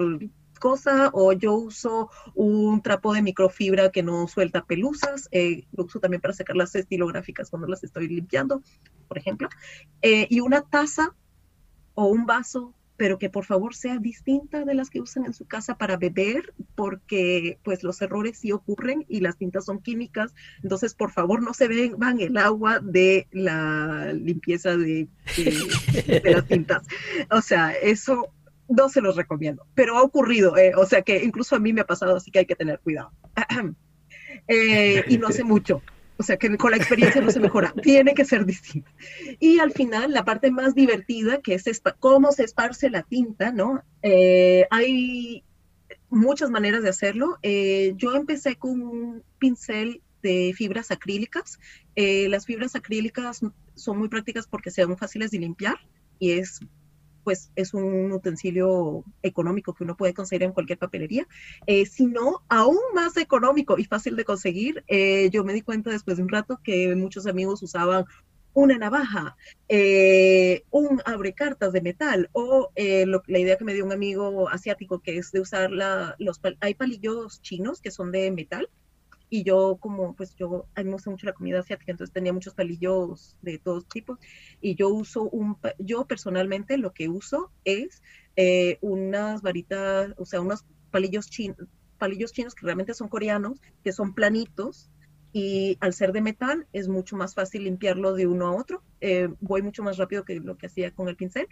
cosa 0.58 1.10
o 1.12 1.32
yo 1.32 1.54
uso 1.54 2.10
un 2.34 2.80
trapo 2.80 3.12
de 3.12 3.22
microfibra 3.22 3.90
que 3.90 4.02
no 4.02 4.26
suelta 4.26 4.64
pelusas, 4.64 5.28
eh, 5.30 5.66
lo 5.72 5.84
uso 5.84 6.00
también 6.00 6.22
para 6.22 6.34
sacar 6.34 6.56
las 6.56 6.74
estilográficas 6.74 7.50
cuando 7.50 7.68
las 7.68 7.84
estoy 7.84 8.08
limpiando, 8.08 8.62
por 9.08 9.18
ejemplo, 9.18 9.48
eh, 10.00 10.26
y 10.30 10.40
una 10.40 10.62
taza 10.62 11.14
o 11.94 12.06
un 12.06 12.24
vaso 12.24 12.74
pero 13.00 13.18
que 13.18 13.30
por 13.30 13.46
favor 13.46 13.74
sea 13.74 13.96
distinta 13.96 14.66
de 14.66 14.74
las 14.74 14.90
que 14.90 15.00
usan 15.00 15.24
en 15.24 15.32
su 15.32 15.46
casa 15.46 15.78
para 15.78 15.96
beber, 15.96 16.52
porque 16.74 17.58
pues 17.64 17.82
los 17.82 18.02
errores 18.02 18.36
sí 18.36 18.52
ocurren 18.52 19.06
y 19.08 19.20
las 19.20 19.38
tintas 19.38 19.64
son 19.64 19.80
químicas, 19.80 20.34
entonces 20.62 20.92
por 20.92 21.10
favor 21.10 21.42
no 21.42 21.54
se 21.54 21.66
beban 21.66 22.20
el 22.20 22.36
agua 22.36 22.78
de 22.78 23.26
la 23.30 24.12
limpieza 24.12 24.76
de, 24.76 25.08
las 26.24 26.46
tintas. 26.46 26.86
O 27.30 27.40
sea, 27.40 27.72
eso 27.72 28.34
no 28.68 28.90
se 28.90 29.00
los 29.00 29.16
recomiendo, 29.16 29.66
pero 29.74 29.96
ha 29.96 30.02
ocurrido, 30.02 30.58
eh, 30.58 30.72
o 30.76 30.84
sea 30.84 31.00
que 31.00 31.24
incluso 31.24 31.56
a 31.56 31.58
mí 31.58 31.72
me 31.72 31.80
ha 31.80 31.86
pasado, 31.86 32.16
así 32.16 32.30
que 32.30 32.40
hay 32.40 32.46
que 32.46 32.54
tener 32.54 32.80
cuidado. 32.80 33.12
Eh, 34.46 35.04
y 35.08 35.18
no 35.18 35.28
hace 35.28 35.44
mucho. 35.44 35.82
O 36.20 36.22
sea, 36.22 36.36
que 36.36 36.54
con 36.58 36.70
la 36.70 36.76
experiencia 36.76 37.22
no 37.22 37.30
se 37.30 37.40
mejora, 37.40 37.72
tiene 37.82 38.12
que 38.12 38.26
ser 38.26 38.44
distinta. 38.44 38.92
Y 39.38 39.58
al 39.58 39.72
final, 39.72 40.12
la 40.12 40.22
parte 40.22 40.50
más 40.50 40.74
divertida, 40.74 41.40
que 41.40 41.54
es 41.54 41.64
cómo 41.98 42.30
se 42.30 42.44
esparce 42.44 42.90
la 42.90 43.04
tinta, 43.04 43.52
¿no? 43.52 43.82
Eh, 44.02 44.66
hay 44.70 45.42
muchas 46.10 46.50
maneras 46.50 46.82
de 46.82 46.90
hacerlo. 46.90 47.38
Eh, 47.40 47.94
yo 47.96 48.14
empecé 48.14 48.56
con 48.56 48.82
un 48.82 49.22
pincel 49.38 50.02
de 50.22 50.52
fibras 50.54 50.90
acrílicas. 50.90 51.58
Eh, 51.96 52.28
las 52.28 52.44
fibras 52.44 52.76
acrílicas 52.76 53.40
son 53.74 53.98
muy 53.98 54.10
prácticas 54.10 54.46
porque 54.46 54.70
son 54.70 54.98
fáciles 54.98 55.30
de 55.30 55.38
limpiar 55.38 55.78
y 56.18 56.32
es 56.32 56.60
pues 57.24 57.50
es 57.56 57.74
un 57.74 58.12
utensilio 58.12 59.04
económico 59.22 59.74
que 59.74 59.84
uno 59.84 59.96
puede 59.96 60.14
conseguir 60.14 60.44
en 60.44 60.52
cualquier 60.52 60.78
papelería, 60.78 61.26
eh, 61.66 61.86
sino 61.86 62.42
aún 62.48 62.78
más 62.94 63.16
económico 63.16 63.78
y 63.78 63.84
fácil 63.84 64.16
de 64.16 64.24
conseguir. 64.24 64.84
Eh, 64.88 65.30
yo 65.30 65.44
me 65.44 65.52
di 65.52 65.62
cuenta 65.62 65.90
después 65.90 66.16
de 66.16 66.22
un 66.22 66.28
rato 66.28 66.60
que 66.62 66.94
muchos 66.96 67.26
amigos 67.26 67.62
usaban 67.62 68.04
una 68.52 68.78
navaja, 68.78 69.36
eh, 69.68 70.64
un 70.70 71.00
abrecartas 71.04 71.72
de 71.72 71.82
metal 71.82 72.28
o 72.32 72.70
la 72.74 73.38
idea 73.38 73.56
que 73.56 73.64
me 73.64 73.74
dio 73.74 73.84
un 73.84 73.92
amigo 73.92 74.48
asiático 74.48 74.98
que 74.98 75.18
es 75.18 75.30
de 75.30 75.40
usar 75.40 75.70
la, 75.70 76.16
los, 76.18 76.40
hay 76.60 76.74
palillos 76.74 77.40
chinos 77.42 77.80
que 77.80 77.92
son 77.92 78.10
de 78.10 78.30
metal 78.32 78.68
y 79.30 79.44
yo 79.44 79.78
como 79.80 80.14
pues 80.14 80.34
yo 80.34 80.66
a 80.74 80.82
mí 80.82 80.86
me 80.86 80.94
gusta 80.94 81.10
mucho 81.10 81.26
la 81.26 81.32
comida 81.32 81.60
asiática 81.60 81.92
entonces 81.92 82.12
tenía 82.12 82.32
muchos 82.32 82.54
palillos 82.54 83.36
de 83.40 83.58
todos 83.58 83.88
tipos 83.88 84.18
y 84.60 84.74
yo 84.74 84.88
uso 84.88 85.22
un 85.22 85.56
yo 85.78 86.04
personalmente 86.06 86.76
lo 86.76 86.92
que 86.92 87.08
uso 87.08 87.50
es 87.64 88.02
eh, 88.36 88.78
unas 88.80 89.40
varitas 89.40 90.12
o 90.18 90.26
sea 90.26 90.40
unos 90.40 90.64
palillos 90.90 91.30
chinos 91.30 91.56
palillos 91.96 92.32
chinos 92.32 92.54
que 92.54 92.66
realmente 92.66 92.92
son 92.92 93.08
coreanos 93.08 93.60
que 93.84 93.92
son 93.92 94.14
planitos 94.14 94.90
y 95.32 95.76
al 95.80 95.92
ser 95.92 96.12
de 96.12 96.20
metal 96.20 96.66
es 96.72 96.88
mucho 96.88 97.16
más 97.16 97.34
fácil 97.34 97.64
limpiarlo 97.64 98.14
de 98.14 98.26
uno 98.26 98.48
a 98.48 98.56
otro. 98.56 98.82
Eh, 99.00 99.28
voy 99.40 99.62
mucho 99.62 99.82
más 99.82 99.96
rápido 99.96 100.24
que 100.24 100.40
lo 100.40 100.56
que 100.56 100.66
hacía 100.66 100.90
con 100.90 101.08
el 101.08 101.16
pincel 101.16 101.46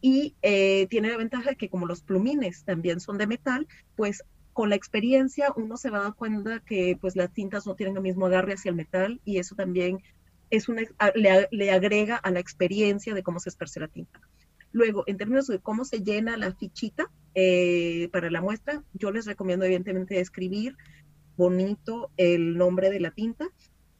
y 0.00 0.36
eh, 0.42 0.86
tiene 0.90 1.08
la 1.08 1.16
ventaja 1.16 1.50
de 1.50 1.56
que 1.56 1.70
como 1.70 1.86
los 1.86 2.02
plumines 2.02 2.64
también 2.64 3.00
son 3.00 3.18
de 3.18 3.26
metal, 3.26 3.66
pues 3.96 4.22
con 4.52 4.68
la 4.68 4.76
experiencia 4.76 5.52
uno 5.56 5.76
se 5.76 5.90
va 5.90 5.98
a 5.98 6.02
dar 6.02 6.14
cuenta 6.14 6.60
que 6.60 6.96
pues 7.00 7.16
las 7.16 7.32
tintas 7.32 7.66
no 7.66 7.74
tienen 7.74 7.96
el 7.96 8.02
mismo 8.02 8.26
agarre 8.26 8.54
hacia 8.54 8.70
el 8.70 8.76
metal 8.76 9.20
y 9.24 9.38
eso 9.38 9.54
también 9.54 10.02
es 10.50 10.68
una, 10.68 10.82
le, 11.14 11.70
agrega 11.70 12.16
a 12.16 12.30
la 12.30 12.40
experiencia 12.40 13.14
de 13.14 13.22
cómo 13.22 13.40
se 13.40 13.48
esparce 13.48 13.80
la 13.80 13.88
tinta. 13.88 14.20
Luego, 14.70 15.04
en 15.06 15.16
términos 15.16 15.46
de 15.46 15.58
cómo 15.58 15.84
se 15.84 16.02
llena 16.02 16.36
la 16.36 16.54
fichita 16.54 17.10
eh, 17.34 18.10
para 18.12 18.30
la 18.30 18.42
muestra, 18.42 18.82
yo 18.92 19.10
les 19.10 19.24
recomiendo 19.24 19.64
evidentemente 19.64 20.20
escribir 20.20 20.76
bonito 21.38 22.10
el 22.18 22.58
nombre 22.58 22.90
de 22.90 23.00
la 23.00 23.10
tinta 23.12 23.48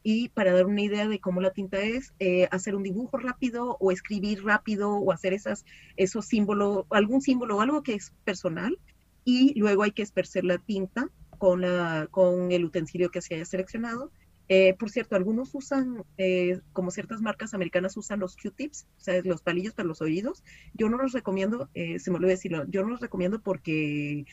y 0.03 0.29
para 0.29 0.53
dar 0.53 0.67
una 0.67 0.81
idea 0.81 1.07
de 1.07 1.19
cómo 1.19 1.41
la 1.41 1.53
tinta 1.53 1.79
es, 1.79 2.13
eh, 2.19 2.47
hacer 2.51 2.75
un 2.75 2.83
dibujo 2.83 3.17
rápido 3.17 3.77
o 3.79 3.91
escribir 3.91 4.43
rápido 4.43 4.91
o 4.91 5.11
hacer 5.11 5.33
esas, 5.33 5.65
esos 5.95 6.25
símbolos, 6.27 6.85
algún 6.91 7.21
símbolo 7.21 7.57
o 7.57 7.61
algo 7.61 7.81
que 7.81 7.95
es 7.95 8.11
personal 8.23 8.77
y 9.25 9.57
luego 9.59 9.83
hay 9.83 9.91
que 9.91 10.01
esparcer 10.01 10.43
la 10.43 10.57
tinta 10.57 11.09
con, 11.37 11.61
la, 11.61 12.07
con 12.11 12.51
el 12.51 12.65
utensilio 12.65 13.11
que 13.11 13.21
se 13.21 13.35
haya 13.35 13.45
seleccionado. 13.45 14.11
Eh, 14.49 14.75
por 14.77 14.89
cierto, 14.89 15.15
algunos 15.15 15.55
usan, 15.55 16.03
eh, 16.17 16.59
como 16.73 16.91
ciertas 16.91 17.21
marcas 17.21 17.53
americanas 17.53 17.95
usan 17.95 18.19
los 18.19 18.35
Q-tips, 18.35 18.87
o 18.97 18.99
sea, 18.99 19.21
los 19.23 19.41
palillos 19.41 19.73
para 19.73 19.87
los 19.87 20.01
oídos. 20.01 20.43
Yo 20.73 20.89
no 20.89 20.97
los 20.97 21.13
recomiendo, 21.13 21.69
eh, 21.73 21.99
se 21.99 22.11
me 22.11 22.17
olvidó 22.17 22.31
decirlo, 22.31 22.65
yo 22.67 22.83
no 22.83 22.89
los 22.89 22.99
recomiendo 22.99 23.41
porque 23.41 24.25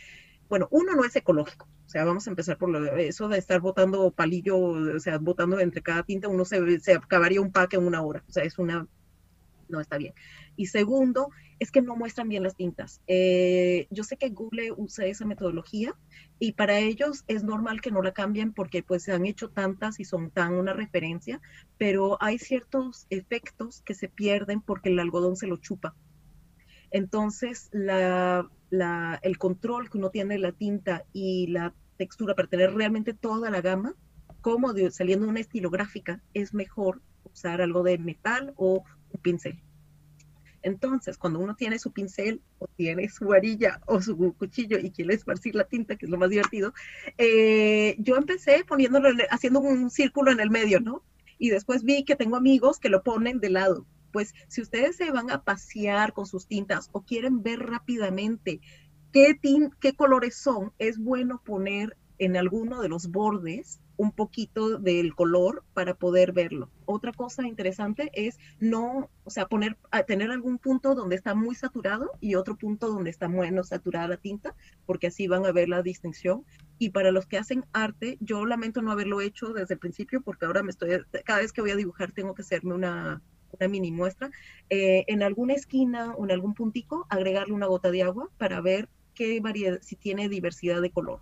bueno, 0.51 0.66
uno 0.72 0.97
no 0.97 1.05
es 1.05 1.14
ecológico, 1.14 1.68
o 1.86 1.88
sea, 1.88 2.05
vamos 2.05 2.26
a 2.26 2.30
empezar 2.30 2.59
por 2.59 2.70
lo, 2.70 2.97
eso 2.97 3.28
de 3.28 3.38
estar 3.38 3.61
botando 3.61 4.11
palillo, 4.11 4.59
o 4.59 4.99
sea, 4.99 5.18
botando 5.18 5.61
entre 5.61 5.80
cada 5.80 6.03
tinta, 6.03 6.26
uno 6.26 6.45
se, 6.45 6.80
se 6.80 6.95
acabaría 6.95 7.41
un 7.41 7.53
pack 7.53 7.74
en 7.74 7.86
una 7.86 8.03
hora, 8.03 8.24
o 8.28 8.32
sea, 8.32 8.43
es 8.43 8.59
una, 8.59 8.84
no 9.68 9.80
está 9.80 9.97
bien. 9.97 10.12
Y 10.61 10.67
segundo, 10.67 11.31
es 11.59 11.71
que 11.71 11.81
no 11.81 11.97
muestran 11.97 12.29
bien 12.29 12.43
las 12.43 12.55
tintas. 12.55 13.01
Eh, 13.07 13.87
yo 13.89 14.05
sé 14.05 14.19
que 14.19 14.29
Google 14.29 14.73
usa 14.77 15.07
esa 15.07 15.25
metodología 15.25 15.97
y 16.39 16.53
para 16.53 16.79
ellos 16.81 17.25
es 17.29 17.45
normal 17.45 17.81
que 17.81 17.91
no 17.91 18.03
la 18.03 18.13
cambien 18.13 18.53
porque 18.53 18.83
pues 18.83 19.05
se 19.05 19.13
han 19.13 19.25
hecho 19.25 19.49
tantas 19.49 20.01
y 20.01 20.05
son 20.05 20.31
tan 20.31 20.53
una 20.53 20.75
referencia, 20.75 21.41
pero 21.79 22.19
hay 22.21 22.39
ciertos 22.39 23.07
efectos 23.09 23.81
que 23.87 23.95
se 23.95 24.11
pierden 24.11 24.61
porque 24.61 24.91
el 24.91 24.99
algodón 24.99 25.35
se 25.35 25.47
lo 25.47 25.57
chupa. 25.57 25.95
Entonces, 26.91 27.71
el 27.73 29.39
control 29.39 29.89
que 29.89 29.97
uno 29.97 30.11
tiene 30.11 30.35
de 30.35 30.41
la 30.41 30.53
tinta 30.53 31.07
y 31.15 31.47
la 31.47 31.73
textura 31.97 32.35
para 32.35 32.49
tener 32.49 32.75
realmente 32.75 33.15
toda 33.15 33.49
la 33.49 33.63
gama, 33.63 33.95
como 34.43 34.75
saliendo 34.91 35.25
de 35.25 35.31
una 35.31 35.41
estilográfica, 35.41 36.21
es 36.35 36.53
mejor 36.53 37.01
usar 37.25 37.63
algo 37.63 37.83
de 37.83 37.97
metal 37.97 38.53
o 38.57 38.85
un 39.11 39.23
pincel. 39.23 39.63
Entonces, 40.63 41.17
cuando 41.17 41.39
uno 41.39 41.55
tiene 41.55 41.79
su 41.79 41.93
pincel 41.93 42.41
o 42.59 42.67
tiene 42.77 43.09
su 43.09 43.27
varilla 43.27 43.81
o 43.87 44.01
su 44.01 44.35
cuchillo 44.35 44.79
y 44.79 44.91
quiere 44.91 45.15
esparcir 45.15 45.55
la 45.55 45.65
tinta, 45.65 45.97
que 45.97 46.07
es 46.07 46.11
lo 46.11 46.19
más 46.19 46.31
divertido, 46.31 46.73
eh, 47.19 47.97
yo 47.99 48.17
empecé 48.17 48.65
poniéndolo, 48.65 49.11
haciendo 49.31 49.61
un 49.61 49.91
círculo 49.91 50.31
en 50.31 50.41
el 50.41 50.51
medio, 50.51 50.81
¿no? 50.81 51.03
Y 51.39 51.51
después 51.51 51.85
vi 51.85 52.05
que 52.05 52.17
tengo 52.17 52.37
amigos 52.37 52.79
que 52.79 52.91
lo 52.91 53.03
ponen 53.03 53.41
de 53.41 53.51
lado. 53.51 53.87
Pues 54.13 54.35
si 54.49 54.61
ustedes 54.61 54.97
se 54.97 55.11
van 55.11 55.31
a 55.31 55.43
pasear 55.45 56.13
con 56.13 56.27
sus 56.27 56.47
tintas 56.47 56.91
o 56.93 57.03
quieren 57.03 57.43
ver 57.43 57.61
rápidamente 57.61 58.61
qué, 59.13 59.39
qué 59.81 59.93
colores 59.95 60.37
son, 60.37 60.73
es 60.79 60.99
bueno 60.99 61.41
poner 61.45 61.97
en 62.21 62.37
alguno 62.37 62.83
de 62.83 62.89
los 62.89 63.11
bordes 63.11 63.81
un 63.97 64.12
poquito 64.12 64.79
del 64.79 65.14
color 65.14 65.64
para 65.73 65.95
poder 65.95 66.33
verlo. 66.33 66.71
Otra 66.85 67.12
cosa 67.12 67.47
interesante 67.47 68.11
es 68.14 68.39
no, 68.59 69.11
o 69.25 69.31
sea, 69.31 69.47
poner, 69.47 69.77
tener 70.07 70.31
algún 70.31 70.59
punto 70.59 70.95
donde 70.95 71.16
está 71.16 71.35
muy 71.35 71.55
saturado 71.55 72.11
y 72.21 72.35
otro 72.35 72.57
punto 72.57 72.89
donde 72.89 73.11
está 73.11 73.29
menos 73.29 73.68
saturada 73.68 74.09
la 74.09 74.16
tinta, 74.18 74.55
porque 74.87 75.09
así 75.09 75.29
van 75.29 75.47
a 75.47 75.53
ver 75.53 75.68
la 75.68 75.83
distinción. 75.83 76.45
Y 76.79 76.91
para 76.91 77.11
los 77.11 77.27
que 77.27 77.39
hacen 77.39 77.64
arte, 77.73 78.18
yo 78.21 78.45
lamento 78.45 78.83
no 78.83 78.93
haberlo 78.93 79.23
hecho 79.23 79.53
desde 79.55 79.75
el 79.75 79.81
principio, 79.81 80.21
porque 80.21 80.45
ahora 80.45 80.62
me 80.62 80.71
estoy, 80.71 80.91
cada 81.25 81.41
vez 81.41 81.53
que 81.53 81.62
voy 81.62 81.71
a 81.71 81.77
dibujar 81.77 82.12
tengo 82.12 82.35
que 82.35 82.43
hacerme 82.43 82.75
una, 82.75 83.23
una 83.59 83.68
mini 83.68 83.93
muestra. 83.93 84.31
Eh, 84.68 85.05
en 85.09 85.23
alguna 85.23 85.55
esquina 85.55 86.14
o 86.16 86.25
en 86.25 86.33
algún 86.33 86.55
puntico, 86.55 87.07
agregarle 87.09 87.55
una 87.55 87.66
gota 87.66 87.91
de 87.91 88.03
agua 88.03 88.29
para 88.37 88.61
ver 88.61 88.91
qué 89.14 89.41
variedad, 89.41 89.79
si 89.81 89.97
tiene 89.97 90.29
diversidad 90.29 90.83
de 90.83 90.91
color. 90.91 91.21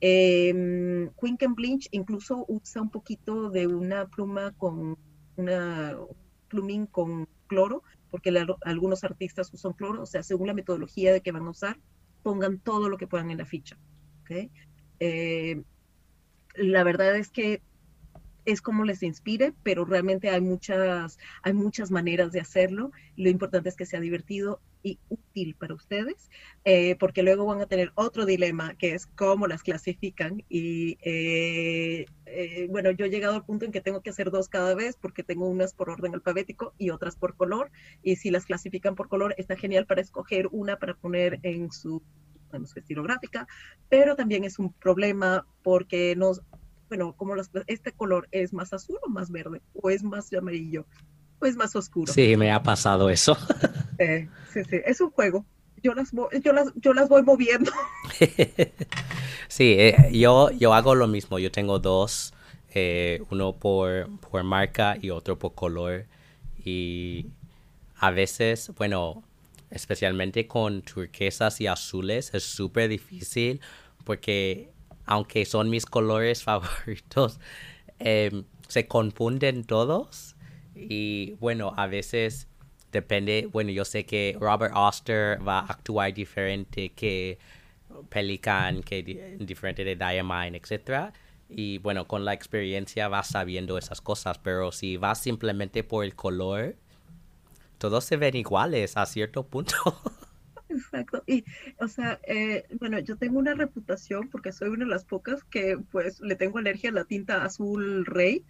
Eh, 0.00 0.52
Blinch 1.48 1.88
incluso 1.90 2.44
usa 2.48 2.82
un 2.82 2.90
poquito 2.90 3.50
de 3.50 3.66
una 3.66 4.06
pluma 4.06 4.52
con 4.52 4.96
una 5.36 5.96
plumín 6.48 6.86
con 6.86 7.28
cloro, 7.46 7.82
porque 8.10 8.32
algunos 8.62 9.04
artistas 9.04 9.52
usan 9.52 9.72
cloro, 9.72 10.02
o 10.02 10.06
sea, 10.06 10.22
según 10.22 10.46
la 10.46 10.54
metodología 10.54 11.12
de 11.12 11.20
que 11.20 11.32
van 11.32 11.46
a 11.46 11.50
usar, 11.50 11.78
pongan 12.22 12.58
todo 12.58 12.88
lo 12.88 12.96
que 12.96 13.06
puedan 13.06 13.30
en 13.30 13.38
la 13.38 13.46
ficha. 13.46 13.78
Eh, 15.00 15.62
la 16.54 16.84
verdad 16.84 17.16
es 17.16 17.30
que 17.30 17.62
es 18.44 18.62
como 18.62 18.84
les 18.84 19.02
inspire, 19.02 19.52
pero 19.62 19.84
realmente 19.84 20.30
hay 20.30 20.40
muchas, 20.40 21.18
hay 21.42 21.52
muchas 21.52 21.90
maneras 21.90 22.32
de 22.32 22.40
hacerlo. 22.40 22.92
Lo 23.16 23.28
importante 23.28 23.68
es 23.68 23.76
que 23.76 23.86
sea 23.86 24.00
divertido 24.00 24.60
y 24.82 24.98
útil 25.08 25.54
para 25.54 25.74
ustedes, 25.74 26.30
eh, 26.64 26.96
porque 26.96 27.22
luego 27.22 27.46
van 27.46 27.60
a 27.60 27.66
tener 27.66 27.92
otro 27.94 28.26
dilema, 28.26 28.74
que 28.74 28.94
es 28.94 29.06
cómo 29.06 29.46
las 29.46 29.62
clasifican. 29.62 30.44
Y 30.48 30.98
eh, 31.02 32.06
eh, 32.26 32.66
bueno, 32.70 32.90
yo 32.90 33.06
he 33.06 33.10
llegado 33.10 33.34
al 33.34 33.44
punto 33.44 33.64
en 33.64 33.72
que 33.72 33.80
tengo 33.80 34.00
que 34.02 34.10
hacer 34.10 34.30
dos 34.30 34.48
cada 34.48 34.74
vez, 34.74 34.96
porque 35.00 35.22
tengo 35.22 35.48
unas 35.48 35.74
por 35.74 35.90
orden 35.90 36.14
alfabético 36.14 36.74
y 36.78 36.90
otras 36.90 37.16
por 37.16 37.36
color. 37.36 37.70
Y 38.02 38.16
si 38.16 38.30
las 38.30 38.46
clasifican 38.46 38.94
por 38.94 39.08
color, 39.08 39.34
está 39.38 39.56
genial 39.56 39.86
para 39.86 40.00
escoger 40.00 40.48
una 40.52 40.78
para 40.78 40.94
poner 40.94 41.40
en 41.42 41.70
su 41.72 42.02
en 42.52 42.66
su 42.66 42.78
estilográfica, 42.78 43.46
pero 43.90 44.16
también 44.16 44.42
es 44.44 44.58
un 44.58 44.72
problema 44.72 45.46
porque 45.62 46.16
nos, 46.16 46.40
bueno, 46.88 47.14
como 47.14 47.34
este 47.66 47.92
color 47.92 48.26
es 48.30 48.52
más 48.52 48.72
azul 48.72 48.98
o 49.02 49.10
más 49.10 49.30
verde, 49.30 49.60
o 49.74 49.90
es 49.90 50.02
más 50.02 50.32
amarillo, 50.32 50.86
o 51.40 51.46
es 51.46 51.56
más 51.56 51.76
oscuro. 51.76 52.12
Sí, 52.12 52.36
me 52.36 52.50
ha 52.50 52.62
pasado 52.62 53.10
eso. 53.10 53.36
sí, 54.52 54.64
sí, 54.64 54.76
es 54.84 55.00
un 55.00 55.10
juego. 55.10 55.44
Yo 55.82 55.94
las, 55.94 56.10
yo 56.42 56.52
las, 56.52 56.72
yo 56.76 56.92
las 56.92 57.08
voy 57.08 57.22
moviendo. 57.22 57.70
sí, 59.48 59.76
eh, 59.78 60.10
yo, 60.12 60.50
yo 60.50 60.74
hago 60.74 60.94
lo 60.94 61.06
mismo. 61.06 61.38
Yo 61.38 61.52
tengo 61.52 61.78
dos, 61.78 62.34
eh, 62.74 63.22
uno 63.30 63.54
por, 63.56 64.08
por 64.20 64.42
marca 64.44 64.96
y 65.00 65.10
otro 65.10 65.38
por 65.38 65.54
color. 65.54 66.06
Y 66.64 67.26
a 67.96 68.10
veces, 68.10 68.72
bueno, 68.76 69.22
especialmente 69.70 70.46
con 70.46 70.82
turquesas 70.82 71.60
y 71.60 71.66
azules, 71.66 72.32
es 72.34 72.44
súper 72.44 72.88
difícil 72.88 73.60
porque 74.04 74.70
aunque 75.04 75.44
son 75.44 75.70
mis 75.70 75.86
colores 75.86 76.42
favoritos, 76.48 77.40
em, 77.98 78.44
se 78.68 78.86
confunden 78.86 79.64
todos. 79.64 80.36
Y 80.74 81.32
bueno, 81.40 81.74
a 81.76 81.86
veces 81.86 82.48
depende, 82.92 83.48
bueno, 83.52 83.70
yo 83.70 83.84
sé 83.84 84.04
que 84.04 84.36
Robert 84.40 84.74
Oster 84.76 85.46
va 85.46 85.60
a 85.60 85.66
actuar 85.66 86.12
diferente 86.12 86.90
que 86.90 87.38
Pelican, 88.08 88.82
que 88.82 89.02
diferente 89.38 89.84
de 89.84 89.96
Diamine, 89.96 90.58
etc. 90.58 91.12
Y 91.48 91.78
bueno, 91.78 92.06
con 92.06 92.24
la 92.24 92.34
experiencia 92.34 93.08
vas 93.08 93.28
sabiendo 93.28 93.78
esas 93.78 94.00
cosas, 94.00 94.38
pero 94.38 94.72
si 94.72 94.96
vas 94.96 95.20
simplemente 95.20 95.82
por 95.84 96.04
el 96.04 96.14
color, 96.14 96.76
todos 97.78 98.04
se 98.04 98.16
ven 98.16 98.36
iguales 98.36 98.96
a 98.96 99.06
cierto 99.06 99.46
punto. 99.46 99.74
Exacto. 100.68 101.22
Y, 101.26 101.44
o 101.80 101.88
sea, 101.88 102.20
eh, 102.24 102.66
bueno, 102.78 102.98
yo 102.98 103.16
tengo 103.16 103.38
una 103.38 103.54
reputación 103.54 104.28
porque 104.28 104.52
soy 104.52 104.68
una 104.68 104.84
de 104.84 104.90
las 104.90 105.04
pocas 105.04 105.42
que 105.44 105.78
pues 105.90 106.20
le 106.20 106.36
tengo 106.36 106.58
alergia 106.58 106.90
a 106.90 106.92
la 106.92 107.04
tinta 107.04 107.44
azul 107.44 108.04
rey, 108.04 108.44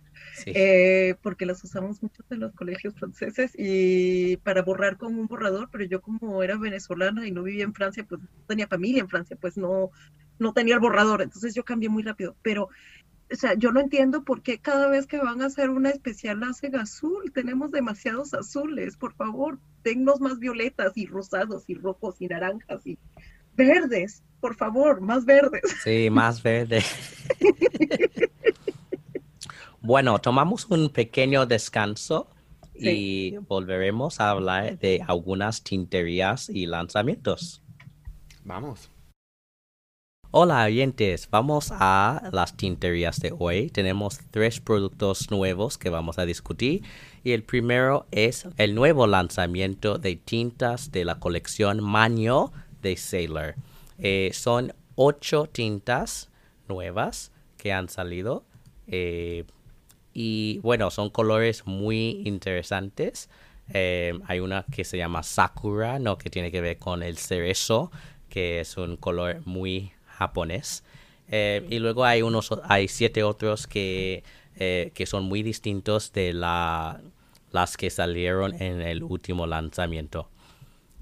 eh, 0.46 1.14
porque 1.22 1.46
las 1.46 1.62
usamos 1.64 2.02
mucho 2.02 2.22
en 2.30 2.40
los 2.40 2.52
colegios 2.54 2.94
franceses 2.94 3.52
y 3.56 4.36
para 4.38 4.62
borrar 4.62 4.96
con 4.96 5.18
un 5.18 5.26
borrador, 5.26 5.68
pero 5.70 5.84
yo 5.84 6.00
como 6.00 6.42
era 6.42 6.56
venezolana 6.56 7.26
y 7.26 7.32
no 7.32 7.42
vivía 7.42 7.64
en 7.64 7.74
Francia, 7.74 8.04
pues 8.08 8.20
no 8.20 8.28
tenía 8.46 8.66
familia 8.66 9.00
en 9.00 9.08
Francia, 9.08 9.36
pues 9.40 9.56
no, 9.56 9.90
no 10.38 10.52
tenía 10.52 10.74
el 10.74 10.80
borrador, 10.80 11.22
entonces 11.22 11.54
yo 11.54 11.64
cambié 11.64 11.88
muy 11.88 12.02
rápido, 12.02 12.36
pero 12.42 12.68
o 13.30 13.36
sea, 13.36 13.54
yo 13.54 13.72
no 13.72 13.80
entiendo 13.80 14.24
por 14.24 14.42
qué 14.42 14.58
cada 14.58 14.88
vez 14.88 15.06
que 15.06 15.18
van 15.18 15.42
a 15.42 15.46
hacer 15.46 15.68
una 15.68 15.90
especial 15.90 16.42
hacen 16.44 16.76
azul. 16.76 17.30
Tenemos 17.32 17.70
demasiados 17.70 18.32
azules, 18.32 18.96
por 18.96 19.12
favor, 19.14 19.58
tennos 19.82 20.20
más 20.20 20.38
violetas 20.38 20.96
y 20.96 21.06
rosados 21.06 21.64
y 21.68 21.74
rojos 21.74 22.16
y 22.20 22.26
naranjas 22.28 22.86
y 22.86 22.98
verdes, 23.54 24.22
por 24.40 24.54
favor, 24.54 25.00
más 25.00 25.24
verdes. 25.24 25.62
Sí, 25.82 26.08
más 26.10 26.42
verdes. 26.42 26.86
bueno, 29.80 30.18
tomamos 30.18 30.66
un 30.66 30.90
pequeño 30.90 31.46
descanso 31.46 32.28
y 32.74 33.36
volveremos 33.38 34.20
a 34.20 34.30
hablar 34.30 34.78
de 34.78 35.02
algunas 35.06 35.62
tinterías 35.62 36.48
y 36.48 36.66
lanzamientos. 36.66 37.62
Vamos. 38.44 38.90
Hola 40.30 40.64
oyentes, 40.64 41.28
vamos 41.30 41.70
a 41.72 42.28
las 42.32 42.56
tinterías 42.56 43.18
de 43.18 43.34
hoy. 43.38 43.70
Tenemos 43.70 44.20
tres 44.30 44.60
productos 44.60 45.30
nuevos 45.30 45.78
que 45.78 45.88
vamos 45.88 46.18
a 46.18 46.26
discutir 46.26 46.82
y 47.24 47.32
el 47.32 47.42
primero 47.42 48.06
es 48.10 48.46
el 48.58 48.74
nuevo 48.74 49.06
lanzamiento 49.06 49.98
de 49.98 50.16
tintas 50.16 50.92
de 50.92 51.06
la 51.06 51.18
colección 51.18 51.82
Maño 51.82 52.52
de 52.82 52.96
Sailor. 52.96 53.54
Eh, 53.98 54.30
son 54.34 54.74
ocho 54.96 55.46
tintas 55.50 56.30
nuevas 56.68 57.32
que 57.56 57.72
han 57.72 57.88
salido 57.88 58.44
eh, 58.86 59.44
y 60.20 60.58
bueno, 60.64 60.90
son 60.90 61.10
colores 61.10 61.64
muy 61.64 62.22
interesantes. 62.24 63.30
Eh, 63.72 64.18
hay 64.26 64.40
una 64.40 64.64
que 64.64 64.82
se 64.82 64.98
llama 64.98 65.22
Sakura, 65.22 66.00
¿no? 66.00 66.18
que 66.18 66.28
tiene 66.28 66.50
que 66.50 66.60
ver 66.60 66.76
con 66.76 67.04
el 67.04 67.18
cerezo, 67.18 67.92
que 68.28 68.58
es 68.58 68.76
un 68.76 68.96
color 68.96 69.42
muy 69.44 69.92
japonés. 70.08 70.82
Eh, 71.28 71.64
y 71.70 71.78
luego 71.78 72.04
hay 72.04 72.22
unos, 72.22 72.50
hay 72.64 72.88
siete 72.88 73.22
otros 73.22 73.68
que, 73.68 74.24
eh, 74.56 74.90
que 74.92 75.06
son 75.06 75.22
muy 75.22 75.44
distintos 75.44 76.12
de 76.12 76.32
la, 76.32 77.00
las 77.52 77.76
que 77.76 77.88
salieron 77.88 78.60
en 78.60 78.80
el 78.80 79.04
último 79.04 79.46
lanzamiento. 79.46 80.28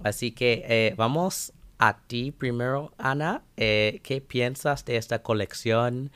Así 0.05 0.33
que 0.33 0.93
vamos 0.99 1.55
a 1.79 1.97
ti 2.07 2.33
primero, 2.33 2.93
Ana. 2.99 3.45
¿Qué 3.57 4.23
piensas 4.29 4.85
de 4.85 4.99
esta 4.99 5.23
colección? 5.23 6.11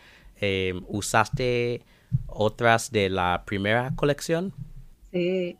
¿Usaste 0.86 1.80
otras 2.26 2.90
de 2.90 3.10
la 3.10 3.44
primera 3.46 3.92
colección? 3.96 4.52
Sí, 5.12 5.56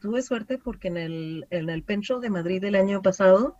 tuve 0.00 0.22
suerte 0.22 0.58
porque 0.58 0.88
en 0.88 0.96
el, 0.96 1.46
en 1.50 1.70
el 1.70 1.84
Pencho 1.84 2.18
de 2.18 2.28
Madrid 2.28 2.60
del 2.60 2.74
año 2.74 3.02
pasado, 3.02 3.56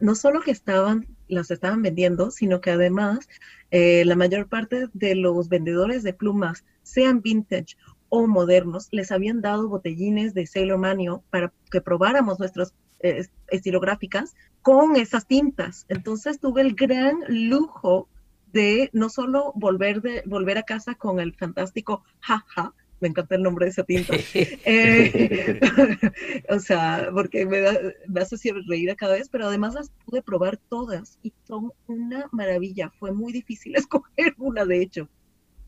no 0.00 0.16
solo 0.16 0.40
que 0.40 0.50
estaban 0.50 1.06
las 1.28 1.50
estaban 1.50 1.82
vendiendo, 1.82 2.30
sino 2.30 2.60
que 2.60 2.70
además 2.70 3.28
eh, 3.70 4.04
la 4.04 4.16
mayor 4.16 4.48
parte 4.48 4.88
de 4.92 5.14
los 5.14 5.48
vendedores 5.48 6.02
de 6.02 6.12
plumas, 6.12 6.64
sean 6.82 7.22
vintage 7.22 7.76
o 8.08 8.26
modernos, 8.26 8.88
les 8.92 9.10
habían 9.10 9.40
dado 9.40 9.68
botellines 9.68 10.34
de 10.34 10.46
Sailor 10.46 10.78
Manio 10.78 11.22
para 11.30 11.52
que 11.70 11.80
probáramos 11.80 12.38
nuestras 12.38 12.74
eh, 13.00 13.26
estilográficas 13.48 14.34
con 14.62 14.96
esas 14.96 15.26
tintas. 15.26 15.86
Entonces 15.88 16.38
tuve 16.38 16.60
el 16.60 16.74
gran 16.74 17.18
lujo 17.28 18.08
de 18.54 18.88
no 18.92 19.08
solo 19.10 19.52
volver, 19.56 20.00
de, 20.00 20.22
volver 20.24 20.56
a 20.56 20.62
casa 20.62 20.94
con 20.94 21.18
el 21.18 21.34
fantástico 21.34 22.04
jaja, 22.20 22.72
me 23.00 23.08
encanta 23.08 23.34
el 23.34 23.42
nombre 23.42 23.66
de 23.66 23.70
esa 23.72 23.82
tinta, 23.82 24.14
eh, 24.34 25.60
o 26.48 26.60
sea, 26.60 27.10
porque 27.12 27.44
me, 27.44 27.62
me 28.06 28.20
hace 28.20 28.36
reír 28.66 28.92
a 28.92 28.94
cada 28.94 29.14
vez, 29.14 29.28
pero 29.28 29.48
además 29.48 29.74
las 29.74 29.90
pude 30.04 30.22
probar 30.22 30.56
todas 30.68 31.18
y 31.24 31.32
son 31.46 31.72
una 31.88 32.28
maravilla, 32.30 32.92
fue 33.00 33.12
muy 33.12 33.32
difícil 33.32 33.74
escoger 33.76 34.34
una 34.38 34.64
de 34.64 34.80
hecho. 34.80 35.08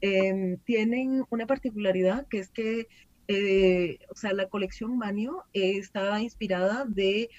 Em, 0.00 0.58
tienen 0.58 1.24
una 1.30 1.46
particularidad 1.46 2.28
que 2.28 2.38
es 2.38 2.50
que, 2.50 2.86
eh, 3.26 3.98
o 4.10 4.14
sea, 4.14 4.32
la 4.32 4.48
colección 4.48 4.96
Manio 4.96 5.42
está 5.52 6.20
inspirada 6.20 6.84
de 6.86 7.30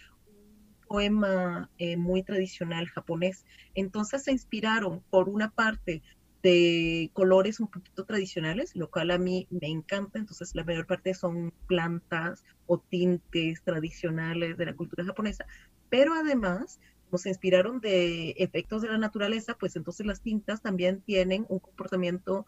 poema 0.87 1.69
eh, 1.77 1.97
muy 1.97 2.23
tradicional 2.23 2.87
japonés. 2.87 3.45
Entonces 3.75 4.23
se 4.23 4.31
inspiraron 4.31 5.03
por 5.09 5.29
una 5.29 5.49
parte 5.49 6.01
de 6.43 7.09
colores 7.13 7.59
un 7.59 7.67
poquito 7.67 8.05
tradicionales, 8.05 8.75
lo 8.75 8.89
cual 8.89 9.11
a 9.11 9.17
mí 9.17 9.47
me 9.49 9.67
encanta. 9.67 10.19
Entonces 10.19 10.55
la 10.55 10.63
mayor 10.63 10.85
parte 10.85 11.13
son 11.13 11.53
plantas 11.67 12.43
o 12.65 12.79
tintes 12.79 13.63
tradicionales 13.63 14.57
de 14.57 14.65
la 14.65 14.75
cultura 14.75 15.05
japonesa. 15.05 15.45
Pero 15.89 16.13
además, 16.13 16.79
como 17.05 17.17
se 17.17 17.29
inspiraron 17.29 17.79
de 17.79 18.31
efectos 18.37 18.81
de 18.81 18.89
la 18.89 18.97
naturaleza, 18.97 19.55
pues 19.59 19.75
entonces 19.75 20.05
las 20.05 20.21
tintas 20.21 20.61
también 20.61 21.01
tienen 21.01 21.45
un 21.49 21.59
comportamiento 21.59 22.45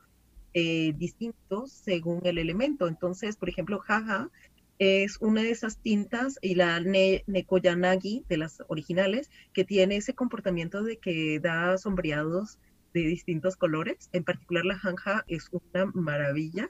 eh, 0.54 0.94
distinto 0.98 1.68
según 1.68 2.22
el 2.26 2.38
elemento. 2.38 2.88
Entonces, 2.88 3.38
por 3.38 3.50
ejemplo, 3.50 3.80
jaja 3.80 4.30
es 4.80 5.18
una 5.20 5.44
de 5.44 5.52
esas 5.52 5.78
tintas 5.78 6.40
y 6.42 6.56
la 6.56 6.80
Nekoyanagi 6.80 8.24
de 8.30 8.38
las 8.38 8.64
originales 8.70 9.30
que 9.54 9.66
tiene 9.66 9.98
ese 9.98 10.16
comportamiento 10.16 10.84
de 10.84 10.98
que 10.98 11.40
da 11.42 11.78
sombreados 11.78 12.60
de 12.94 13.02
distintos 13.02 13.58
colores. 13.58 14.10
En 14.14 14.24
particular 14.24 14.64
la 14.64 14.80
Hanja 14.82 15.26
es 15.28 15.50
una 15.52 15.86
maravilla. 15.94 16.70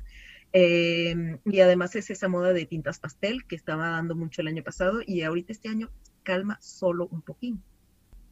Em, 0.51 1.38
y 1.45 1.60
además 1.60 1.95
es 1.95 2.10
esa 2.10 2.28
moda 2.28 2.51
de 2.53 2.66
tintas 2.66 2.99
pastel 2.99 3.45
que 3.45 3.55
estaba 3.55 3.89
dando 3.89 4.16
mucho 4.16 4.41
el 4.41 4.47
año 4.47 4.64
pasado 4.64 5.01
y 5.05 5.22
ahorita 5.22 5.53
este 5.53 5.70
año 5.70 5.91
calma 6.24 6.57
solo 6.62 7.07
un 7.12 7.22
poquín. 7.22 7.62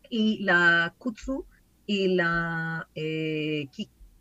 Y 0.10 0.44
la 0.44 0.96
Kutsu 0.98 1.46
y 1.86 2.16
la 2.16 2.90
eh, 2.96 3.68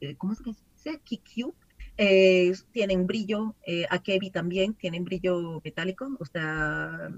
eh 0.00 0.14
¿cómo 0.18 0.34
se 0.34 0.44
dice? 0.44 1.00
Kikyu 1.02 1.54
eh, 1.98 2.52
tienen 2.72 3.06
brillo, 3.06 3.54
eh, 3.66 3.86
Akebi 3.88 4.30
también 4.30 4.74
tienen 4.74 5.04
brillo 5.04 5.60
metálico, 5.64 6.16
o 6.18 6.24
sea, 6.26 7.10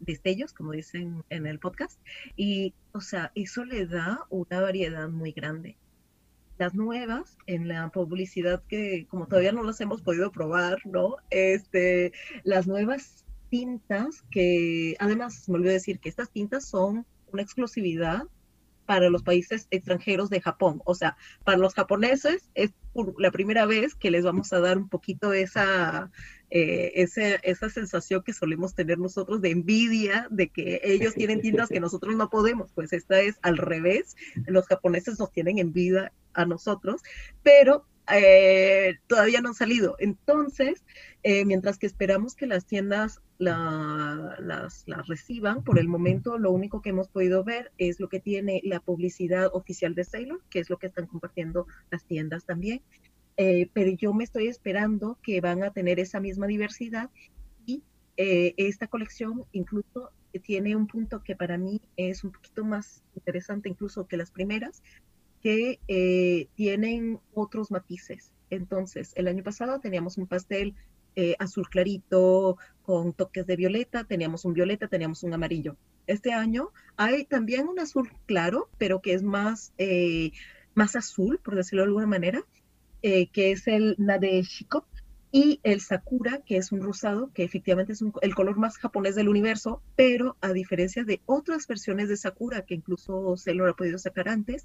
destellos, 0.00 0.52
como 0.52 0.72
dicen 0.72 1.24
en 1.30 1.46
el 1.46 1.58
podcast. 1.58 2.00
Y, 2.36 2.74
o 2.92 3.00
sea, 3.00 3.30
eso 3.34 3.64
le 3.64 3.86
da 3.86 4.20
una 4.30 4.60
variedad 4.60 5.08
muy 5.08 5.32
grande. 5.32 5.76
Las 6.58 6.74
nuevas, 6.74 7.36
en 7.46 7.68
la 7.68 7.88
publicidad 7.90 8.62
que, 8.68 9.06
como 9.08 9.26
todavía 9.26 9.52
no 9.52 9.62
las 9.62 9.80
hemos 9.80 10.02
podido 10.02 10.30
probar, 10.30 10.78
¿no? 10.84 11.16
Este, 11.30 12.12
las 12.44 12.66
nuevas 12.66 13.24
tintas 13.50 14.22
que, 14.30 14.96
además, 14.98 15.48
me 15.48 15.56
olvidé 15.56 15.74
decir 15.74 15.98
que 16.00 16.08
estas 16.08 16.30
tintas 16.30 16.64
son 16.64 17.06
una 17.32 17.42
exclusividad 17.42 18.24
para 18.86 19.10
los 19.10 19.22
países 19.22 19.66
extranjeros 19.70 20.30
de 20.30 20.40
Japón. 20.40 20.82
O 20.84 20.94
sea, 20.94 21.16
para 21.44 21.58
los 21.58 21.74
japoneses 21.74 22.50
es 22.54 22.72
la 23.18 23.30
primera 23.30 23.66
vez 23.66 23.94
que 23.94 24.10
les 24.10 24.24
vamos 24.24 24.52
a 24.52 24.60
dar 24.60 24.78
un 24.78 24.88
poquito 24.88 25.32
esa, 25.32 26.10
eh, 26.50 26.92
esa, 26.94 27.34
esa, 27.36 27.68
sensación 27.68 28.22
que 28.22 28.32
solemos 28.32 28.74
tener 28.74 28.98
nosotros 28.98 29.40
de 29.40 29.50
envidia, 29.50 30.28
de 30.30 30.48
que 30.48 30.80
ellos 30.84 31.14
tienen 31.14 31.40
tintas 31.40 31.68
que 31.68 31.80
nosotros 31.80 32.14
no 32.16 32.30
podemos. 32.30 32.72
Pues 32.72 32.92
esta 32.92 33.20
es 33.20 33.36
al 33.42 33.56
revés. 33.56 34.16
Los 34.46 34.66
japoneses 34.66 35.18
nos 35.18 35.32
tienen 35.32 35.58
envidia 35.58 36.12
a 36.34 36.44
nosotros, 36.44 37.02
pero 37.42 37.86
eh, 38.12 38.98
todavía 39.06 39.40
no 39.40 39.50
han 39.50 39.54
salido. 39.54 39.96
Entonces, 39.98 40.84
eh, 41.22 41.44
mientras 41.44 41.78
que 41.78 41.86
esperamos 41.86 42.34
que 42.34 42.46
las 42.46 42.66
tiendas 42.66 43.20
las, 43.38 44.84
reciban, 45.08 45.64
por 45.64 45.78
el 45.78 45.88
momento 45.88 46.38
lo 46.38 46.50
único 46.50 46.82
que 46.82 46.90
hemos 46.90 47.08
podido 47.08 47.44
ver 47.44 47.72
es 47.78 48.00
lo 48.00 48.08
que 48.08 48.20
tiene 48.20 48.60
la 48.64 48.80
publicidad 48.80 49.50
oficial 49.52 49.94
de 49.94 50.04
Sailor, 50.04 50.42
que 50.50 50.60
es 50.60 50.70
lo 50.70 50.78
que 50.78 50.86
están 50.86 51.06
compartiendo 51.06 51.66
las 51.90 52.04
tiendas 52.04 52.44
también. 52.44 52.82
Eh, 53.36 53.68
pero 53.72 53.90
yo 53.90 54.12
me 54.14 54.24
estoy 54.24 54.46
esperando 54.46 55.18
que 55.22 55.40
van 55.40 55.64
a 55.64 55.72
tener 55.72 55.98
esa 55.98 56.20
misma 56.20 56.46
diversidad 56.46 57.10
y 57.66 57.82
esta 58.16 58.86
colección 58.86 59.44
incluso 59.50 60.12
tiene 60.44 60.76
un 60.76 60.86
punto 60.86 61.24
que 61.24 61.34
para 61.34 61.58
mí 61.58 61.80
es 61.96 62.22
un 62.22 62.30
poquito 62.30 62.64
más 62.64 63.02
interesante 63.16 63.68
incluso 63.68 64.06
que 64.06 64.16
las 64.16 64.30
primeras, 64.30 64.82
que 65.44 65.78
eh, 65.88 66.48
tienen 66.54 67.20
otros 67.34 67.70
matices. 67.70 68.32
Entonces, 68.48 69.12
el 69.14 69.28
año 69.28 69.44
pasado 69.44 69.78
teníamos 69.78 70.16
un 70.16 70.26
pastel 70.26 70.74
eh, 71.16 71.36
azul 71.38 71.68
clarito 71.68 72.56
con 72.82 73.12
toques 73.12 73.46
de 73.46 73.54
violeta, 73.54 74.04
teníamos 74.04 74.46
un 74.46 74.54
violeta, 74.54 74.88
teníamos 74.88 75.22
un 75.22 75.34
amarillo. 75.34 75.76
Este 76.06 76.32
año 76.32 76.70
hay 76.96 77.26
también 77.26 77.68
un 77.68 77.78
azul 77.78 78.10
claro, 78.24 78.70
pero 78.78 79.02
que 79.02 79.12
es 79.12 79.22
más, 79.22 79.74
eh, 79.76 80.32
más 80.74 80.96
azul, 80.96 81.38
por 81.44 81.56
decirlo 81.56 81.82
de 81.82 81.88
alguna 81.88 82.06
manera, 82.06 82.42
que 83.02 83.52
es 83.52 83.66
el 83.66 83.96
Nadeshiko, 83.98 84.86
y 85.30 85.60
el 85.62 85.82
Sakura, 85.82 86.40
que 86.46 86.56
es 86.56 86.72
un 86.72 86.80
rosado, 86.80 87.30
que 87.34 87.44
efectivamente 87.44 87.92
es 87.92 88.02
el 88.22 88.34
color 88.34 88.56
más 88.56 88.78
japonés 88.78 89.14
del 89.14 89.28
universo, 89.28 89.82
pero 89.94 90.38
a 90.40 90.54
diferencia 90.54 91.04
de 91.04 91.20
otras 91.26 91.66
versiones 91.66 92.08
de 92.08 92.16
Sakura, 92.16 92.62
que 92.62 92.74
incluso 92.76 93.36
se 93.36 93.52
lo 93.52 93.68
ha 93.68 93.74
podido 93.74 93.98
sacar 93.98 94.28
antes, 94.30 94.64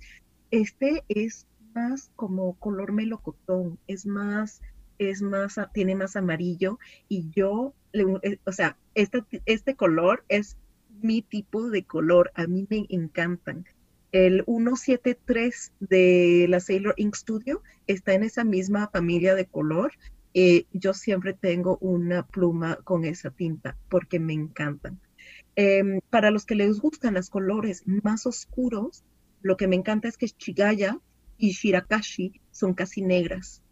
este 0.51 1.03
es 1.09 1.47
más 1.73 2.11
como 2.15 2.53
color 2.55 2.91
melocotón, 2.91 3.79
es 3.87 4.05
más, 4.05 4.61
es 4.97 5.21
más, 5.21 5.59
tiene 5.73 5.95
más 5.95 6.15
amarillo 6.15 6.79
y 7.07 7.29
yo, 7.29 7.73
eh, 7.93 8.37
o 8.45 8.51
sea, 8.51 8.77
este, 8.95 9.23
este 9.45 9.75
color 9.75 10.23
es 10.27 10.57
mi 11.01 11.21
tipo 11.21 11.69
de 11.69 11.83
color, 11.83 12.31
a 12.35 12.47
mí 12.47 12.67
me 12.69 12.85
encantan. 12.89 13.65
El 14.11 14.43
173 14.45 15.73
de 15.79 16.47
la 16.49 16.59
Sailor 16.59 16.95
Ink 16.97 17.15
Studio 17.15 17.61
está 17.85 18.13
en 18.13 18.23
esa 18.23 18.43
misma 18.43 18.89
familia 18.91 19.35
de 19.35 19.45
color. 19.45 19.93
Eh, 20.33 20.65
yo 20.73 20.93
siempre 20.93 21.33
tengo 21.33 21.77
una 21.79 22.25
pluma 22.25 22.77
con 22.83 23.05
esa 23.05 23.29
tinta 23.29 23.77
porque 23.87 24.19
me 24.19 24.33
encantan. 24.33 24.99
Em, 25.55 25.99
para 26.09 26.31
los 26.31 26.45
que 26.45 26.55
les 26.55 26.79
gustan 26.79 27.15
los 27.15 27.29
colores 27.29 27.83
más 27.85 28.25
oscuros, 28.25 29.03
lo 29.41 29.57
que 29.57 29.67
me 29.67 29.75
encanta 29.75 30.07
es 30.07 30.17
que 30.17 30.27
Shigaya 30.27 30.99
y 31.37 31.51
Shirakashi 31.51 32.41
son 32.51 32.73
casi 32.73 33.01
negras. 33.01 33.63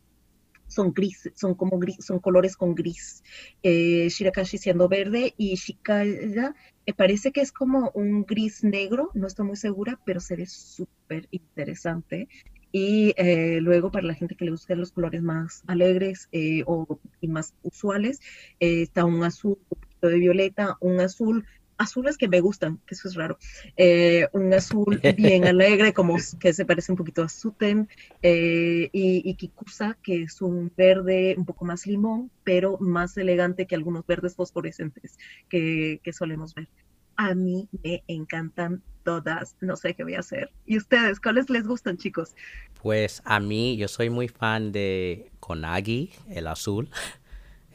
Son 0.68 0.91
gris, 0.91 1.30
son 1.36 1.55
como 1.55 1.80
gris, 1.80 1.97
son 2.05 2.20
colores 2.20 2.57
con 2.57 2.76
gris. 2.76 3.24
Eh, 3.63 4.07
Shirakashi 4.09 4.57
siendo 4.57 4.89
verde 4.89 5.34
y 5.38 5.55
Shikaya 5.55 6.55
parece 6.95 7.32
que 7.32 7.41
es 7.41 7.51
como 7.51 7.91
un 7.93 8.24
gris 8.24 8.63
negro, 8.63 9.11
no 9.13 9.28
estoy 9.28 9.45
muy 9.45 9.55
segura, 9.55 9.99
pero 10.05 10.20
se 10.20 10.36
ve 10.36 10.45
súper 10.45 11.28
interesante. 11.32 12.28
Y 12.72 13.13
eh, 13.18 13.59
luego 13.61 13.91
para 13.91 14.05
la 14.05 14.13
gente 14.13 14.36
que 14.36 14.43
le 14.45 14.51
gustan 14.51 14.80
los 14.80 14.91
colores 14.91 15.22
más 15.22 15.63
alegres 15.68 16.28
eh, 16.34 16.63
o 16.65 16.99
y 17.22 17.28
más 17.30 17.53
usuales, 17.63 18.20
está 18.59 19.05
un 19.05 19.24
azul, 19.24 19.57
un 19.70 19.80
poquito 19.80 20.07
de 20.07 20.18
violeta, 20.18 20.78
un 20.82 20.99
azul 20.99 21.45
azules 21.78 22.17
que 22.17 22.28
me 22.28 22.41
gustan, 22.41 22.80
que 22.86 22.95
eso 22.95 23.07
es 23.07 23.15
raro. 23.15 23.38
Eh, 23.75 24.28
un 24.34 24.53
azul 24.53 24.99
bien 25.15 25.45
alegre, 25.47 25.93
como 25.93 26.17
que 26.39 26.53
se 26.53 26.65
parece 26.65 26.91
un 26.91 26.97
poquito 26.97 27.23
a 27.23 27.30
Suten, 27.30 27.88
eh, 28.21 28.89
y, 28.91 29.34
Kikusa, 29.36 29.97
que 30.03 30.23
es 30.23 30.41
un 30.41 30.71
verde 30.75 31.36
un 31.38 31.45
poco 31.45 31.65
más 31.65 31.86
limón, 31.86 32.32
pero 32.43 32.78
más 32.80 33.17
elegante 33.17 33.67
que 33.67 33.75
algunos 33.75 34.05
verdes 34.05 34.36
fosforescentes 34.36 35.17
que, 35.49 36.01
que 36.03 36.13
solemos 36.13 36.53
ver. 36.55 36.67
A 37.15 37.34
mí 37.34 37.67
me 37.84 38.03
encantan 38.07 38.84
todas, 39.03 39.55
no 39.61 39.75
sé 39.75 39.95
qué 39.95 40.03
voy 40.03 40.15
a 40.15 40.19
hacer. 40.19 40.51
¿Y 40.65 40.78
ustedes, 40.78 41.19
cuáles 41.19 41.49
les 41.49 41.65
gustan, 41.65 41.97
chicos? 41.97 42.36
Pues 42.82 43.21
a 43.25 43.39
mí, 43.39 43.78
yo 43.78 43.88
soy 43.88 44.09
muy 44.09 44.28
fan 44.28 44.71
de 44.71 45.32
Konagi, 45.39 46.11
el 46.30 46.47
azul. 46.47 46.89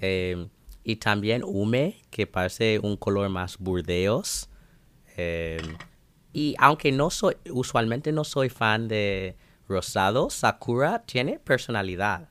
Eh, 0.04 0.48
y 0.84 0.96
también 0.96 1.42
hume, 1.44 2.02
que 2.10 2.26
parece 2.26 2.78
un 2.78 2.96
color 2.96 3.28
más 3.28 3.58
burdeos. 3.58 4.48
Em, 5.16 5.76
y 6.32 6.54
aunque 6.58 6.92
no 6.92 7.10
soy, 7.10 7.36
usualmente 7.50 8.12
no 8.12 8.24
soy 8.24 8.48
fan 8.48 8.88
de 8.88 9.36
rosado, 9.68 10.30
Sakura 10.30 11.02
tiene 11.02 11.38
personalidad. 11.38 12.28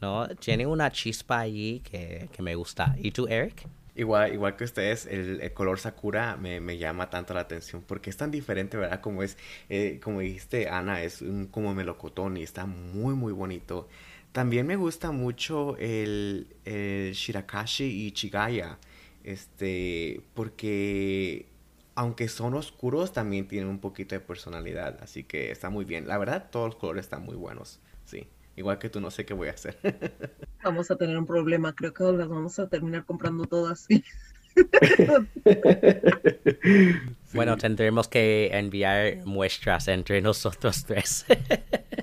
¿no? 0.00 0.28
Tiene 0.36 0.66
una 0.66 0.90
chispa 0.90 1.38
allí 1.38 1.80
que, 1.80 2.28
me 2.40 2.54
gusta. 2.56 2.96
¿Y 2.98 3.12
tú, 3.12 3.28
Eric? 3.28 3.66
Igual, 3.94 4.32
igual 4.32 4.56
que 4.56 4.64
ustedes, 4.64 5.06
el, 5.06 5.52
color 5.52 5.78
Sakura 5.78 6.36
me, 6.36 6.60
me, 6.60 6.78
llama 6.78 7.08
tanto 7.10 7.34
la 7.34 7.40
atención 7.40 7.84
porque 7.86 8.10
es 8.10 8.16
tan 8.16 8.30
diferente, 8.30 8.76
¿verdad? 8.76 9.00
Como 9.00 9.22
es, 9.22 9.36
eh, 9.68 10.00
como 10.02 10.20
dijiste, 10.20 10.68
Ana, 10.68 11.02
es 11.02 11.22
un 11.22 11.46
como 11.46 11.74
melocotón 11.74 12.36
y 12.36 12.42
está 12.42 12.66
muy, 12.66 13.14
muy 13.14 13.32
bonito. 13.32 13.88
También 14.32 14.66
me 14.66 14.76
gusta 14.76 15.12
mucho 15.12 15.76
el, 15.78 16.46
el 16.64 17.12
Shirakashi 17.12 18.06
y 18.06 18.12
Chigaya, 18.12 18.78
este, 19.24 20.22
porque 20.34 21.46
aunque 21.94 22.28
son 22.28 22.54
oscuros, 22.54 23.12
también 23.12 23.46
tienen 23.46 23.68
un 23.68 23.78
poquito 23.78 24.14
de 24.14 24.20
personalidad, 24.20 24.98
así 25.02 25.24
que 25.24 25.50
está 25.50 25.68
muy 25.68 25.84
bien. 25.84 26.08
La 26.08 26.16
verdad, 26.16 26.48
todos 26.50 26.68
los 26.68 26.76
colores 26.76 27.04
están 27.04 27.24
muy 27.24 27.36
buenos, 27.36 27.80
sí. 28.04 28.26
Igual 28.56 28.78
que 28.78 28.90
tú, 28.90 29.00
no 29.00 29.10
sé 29.10 29.24
qué 29.24 29.34
voy 29.34 29.48
a 29.48 29.52
hacer. 29.52 29.78
Vamos 30.62 30.90
a 30.90 30.96
tener 30.96 31.18
un 31.18 31.26
problema, 31.26 31.74
creo 31.74 31.92
que 31.92 32.04
las 32.04 32.28
vamos 32.28 32.58
a 32.58 32.68
terminar 32.68 33.04
comprando 33.04 33.46
todas. 33.46 33.86
Bueno, 37.32 37.56
tendremos 37.56 38.08
que 38.08 38.50
enviar 38.52 39.24
muestras 39.24 39.88
entre 39.88 40.20
nosotros 40.20 40.84
tres. 40.84 41.24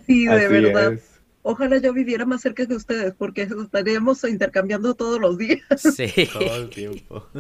sí, 0.08 0.26
de 0.26 0.48
verdad. 0.48 1.00
Ojalá 1.42 1.78
yo 1.78 1.94
viviera 1.94 2.26
más 2.26 2.42
cerca 2.42 2.66
que 2.66 2.76
ustedes, 2.76 3.14
porque 3.18 3.44
estaríamos 3.44 4.24
intercambiando 4.24 4.94
todos 4.96 5.20
los 5.20 5.38
días. 5.38 5.62
Sí. 5.78 6.30
Todo 6.32 6.56
el 6.56 6.70
tiempo. 6.70 7.26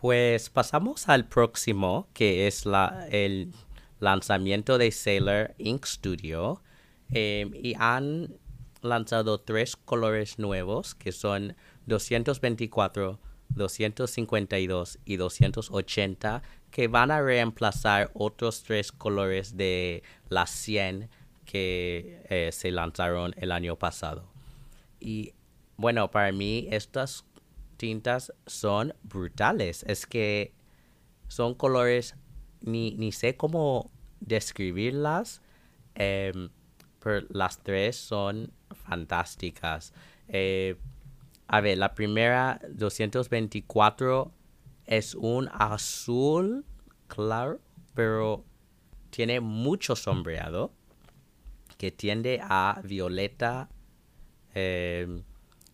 Pues 0.00 0.50
pasamos 0.50 1.08
al 1.08 1.26
próximo, 1.26 2.06
que 2.12 2.46
es 2.46 2.66
la, 2.66 3.08
el 3.10 3.52
lanzamiento 3.98 4.76
de 4.78 4.92
Sailor 4.92 5.54
Ink 5.58 5.84
Studio. 5.86 6.62
Em, 7.10 7.52
y 7.54 7.74
han 7.78 8.36
lanzado 8.82 9.40
tres 9.40 9.74
colores 9.74 10.38
nuevos, 10.38 10.94
que 10.94 11.12
son 11.12 11.56
224, 11.86 13.18
252 13.48 14.98
y 15.04 15.16
280, 15.16 16.42
que 16.70 16.88
van 16.88 17.10
a 17.10 17.22
reemplazar 17.22 18.10
otros 18.14 18.62
tres 18.62 18.92
colores 18.92 19.56
de 19.56 20.02
las 20.28 20.50
100 20.50 21.08
que 21.46 22.22
eh, 22.28 22.50
se 22.52 22.70
lanzaron 22.70 23.34
el 23.38 23.52
año 23.52 23.76
pasado. 23.76 24.28
Y 25.00 25.32
bueno, 25.76 26.10
para 26.10 26.32
mí 26.32 26.68
estas 26.70 27.24
tintas 27.76 28.32
son 28.46 28.94
brutales. 29.02 29.84
Es 29.86 30.06
que 30.06 30.52
son 31.28 31.54
colores, 31.54 32.16
ni, 32.60 32.94
ni 32.96 33.12
sé 33.12 33.36
cómo 33.36 33.90
describirlas, 34.20 35.42
em, 35.94 36.50
pero 37.00 37.26
las 37.30 37.62
tres 37.62 37.96
son 37.96 38.52
fantásticas. 38.74 39.92
Eh, 40.28 40.76
a 41.48 41.60
ver, 41.60 41.78
la 41.78 41.94
primera 41.94 42.60
224 42.70 44.32
es 44.86 45.14
un 45.14 45.48
azul 45.52 46.64
claro, 47.06 47.60
pero 47.94 48.44
tiene 49.10 49.40
mucho 49.40 49.94
sombreado 49.94 50.72
que 51.76 51.90
tiende 51.90 52.40
a 52.42 52.80
violeta. 52.84 53.68
Em, 54.54 55.22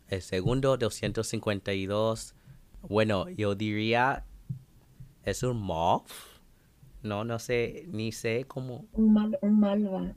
el 0.08 0.22
segundo 0.22 0.76
252, 0.76 2.34
bueno, 2.82 3.28
yo 3.30 3.54
diría 3.54 4.24
es 5.24 5.42
un 5.42 5.64
mauve. 5.64 6.06
No, 7.02 7.24
no 7.24 7.38
sé, 7.38 7.86
ni 7.88 8.12
sé 8.12 8.44
cómo. 8.46 8.86
Un, 8.92 9.12
mal, 9.12 9.38
un 9.42 9.58
malva. 9.58 10.14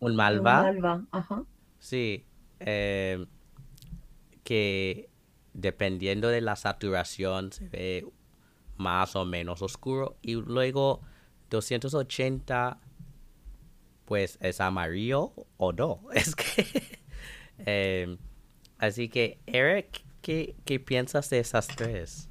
Un 0.00 0.16
malva. 0.16 0.60
Un 0.60 0.80
malva, 0.80 1.06
ajá. 1.12 1.44
Sí. 1.78 2.24
Eh, 2.58 3.24
que 4.42 5.08
dependiendo 5.54 6.28
de 6.28 6.40
la 6.40 6.56
saturación 6.56 7.52
se 7.52 7.68
ve 7.68 8.06
más 8.76 9.14
o 9.14 9.24
menos 9.24 9.62
oscuro. 9.62 10.16
Y 10.22 10.34
luego 10.34 11.00
280 11.50 12.80
pues 14.10 14.38
es 14.40 14.60
amarillo 14.60 15.32
o 15.56 15.72
no. 15.72 16.00
Es 16.12 16.34
que... 16.34 16.66
eh, 17.64 18.18
Así 18.76 19.08
que, 19.08 19.38
Eric, 19.46 20.02
¿qué, 20.20 20.82
piensas 20.84 21.30
de 21.30 21.38
esas 21.38 21.68
tres? 21.68 22.28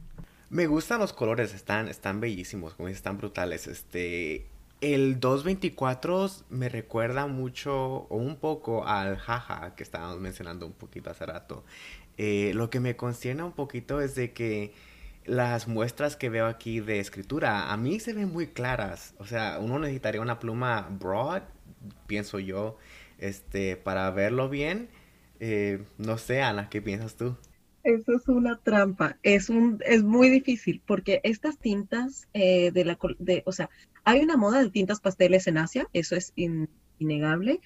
Me 0.49 0.67
gustan 0.67 0.99
los 0.99 1.13
colores, 1.13 1.53
están, 1.53 1.87
están 1.87 2.19
bellísimos, 2.19 2.73
como 2.73 2.89
están 2.89 3.17
brutales. 3.17 3.67
Este, 3.67 4.47
el 4.81 5.21
224 5.21 6.29
me 6.49 6.67
recuerda 6.67 7.27
mucho 7.27 8.07
o 8.09 8.17
un 8.17 8.35
poco 8.35 8.85
al 8.85 9.15
jaja 9.17 9.73
que 9.75 9.83
estábamos 9.83 10.19
mencionando 10.19 10.65
un 10.65 10.73
poquito 10.73 11.11
hace 11.11 11.27
rato. 11.27 11.63
Eh, 12.17 12.51
lo 12.55 12.69
que 12.69 12.81
me 12.81 12.97
concierne 12.97 13.43
un 13.43 13.53
poquito 13.53 14.01
es 14.01 14.15
de 14.15 14.33
que 14.33 14.73
las 15.25 15.67
muestras 15.67 16.15
que 16.15 16.29
veo 16.29 16.47
aquí 16.47 16.79
de 16.79 16.99
escritura 16.99 17.71
a 17.71 17.77
mí 17.77 17.99
se 17.99 18.13
ven 18.13 18.33
muy 18.33 18.47
claras. 18.47 19.13
O 19.19 19.25
sea, 19.25 19.59
uno 19.61 19.79
necesitaría 19.79 20.19
una 20.19 20.39
pluma 20.39 20.87
broad, 20.89 21.43
pienso 22.07 22.39
yo, 22.39 22.77
este, 23.17 23.75
para 23.75 24.09
verlo 24.11 24.49
bien. 24.49 24.89
Eh, 25.39 25.83
no 25.97 26.17
sé, 26.17 26.41
Ana, 26.41 26.69
¿qué 26.69 26.81
piensas 26.81 27.15
tú? 27.15 27.35
Eso 27.83 28.13
es 28.13 28.27
una 28.27 28.57
trampa. 28.57 29.17
Es 29.23 29.49
un, 29.49 29.81
es 29.85 30.03
muy 30.03 30.29
difícil 30.29 30.81
porque 30.85 31.21
estas 31.23 31.57
tintas 31.57 32.27
eh, 32.33 32.71
de 32.71 32.85
la, 32.85 32.97
de, 33.19 33.43
o 33.45 33.51
sea, 33.51 33.69
hay 34.03 34.21
una 34.21 34.37
moda 34.37 34.61
de 34.61 34.69
tintas 34.69 34.99
pasteles 34.99 35.47
en 35.47 35.57
Asia, 35.57 35.87
eso 35.93 36.15
es 36.15 36.33
innegable. 36.97 37.61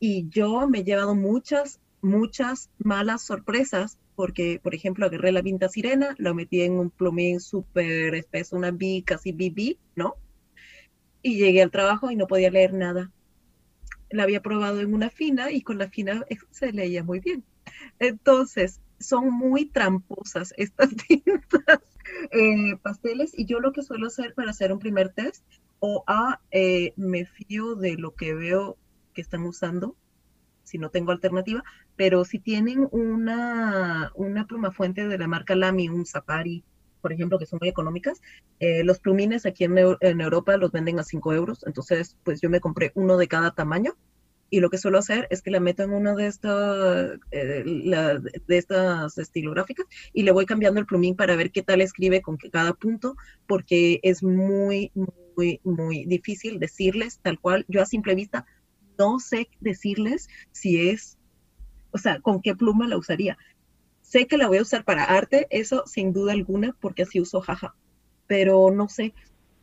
Y 0.00 0.28
yo 0.28 0.68
me 0.68 0.80
he 0.80 0.84
llevado 0.84 1.14
muchas, 1.14 1.80
muchas 2.02 2.70
malas 2.78 3.22
sorpresas 3.22 3.98
porque, 4.14 4.60
por 4.62 4.74
ejemplo, 4.74 5.06
agarré 5.06 5.32
la 5.32 5.42
vinta 5.42 5.68
sirena, 5.68 6.14
la 6.18 6.34
metí 6.34 6.62
en 6.62 6.72
un 6.72 6.90
plumín 6.90 7.40
súper 7.40 8.14
espeso, 8.14 8.56
una 8.56 8.70
B, 8.70 9.02
casi 9.06 9.32
BB, 9.32 9.78
¿no? 9.94 10.14
Y 11.22 11.36
llegué 11.36 11.62
al 11.62 11.70
trabajo 11.70 12.10
y 12.10 12.16
no 12.16 12.26
podía 12.26 12.50
leer 12.50 12.74
nada 12.74 13.12
la 14.10 14.22
había 14.24 14.42
probado 14.42 14.80
en 14.80 14.94
una 14.94 15.10
fina 15.10 15.50
y 15.50 15.62
con 15.62 15.78
la 15.78 15.88
fina 15.88 16.24
se 16.50 16.72
leía 16.72 17.02
muy 17.02 17.20
bien. 17.20 17.44
Entonces, 17.98 18.80
son 18.98 19.30
muy 19.30 19.66
tramposas 19.66 20.54
estas 20.56 20.90
tintas 21.08 21.80
eh, 22.32 22.76
pasteles 22.82 23.32
y 23.36 23.44
yo 23.44 23.60
lo 23.60 23.72
que 23.72 23.82
suelo 23.82 24.06
hacer 24.08 24.34
para 24.34 24.50
hacer 24.50 24.72
un 24.72 24.78
primer 24.78 25.10
test 25.10 25.44
o 25.80 26.02
A, 26.06 26.40
eh, 26.50 26.92
me 26.96 27.24
fío 27.24 27.76
de 27.76 27.96
lo 27.96 28.14
que 28.14 28.34
veo 28.34 28.76
que 29.14 29.20
están 29.20 29.42
usando, 29.42 29.94
si 30.64 30.78
no 30.78 30.90
tengo 30.90 31.12
alternativa, 31.12 31.62
pero 31.96 32.24
si 32.24 32.38
tienen 32.38 32.88
una, 32.90 34.10
una 34.14 34.46
pluma 34.46 34.72
fuente 34.72 35.06
de 35.06 35.18
la 35.18 35.28
marca 35.28 35.54
Lamy, 35.54 35.88
un 35.88 36.04
Safari, 36.04 36.64
por 37.08 37.14
ejemplo, 37.14 37.38
que 37.38 37.46
son 37.46 37.58
muy 37.58 37.70
económicas. 37.70 38.20
Eh, 38.60 38.84
los 38.84 38.98
plumines 38.98 39.46
aquí 39.46 39.64
en, 39.64 39.78
Europa 40.20 40.58
los 40.58 40.72
venden 40.72 40.98
a 40.98 41.02
5 41.02 41.32
euros, 41.32 41.64
entonces 41.66 42.18
pues 42.22 42.42
yo 42.42 42.50
me 42.50 42.60
compré 42.60 42.92
uno 42.94 43.16
de 43.16 43.28
cada 43.28 43.54
tamaño 43.54 43.96
y 44.50 44.60
lo 44.60 44.68
que 44.68 44.76
suelo 44.76 44.98
hacer 44.98 45.26
es 45.30 45.40
que 45.40 45.50
la 45.50 45.58
meto 45.58 45.84
en 45.84 45.92
una 45.94 46.14
de 46.14 46.26
estas, 46.26 47.18
eh, 47.30 47.64
de 47.64 48.58
estas 48.58 49.16
estilográficas 49.16 49.86
y 50.12 50.24
le 50.24 50.32
voy 50.32 50.44
cambiando 50.44 50.80
el 50.80 50.84
plumín 50.84 51.16
para 51.16 51.34
ver 51.34 51.50
qué 51.50 51.62
tal 51.62 51.80
escribe 51.80 52.20
con 52.20 52.36
cada 52.36 52.74
punto, 52.74 53.16
porque 53.46 54.00
es 54.02 54.22
muy, 54.22 54.92
muy, 55.34 55.62
muy 55.64 56.04
difícil 56.04 56.58
decirles 56.58 57.20
tal 57.22 57.40
cual. 57.40 57.64
Yo 57.68 57.80
a 57.80 57.86
simple 57.86 58.14
vista 58.16 58.44
no 58.98 59.18
sé 59.18 59.48
decirles 59.60 60.28
si 60.52 60.90
es, 60.90 61.16
o 61.90 61.96
sea, 61.96 62.20
con 62.20 62.42
qué 62.42 62.54
pluma 62.54 62.86
la 62.86 62.98
usaría. 62.98 63.38
Sé 64.08 64.26
que 64.26 64.38
la 64.38 64.48
voy 64.48 64.56
a 64.56 64.62
usar 64.62 64.84
para 64.84 65.04
arte, 65.04 65.46
eso 65.50 65.82
sin 65.86 66.14
duda 66.14 66.32
alguna, 66.32 66.74
porque 66.80 67.02
así 67.02 67.20
uso 67.20 67.42
jaja, 67.42 67.74
pero 68.26 68.70
no 68.70 68.88
sé. 68.88 69.12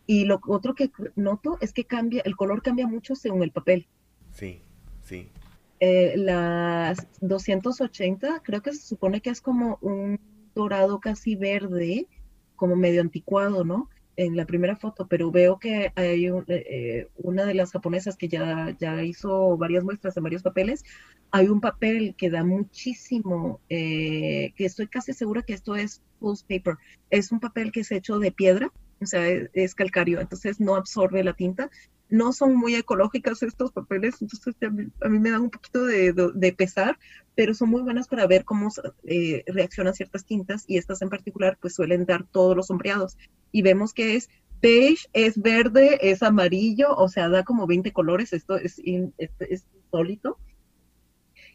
Y 0.05 0.25
lo 0.25 0.39
otro 0.45 0.75
que 0.75 0.91
noto 1.15 1.57
es 1.61 1.73
que 1.73 1.85
cambia, 1.85 2.21
el 2.25 2.35
color 2.35 2.61
cambia 2.61 2.85
mucho 2.85 3.15
según 3.15 3.41
el 3.41 3.49
papel. 3.49 3.87
Sí, 4.33 4.61
sí. 5.01 5.29
Eh, 5.79 6.13
las 6.17 7.07
280 7.21 8.41
creo 8.43 8.61
que 8.61 8.73
se 8.73 8.85
supone 8.85 9.19
que 9.19 9.31
es 9.31 9.41
como 9.41 9.79
un 9.81 10.19
dorado 10.53 10.99
casi 10.99 11.35
verde, 11.35 12.07
como 12.55 12.75
medio 12.75 13.01
anticuado, 13.01 13.63
¿no? 13.63 13.89
En 14.17 14.35
la 14.35 14.45
primera 14.45 14.75
foto, 14.75 15.07
pero 15.07 15.31
veo 15.31 15.59
que 15.59 15.91
hay 15.95 16.27
eh, 16.47 17.07
una 17.17 17.45
de 17.45 17.53
las 17.53 17.71
japonesas 17.71 18.17
que 18.17 18.27
ya, 18.27 18.75
ya 18.79 19.03
hizo 19.03 19.57
varias 19.57 19.83
muestras 19.83 20.15
en 20.17 20.23
varios 20.23 20.43
papeles. 20.43 20.83
Hay 21.31 21.47
un 21.47 21.61
papel 21.61 22.15
que 22.17 22.29
da 22.29 22.43
muchísimo, 22.43 23.59
eh, 23.69 24.53
que 24.55 24.65
estoy 24.65 24.87
casi 24.87 25.13
segura 25.13 25.41
que 25.41 25.53
esto 25.53 25.75
es 25.75 26.01
pulse 26.19 26.45
paper. 26.47 26.77
Es 27.09 27.31
un 27.31 27.39
papel 27.39 27.71
que 27.71 27.81
es 27.81 27.91
hecho 27.91 28.19
de 28.19 28.31
piedra, 28.31 28.71
o 29.05 29.07
sea, 29.07 29.25
es 29.53 29.73
calcario, 29.73 30.19
entonces 30.19 30.59
no 30.59 30.75
absorbe 30.75 31.23
la 31.23 31.33
tinta 31.33 31.69
no 32.09 32.33
son 32.33 32.55
muy 32.55 32.75
ecológicas 32.75 33.41
estos 33.43 33.71
papeles, 33.71 34.21
entonces 34.21 34.55
a 35.01 35.09
mí, 35.09 35.19
me 35.19 35.31
dan 35.31 35.43
un 35.43 35.49
poquito 35.49 35.85
de, 35.85 36.55
pesar, 36.57 36.97
pero 37.35 37.53
son 37.53 37.69
muy 37.69 37.81
buenas 37.81 38.07
para 38.07 38.27
ver 38.27 38.45
cómo 38.45 38.69
eh, 39.03 39.43
reaccionan 39.47 39.93
ciertas 39.93 40.25
tintas 40.25 40.63
y 40.67 40.77
estas 40.77 41.01
en 41.01 41.09
particular 41.09 41.57
pues 41.59 41.75
suelen 41.75 42.05
dar 42.05 42.25
todos 42.25 42.55
los 42.55 42.67
sombreados. 42.67 43.17
Y 43.51 43.61
vemos 43.61 43.93
que 43.93 44.15
es 44.15 44.29
beige, 44.61 45.07
es 45.13 45.41
verde, 45.41 45.99
es 46.01 46.23
amarillo, 46.23 46.95
o 46.95 47.09
sea, 47.09 47.29
da 47.29 47.43
como 47.43 47.67
20 47.67 47.91
colores, 47.91 48.33
esto 48.33 48.55
es, 48.55 48.79
es, 49.17 49.65
insólito. 49.73 50.37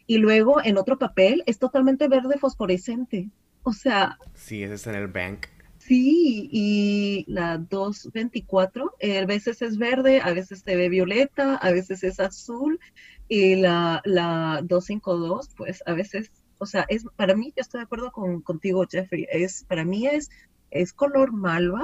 Y 0.05 0.17
luego 0.17 0.61
en 0.63 0.77
otro 0.77 0.97
papel 0.97 1.43
es 1.45 1.59
totalmente 1.59 2.07
verde 2.07 2.37
fosforescente. 2.37 3.29
O 3.63 3.71
sea... 3.71 4.17
Sí, 4.33 4.63
ese 4.63 4.73
es 4.73 4.87
en 4.87 4.95
el 4.95 5.07
bank. 5.07 5.47
Sí, 5.91 6.47
y 6.53 7.25
la 7.27 7.57
224, 7.57 8.95
eh, 8.99 9.19
a 9.19 9.25
veces 9.25 9.61
es 9.61 9.77
verde, 9.77 10.21
a 10.21 10.31
veces 10.31 10.61
se 10.63 10.77
ve 10.77 10.87
violeta, 10.87 11.57
a 11.57 11.71
veces 11.73 12.05
es 12.05 12.21
azul, 12.21 12.79
y 13.27 13.57
la, 13.57 14.01
la 14.05 14.61
252, 14.63 15.49
pues 15.57 15.83
a 15.85 15.91
veces, 15.91 16.31
o 16.59 16.65
sea, 16.65 16.85
es 16.87 17.03
para 17.17 17.35
mí, 17.35 17.51
yo 17.57 17.59
estoy 17.59 17.79
de 17.79 17.83
acuerdo 17.83 18.13
con, 18.13 18.39
contigo, 18.39 18.85
Jeffrey, 18.89 19.27
es, 19.29 19.65
para 19.65 19.83
mí 19.83 20.07
es, 20.07 20.29
es 20.69 20.93
color 20.93 21.33
malva, 21.33 21.83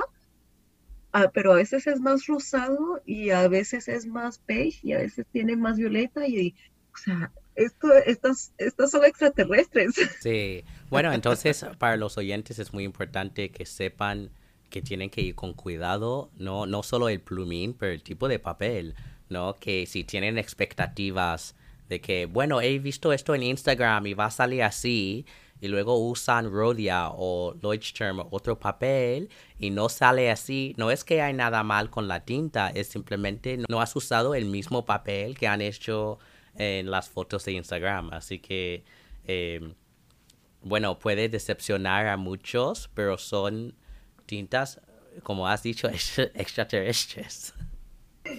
ah, 1.11 1.29
pero 1.33 1.51
a 1.51 1.57
veces 1.57 1.85
es 1.85 1.99
más 1.99 2.27
rosado 2.27 3.01
y 3.05 3.31
a 3.31 3.45
veces 3.49 3.89
es 3.89 4.07
más 4.07 4.41
beige 4.47 4.79
y 4.83 4.93
a 4.93 4.99
veces 4.99 5.25
tiene 5.33 5.57
más 5.57 5.75
violeta 5.75 6.25
y, 6.25 6.55
o 6.93 6.97
sea, 6.97 7.33
esto, 7.57 7.93
estas, 8.05 8.53
estas 8.57 8.91
son 8.91 9.03
extraterrestres. 9.03 9.95
Sí, 10.21 10.63
bueno, 10.89 11.11
entonces 11.11 11.65
para 11.77 11.97
los 11.97 12.17
oyentes 12.17 12.59
es 12.59 12.71
muy 12.71 12.83
importante 12.83 13.49
que 13.49 13.65
sepan 13.65 14.29
que 14.69 14.81
tienen 14.81 15.09
que 15.09 15.21
ir 15.21 15.35
con 15.35 15.53
cuidado, 15.53 16.29
no, 16.37 16.65
no 16.65 16.83
solo 16.83 17.09
el 17.09 17.21
plumín, 17.21 17.73
pero 17.73 17.93
el 17.93 18.03
tipo 18.03 18.27
de 18.27 18.39
papel, 18.39 18.95
¿no? 19.29 19.55
Que 19.55 19.85
si 19.85 20.03
tienen 20.03 20.37
expectativas 20.37 21.55
de 21.87 22.01
que, 22.01 22.25
bueno, 22.25 22.61
he 22.61 22.77
visto 22.79 23.13
esto 23.13 23.33
en 23.33 23.43
Instagram 23.43 24.07
y 24.07 24.13
va 24.13 24.25
a 24.25 24.31
salir 24.31 24.63
así, 24.63 25.25
y 25.59 25.67
luego 25.67 25.97
usan 25.97 26.51
Rhodia 26.51 27.09
o 27.09 27.55
Leuchtturm 27.61 28.19
o 28.19 28.27
otro 28.31 28.59
papel 28.59 29.29
y 29.57 29.69
no 29.71 29.89
sale 29.89 30.29
así, 30.29 30.75
no 30.77 30.91
es 30.91 31.03
que 31.03 31.21
hay 31.21 31.33
nada 31.33 31.63
mal 31.63 31.89
con 31.89 32.07
la 32.07 32.21
tinta, 32.21 32.69
es 32.69 32.87
simplemente 32.87 33.57
no 33.67 33.81
has 33.81 33.95
usado 33.95 34.35
el 34.35 34.45
mismo 34.45 34.85
papel 34.85 35.37
que 35.37 35.47
han 35.47 35.61
hecho 35.61 36.19
en 36.57 36.89
las 36.91 37.09
fotos 37.09 37.45
de 37.45 37.53
Instagram. 37.53 38.11
Así 38.11 38.39
que, 38.39 38.83
em, 39.25 39.73
bueno, 40.61 40.99
puede 40.99 41.29
decepcionar 41.29 42.07
a 42.07 42.17
muchos, 42.17 42.89
pero 42.93 43.17
son 43.17 43.73
tintas, 44.25 44.81
como 45.23 45.47
has 45.47 45.63
dicho, 45.63 45.87
extraterrestres. 46.35 47.53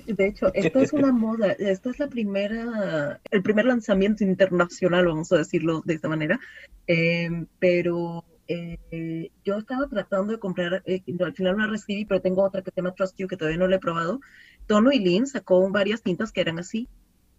De 0.06 0.26
hecho, 0.26 0.52
esto 0.52 0.80
es 0.80 0.92
una 0.92 1.12
moda, 1.12 1.52
esta 1.52 1.90
es 1.90 1.98
la 1.98 2.08
primera, 2.08 3.20
el 3.30 3.42
primer 3.42 3.64
lanzamiento 3.64 4.22
internacional, 4.22 5.06
vamos 5.06 5.32
a 5.32 5.38
decirlo 5.38 5.82
de 5.84 5.94
esta 5.94 6.08
manera, 6.08 6.38
em, 6.86 7.46
pero 7.58 8.24
eh, 8.48 9.30
yo 9.44 9.58
estaba 9.58 9.86
tratando 9.88 10.32
de 10.32 10.38
comprar, 10.38 10.82
eh, 10.86 11.02
al 11.20 11.34
final 11.34 11.56
la 11.58 11.66
recibí, 11.66 12.04
pero 12.04 12.20
tengo 12.20 12.42
otra 12.42 12.62
que 12.62 12.70
se 12.70 12.80
llama 12.80 12.94
Trust 12.94 13.18
You 13.18 13.28
que 13.28 13.36
todavía 13.36 13.58
no 13.58 13.68
la 13.68 13.76
he 13.76 13.80
probado. 13.80 14.20
Tono 14.66 14.90
y 14.90 14.98
Lin 14.98 15.26
sacó 15.26 15.68
varias 15.70 16.02
tintas 16.02 16.32
que 16.32 16.40
eran 16.40 16.58
así, 16.58 16.88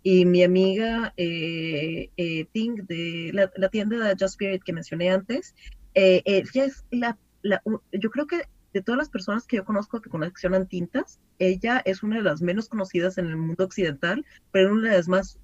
y 0.03 0.25
mi 0.25 0.43
amiga 0.43 1.13
eh, 1.17 2.09
eh 2.17 2.45
Ting 2.51 2.85
de 2.87 3.31
la, 3.33 3.69
tienda 3.69 3.97
de 3.97 4.11
Just 4.11 4.41
Spirit 4.41 4.63
que 4.63 4.73
mencioné 4.73 5.09
antes, 5.11 5.55
eh, 5.93 6.21
ella 6.25 6.65
es 6.65 6.85
la, 6.91 7.17
yo 7.43 8.09
creo 8.09 8.27
que 8.27 8.43
de 8.73 8.81
todas 8.81 8.97
las 8.97 9.09
personas 9.09 9.45
que 9.47 9.57
yo 9.57 9.65
conozco 9.65 10.01
que 10.01 10.09
coleccionan 10.09 10.67
tintas, 10.67 11.19
ella 11.39 11.81
es 11.85 12.03
una 12.03 12.17
de 12.17 12.23
las 12.23 12.41
menos 12.41 12.69
conocidas 12.69 13.17
en 13.17 13.25
el 13.25 13.37
mundo 13.37 13.63
occidental, 13.63 14.25
pero 14.51 14.73
una 14.73 14.91
de 14.91 14.97
las 14.97 15.07
más, 15.07 15.39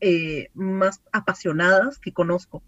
eh, 0.00 0.48
más 0.54 1.02
apasionadas 1.12 1.98
que 1.98 2.12
conozco. 2.12 2.62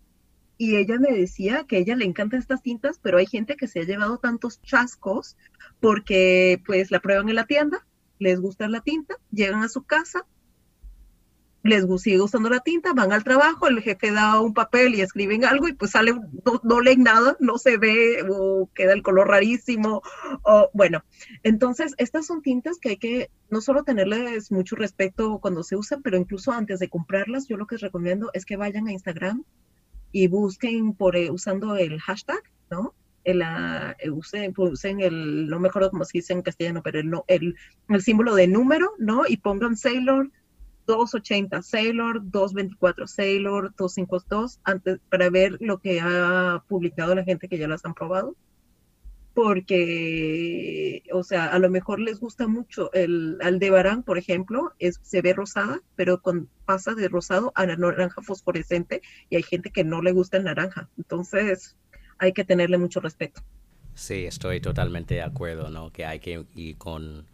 Y 0.57 0.77
ella 0.77 0.99
me 0.99 1.13
decía 1.13 1.65
que 1.65 1.77
a 1.77 1.79
ella 1.81 1.97
le 1.97 2.05
encantan 2.05 2.41
estas 2.41 2.63
tintas, 2.63 2.99
pero 3.01 3.19
hay 3.19 3.27
gente 3.27 3.57
que 3.57 3.69
se 3.69 3.81
ha 3.81 3.85
llevado 3.85 4.19
tantos 4.19 4.61
chascos 4.63 5.37
porque 5.81 6.61
pues 6.67 6.91
la 6.91 7.01
prueban 7.01 7.29
en 7.29 7.37
la 7.37 7.47
tienda, 7.47 7.87
les 8.19 8.41
gusta 8.41 8.69
la 8.69 8.81
tinta, 8.81 9.15
llegan 9.31 9.63
a 9.63 9.69
su 9.69 9.83
casa, 9.83 10.27
les 11.63 11.85
sigue 12.01 12.21
usando 12.21 12.49
la 12.49 12.61
tinta, 12.61 12.93
van 12.93 13.13
al 13.13 13.25
trabajo, 13.25 13.67
el 13.67 13.83
jefe 13.83 14.13
da 14.13 14.41
un 14.41 14.55
papel 14.55 14.95
y 14.95 15.01
escriben 15.01 15.45
algo 15.45 15.69
y 15.69 15.75
pues 15.75 15.93
sale, 15.93 16.15
no, 16.63 16.81
leen 16.81 17.03
nada, 17.03 17.37
no 17.41 17.59
se 17.59 17.77
ve 17.77 18.25
o 18.29 18.71
queda 18.75 18.93
el 18.93 19.03
color 19.03 19.29
rarísimo. 19.29 20.03
O, 20.43 20.71
bueno, 20.73 21.05
entonces 21.43 21.95
estas 21.99 22.27
son 22.27 22.43
tintas 22.43 22.79
que 22.79 22.91
hay 22.91 22.97
que 22.97 23.31
no 23.51 23.61
solo 23.61 23.83
tenerles 23.83 24.53
mucho 24.53 24.77
respeto 24.77 25.39
cuando 25.41 25.63
se 25.63 25.77
usan, 25.77 26.03
pero 26.03 26.17
incluso 26.17 26.53
antes 26.53 26.79
de 26.79 26.89
comprarlas, 26.89 27.49
yo 27.49 27.57
lo 27.57 27.67
que 27.67 27.75
les 27.75 27.83
recomiendo 27.83 28.31
es 28.35 28.45
que 28.45 28.57
vayan 28.57 28.87
a 28.87 28.93
Instagram 28.93 29.45
y 30.13 30.29
busquen 30.29 30.95
por 30.95 31.17
eh, 31.17 31.31
usando 31.31 31.77
el 31.77 32.01
hashtag, 32.01 32.43
¿no? 32.71 32.95
El, 33.25 33.43
uh, 33.43 34.15
usen, 34.15 34.55
usen, 34.57 35.01
el, 35.01 35.49
no 35.49 35.61
me 35.61 35.69
acuerdo 35.69 35.91
cómo 35.91 36.05
se 36.05 36.19
dice 36.19 36.33
en 36.33 36.41
castellano, 36.41 36.83
pero 36.83 37.01
el, 37.01 37.13
el, 37.27 37.57
el 37.89 38.03
símbolo 38.03 38.35
de 38.35 38.47
número, 38.47 38.95
¿no? 38.99 39.25
Y 39.29 39.37
pongan 39.39 39.77
Sailor 39.77 40.31
280 40.89 41.63
Sailor, 41.63 42.23
224 42.31 43.07
Sailor, 43.07 43.75
252, 43.77 44.59
antes, 44.65 44.99
para 45.11 45.29
ver 45.29 45.59
lo 45.61 45.79
que 45.79 46.01
ha 46.01 46.65
publicado 46.67 47.15
la 47.15 47.25
gente 47.25 47.47
que 47.47 47.59
ya 47.59 47.69
las 47.69 47.85
han 47.85 47.93
probado. 47.93 48.35
Porque, 49.35 51.03
o 51.13 51.23
sea, 51.23 51.47
a 51.47 51.59
lo 51.59 51.71
mejor 51.71 52.01
les 52.01 52.19
gusta 52.19 52.49
mucho 52.49 52.91
el 52.93 53.39
Aldebarán, 53.41 54.03
por 54.03 54.19
ejemplo, 54.19 54.73
es, 54.81 54.99
se 55.03 55.21
ve 55.21 55.35
rosada, 55.35 55.81
pero 55.95 56.23
con, 56.23 56.49
pasa 56.65 56.95
de 56.95 57.09
rosado 57.09 57.53
a 57.55 57.67
naranja 57.67 58.23
fosforescente 58.23 59.03
y 59.31 59.37
hay 59.37 59.43
gente 59.43 59.71
que 59.71 59.85
no 59.85 60.03
le 60.03 60.13
gusta 60.13 60.39
el 60.39 60.45
naranja. 60.45 60.89
Entonces, 60.97 61.77
hay 62.19 62.33
que 62.33 62.45
tenerle 62.45 62.79
mucho 62.79 62.99
respeto. 63.01 63.43
Sí, 63.95 64.25
estoy 64.25 64.61
totalmente 64.61 65.15
de 65.15 65.23
acuerdo, 65.23 65.71
¿no? 65.71 65.93
Que 65.93 66.07
hay 66.07 66.19
que 66.19 66.47
ir 66.55 66.79
con, 66.79 67.27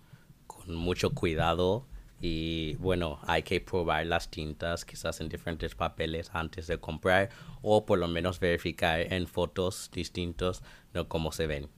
con 0.47 0.75
mucho 0.75 1.15
cuidado 1.15 1.87
y 2.27 2.77
bueno, 2.77 3.19
hay 3.27 3.43
que 3.43 3.61
probar 3.61 4.07
las 4.07 4.31
tintas 4.31 4.87
quizás 4.87 5.21
en 5.21 5.29
diferentes 5.29 5.75
papeles 5.75 6.31
antes 6.33 6.67
de 6.67 6.79
comprar 6.79 7.29
o 7.61 7.85
por 7.85 7.99
lo 7.99 8.09
menos 8.09 8.41
verificar 8.41 9.13
en 9.13 9.27
fotos 9.27 9.91
distintos 9.93 10.63
¿no? 10.95 11.07
cómo 11.07 11.33
se 11.33 11.47
ven. 11.47 11.69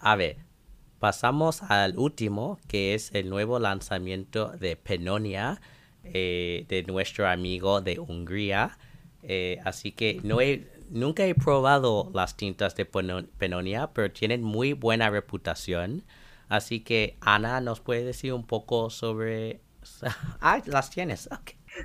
A 0.00 0.16
ver, 0.16 0.38
pasamos 0.98 1.62
al 1.62 1.96
último 1.96 2.58
que 2.66 2.94
es 2.94 3.14
el 3.14 3.30
nuevo 3.30 3.60
lanzamiento 3.60 4.48
de 4.48 4.74
Penonia 4.74 5.60
eh, 6.02 6.66
de 6.68 6.82
nuestro 6.82 7.28
amigo 7.28 7.80
de 7.80 8.00
Hungría. 8.00 8.78
Eh, 9.22 9.60
así 9.64 9.92
que 9.92 10.20
no 10.24 10.40
he, 10.40 10.66
nunca 10.90 11.24
he 11.24 11.36
probado 11.36 12.10
las 12.12 12.36
tintas 12.36 12.74
de 12.74 12.84
Penonia, 12.84 13.90
pero 13.94 14.10
tienen 14.10 14.42
muy 14.42 14.72
buena 14.72 15.08
reputación. 15.08 16.02
Así 16.48 16.80
que 16.80 17.16
Ana 17.20 17.60
nos 17.60 17.78
puede 17.80 18.02
decir 18.02 18.32
un 18.32 18.44
poco 18.44 18.90
sobre 18.90 19.60
Ah, 20.40 20.62
las 20.66 20.90
tienes. 20.90 21.28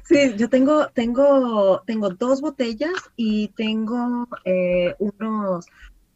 Sí, 0.04 0.34
yo 0.38 0.49
tengo, 0.49 0.88
tengo, 0.89 1.82
tengo 1.86 2.10
dos 2.10 2.41
botellas 2.41 2.93
y 3.16 3.49
tengo 3.49 4.28
eh, 4.45 4.95
unos, 4.99 5.66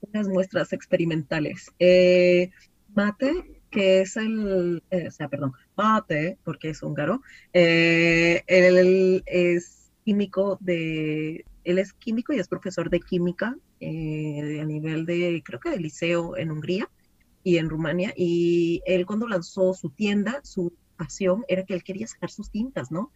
unas 0.01 0.27
muestras 0.27 0.73
experimentales. 0.73 1.71
Eh, 1.79 2.51
mate, 2.95 3.61
que 3.69 4.01
es 4.01 4.17
el, 4.17 4.83
eh, 4.91 5.07
o 5.07 5.11
sea, 5.11 5.27
perdón, 5.27 5.53
mate, 5.75 6.37
porque 6.43 6.69
es 6.69 6.81
húngaro, 6.81 7.21
él 7.53 9.23
es 9.25 9.91
químico 10.03 10.57
de, 10.61 11.45
él 11.63 11.79
es 11.79 11.93
químico 11.93 12.33
y 12.33 12.39
es 12.39 12.47
profesor 12.47 12.89
de 12.89 13.01
química 13.01 13.57
a 13.79 14.65
nivel 14.65 15.05
de, 15.05 15.43
creo 15.45 15.59
que 15.59 15.69
de 15.69 15.79
liceo 15.79 16.35
en 16.37 16.51
Hungría 16.51 16.89
y 17.43 17.57
en 17.57 17.69
Rumania, 17.69 18.13
y 18.17 18.81
él 18.85 19.05
cuando 19.05 19.27
lanzó 19.27 19.73
su 19.73 19.89
tienda, 19.91 20.39
su 20.43 20.73
pasión 20.97 21.45
era 21.47 21.63
que 21.63 21.73
él 21.73 21.83
quería 21.83 22.07
sacar 22.07 22.29
sus 22.29 22.51
tintas, 22.51 22.91
¿no? 22.91 23.11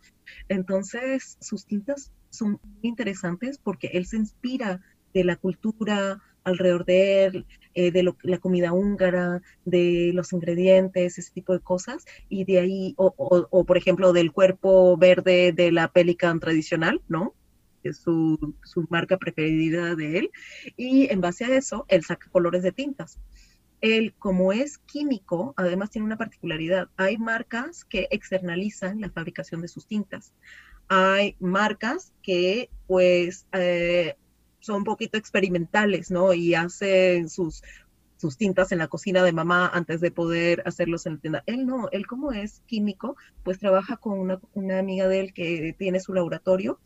Entonces, 0.48 1.38
sus 1.42 1.66
tintas 1.66 2.12
son 2.30 2.60
muy 2.64 2.82
interesantes 2.84 3.58
porque 3.58 3.88
él 3.94 4.06
se 4.06 4.18
inspira 4.18 4.82
de 5.14 5.24
la 5.24 5.36
cultura 5.36 6.22
alrededor 6.44 6.86
de 6.86 7.26
él, 7.26 7.46
eh, 7.74 7.92
de 7.92 8.04
la 8.24 8.38
comida 8.40 8.74
húngara, 8.74 9.42
de 9.66 10.12
los 10.14 10.34
ingredientes, 10.34 11.18
ese 11.18 11.32
tipo 11.32 11.54
de 11.54 11.60
cosas, 11.60 12.06
y 12.30 12.46
de 12.46 12.60
ahí, 12.60 12.94
o, 12.98 13.66
por 13.66 13.78
ejemplo, 13.78 14.14
del 14.14 14.32
cuerpo 14.32 14.98
verde 14.98 15.52
de 15.52 15.72
la 15.72 15.90
Pelican 15.90 16.40
tradicional, 16.40 17.02
¿no? 17.08 17.34
Es 17.84 17.98
su, 17.98 18.56
su 18.64 18.88
marca 18.90 19.18
preferida 19.18 19.96
de 19.96 20.20
él, 20.20 20.32
y 20.78 21.12
en 21.12 21.22
base 21.22 21.46
a 21.46 21.56
eso, 21.56 21.86
él 21.90 22.04
saca 22.04 22.30
colores 22.32 22.64
de 22.64 22.72
tintas 22.72 23.20
él, 23.82 24.14
como 24.20 24.54
es 24.54 24.78
químico, 24.78 25.54
además 25.58 25.90
tiene 25.90 26.06
una 26.06 26.18
particularidad. 26.18 26.90
Hay 26.98 27.18
marcas 27.18 27.84
que 27.84 28.08
externalizan 28.12 29.02
la 29.02 29.10
fabricación 29.10 29.62
de 29.62 29.68
sus 29.68 29.88
tintas. 29.88 30.34
Hay 30.88 31.36
marcas 31.40 32.14
que, 32.22 32.70
pues, 32.88 33.48
eh, 33.54 34.16
son 34.60 34.78
un 34.78 34.84
poquito 34.84 35.18
experimentales, 35.18 36.12
¿no? 36.12 36.34
Y 36.34 36.54
hacen 36.54 37.30
sus, 37.30 37.64
tintas 38.38 38.72
en 38.72 38.78
la 38.78 38.88
cocina 38.88 39.24
de 39.24 39.34
mamá 39.34 39.68
antes 39.74 40.00
de 40.00 40.12
poder 40.12 40.62
hacerlos 40.68 41.08
en 41.08 41.14
la 41.14 41.20
tienda. 41.20 41.44
Él 41.48 41.66
no, 41.66 41.90
él 41.92 42.06
como 42.06 42.32
es 42.32 42.62
químico, 42.68 43.16
pues 43.44 43.58
trabaja 43.58 43.98
con 43.98 44.20
una, 44.54 44.80
amiga 44.80 45.08
de 45.08 45.22
él 45.22 45.34
que 45.34 45.76
tiene 45.80 46.00
su 46.00 46.14
laboratorio 46.14 46.80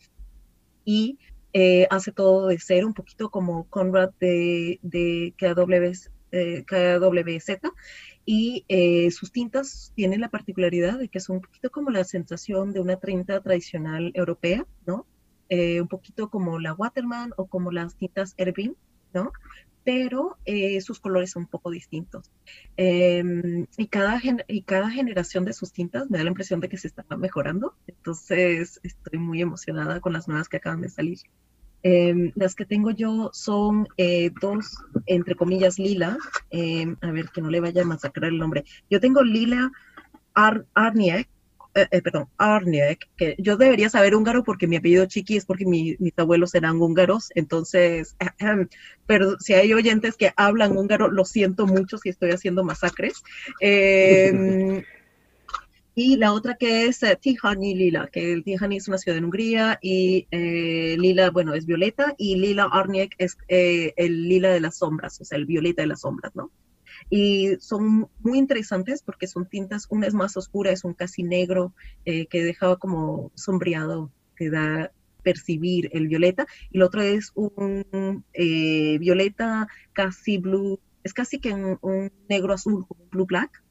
y 0.85 1.19
eh, 1.51 1.87
hace 1.89 2.13
todo 2.13 2.47
de 2.47 2.57
ser 2.59 2.85
un 2.85 2.93
poquito 2.93 3.29
como 3.29 3.65
Conrad 3.65 4.11
de, 4.19 4.79
de 4.81 5.33
KWZ 6.31 7.59
y 8.25 8.65
eh, 8.67 9.11
sus 9.11 9.31
tintas 9.31 9.91
tienen 9.95 10.21
la 10.21 10.29
particularidad 10.29 10.97
de 10.97 11.07
que 11.09 11.19
son 11.19 11.37
un 11.37 11.41
poquito 11.43 11.69
como 11.69 11.91
la 11.91 12.03
sensación 12.03 12.73
de 12.73 12.79
una 12.79 12.97
tinta 12.97 13.39
tradicional 13.41 14.11
europea, 14.15 14.65
¿no? 14.85 15.05
Eh, 15.49 15.79
un 15.79 15.87
poquito 15.87 16.29
como 16.29 16.59
la 16.59 16.73
Waterman 16.73 17.31
o 17.37 17.45
como 17.45 17.71
las 17.71 17.95
tintas 17.95 18.33
Erwin, 18.37 18.75
¿no? 19.13 19.31
Pero 19.83 20.39
eh, 20.45 20.81
sus 20.81 20.99
colores 20.99 21.31
son 21.31 21.43
un 21.43 21.49
poco 21.49 21.69
distintos. 21.69 22.31
Em, 22.77 23.67
y, 23.77 23.87
cada 23.87 24.19
y 24.47 24.63
cada 24.63 24.89
generación 24.89 25.45
de 25.45 25.53
sus 25.53 25.71
tintas 25.71 26.09
me 26.09 26.17
da 26.17 26.23
la 26.23 26.31
impresión 26.31 26.59
de 26.59 26.69
que 26.69 26.77
se 26.77 26.87
están 26.87 27.05
mejorando. 27.19 27.75
Entonces 27.85 28.79
estoy 28.81 29.19
muy 29.19 29.41
emocionada 29.41 29.99
con 30.01 30.13
las 30.13 30.27
nuevas 30.27 30.49
que 30.49 30.57
acaban 30.57 30.81
de 30.81 30.89
salir. 30.89 31.19
Em, 31.83 32.31
las 32.35 32.55
que 32.55 32.65
tengo 32.65 32.91
yo 32.91 33.29
son 33.33 33.87
eh, 33.97 34.31
dos, 34.41 34.77
entre 35.05 35.35
comillas, 35.35 35.77
lila. 35.77 36.17
Em, 36.49 36.95
a 37.01 37.11
ver, 37.11 37.29
que 37.29 37.41
no 37.41 37.49
le 37.49 37.59
vaya 37.59 37.83
a 37.83 37.85
masacrar 37.85 38.31
el 38.31 38.39
nombre. 38.39 38.63
Yo 38.89 38.99
tengo 38.99 39.21
lila 39.21 39.71
Ar 40.33 40.65
Arniek, 40.73 41.29
eh, 41.75 41.87
eh, 41.91 42.01
perdón, 42.01 42.27
Arniek, 42.37 43.07
que 43.17 43.35
yo 43.37 43.57
debería 43.57 43.89
saber 43.89 44.15
húngaro 44.15 44.43
porque 44.43 44.67
mi 44.67 44.77
apellido 44.77 45.05
Chiqui 45.05 45.37
es 45.37 45.45
porque 45.45 45.65
mis 45.65 45.97
abuelos 46.17 46.55
eran 46.55 46.81
húngaros, 46.81 47.29
entonces, 47.35 48.15
pero 49.05 49.37
si 49.39 49.53
hay 49.53 49.73
oyentes 49.73 50.15
que 50.15 50.31
hablan 50.37 50.77
húngaro, 50.77 51.11
lo 51.11 51.25
siento 51.25 51.67
mucho 51.67 51.97
si 51.97 52.09
estoy 52.09 52.31
haciendo 52.31 52.63
masacres. 52.63 53.21
Eh, 55.95 56.01
y 56.01 56.17
la 56.17 56.33
otra 56.33 56.55
que 56.55 56.85
es 56.87 57.01
eh, 57.03 57.17
Tihani 57.19 57.73
Lila, 57.75 58.09
que 58.11 58.33
el 58.33 58.43
Tihani 58.43 58.77
es 58.77 58.87
una 58.87 58.97
ciudad 58.97 59.17
en 59.17 59.25
Hungría 59.25 59.79
y 59.81 60.27
eh, 60.31 60.95
Lila, 60.99 61.31
bueno, 61.31 61.53
es 61.53 61.65
violeta 61.65 62.13
y 62.17 62.35
Lila 62.35 62.69
Arniek 62.71 63.15
es 63.17 63.37
eh, 63.47 63.93
el 63.97 64.27
lila 64.27 64.49
de 64.49 64.59
las 64.59 64.77
sombras, 64.77 65.19
o 65.21 65.25
sea, 65.25 65.37
el 65.37 65.45
violeta 65.45 65.81
de 65.81 65.87
las 65.87 66.01
sombras, 66.01 66.35
¿no? 66.35 66.51
Y 67.09 67.55
son 67.59 68.09
muy 68.19 68.37
interesantes 68.37 69.03
porque 69.03 69.27
son 69.27 69.47
tintas, 69.47 69.87
una 69.89 70.07
es 70.07 70.13
más 70.13 70.35
oscura, 70.37 70.71
es 70.71 70.83
un 70.83 70.93
casi 70.93 71.23
negro 71.23 71.73
que 72.05 72.43
dejaba 72.43 72.77
como 72.77 73.31
sombreado, 73.35 74.11
que 74.35 74.49
da 74.49 74.91
percibir 75.21 75.89
el 75.93 76.07
violeta, 76.07 76.47
y 76.71 76.77
el 76.77 76.83
otro 76.83 77.01
es 77.01 77.31
un 77.35 78.23
violeta 78.33 79.67
casi 79.93 80.37
blue, 80.37 80.79
es 81.03 81.13
casi 81.13 81.39
que 81.39 81.53
un, 81.53 81.77
un 81.81 82.11
negro 82.29 82.53
azul, 82.53 82.85
como 82.87 83.05
blue 83.11 83.25
black, 83.25 83.64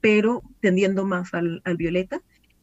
pero 0.00 0.42
tendiendo 0.60 1.04
más 1.04 1.34
al, 1.34 1.62
violeta. 1.76 2.22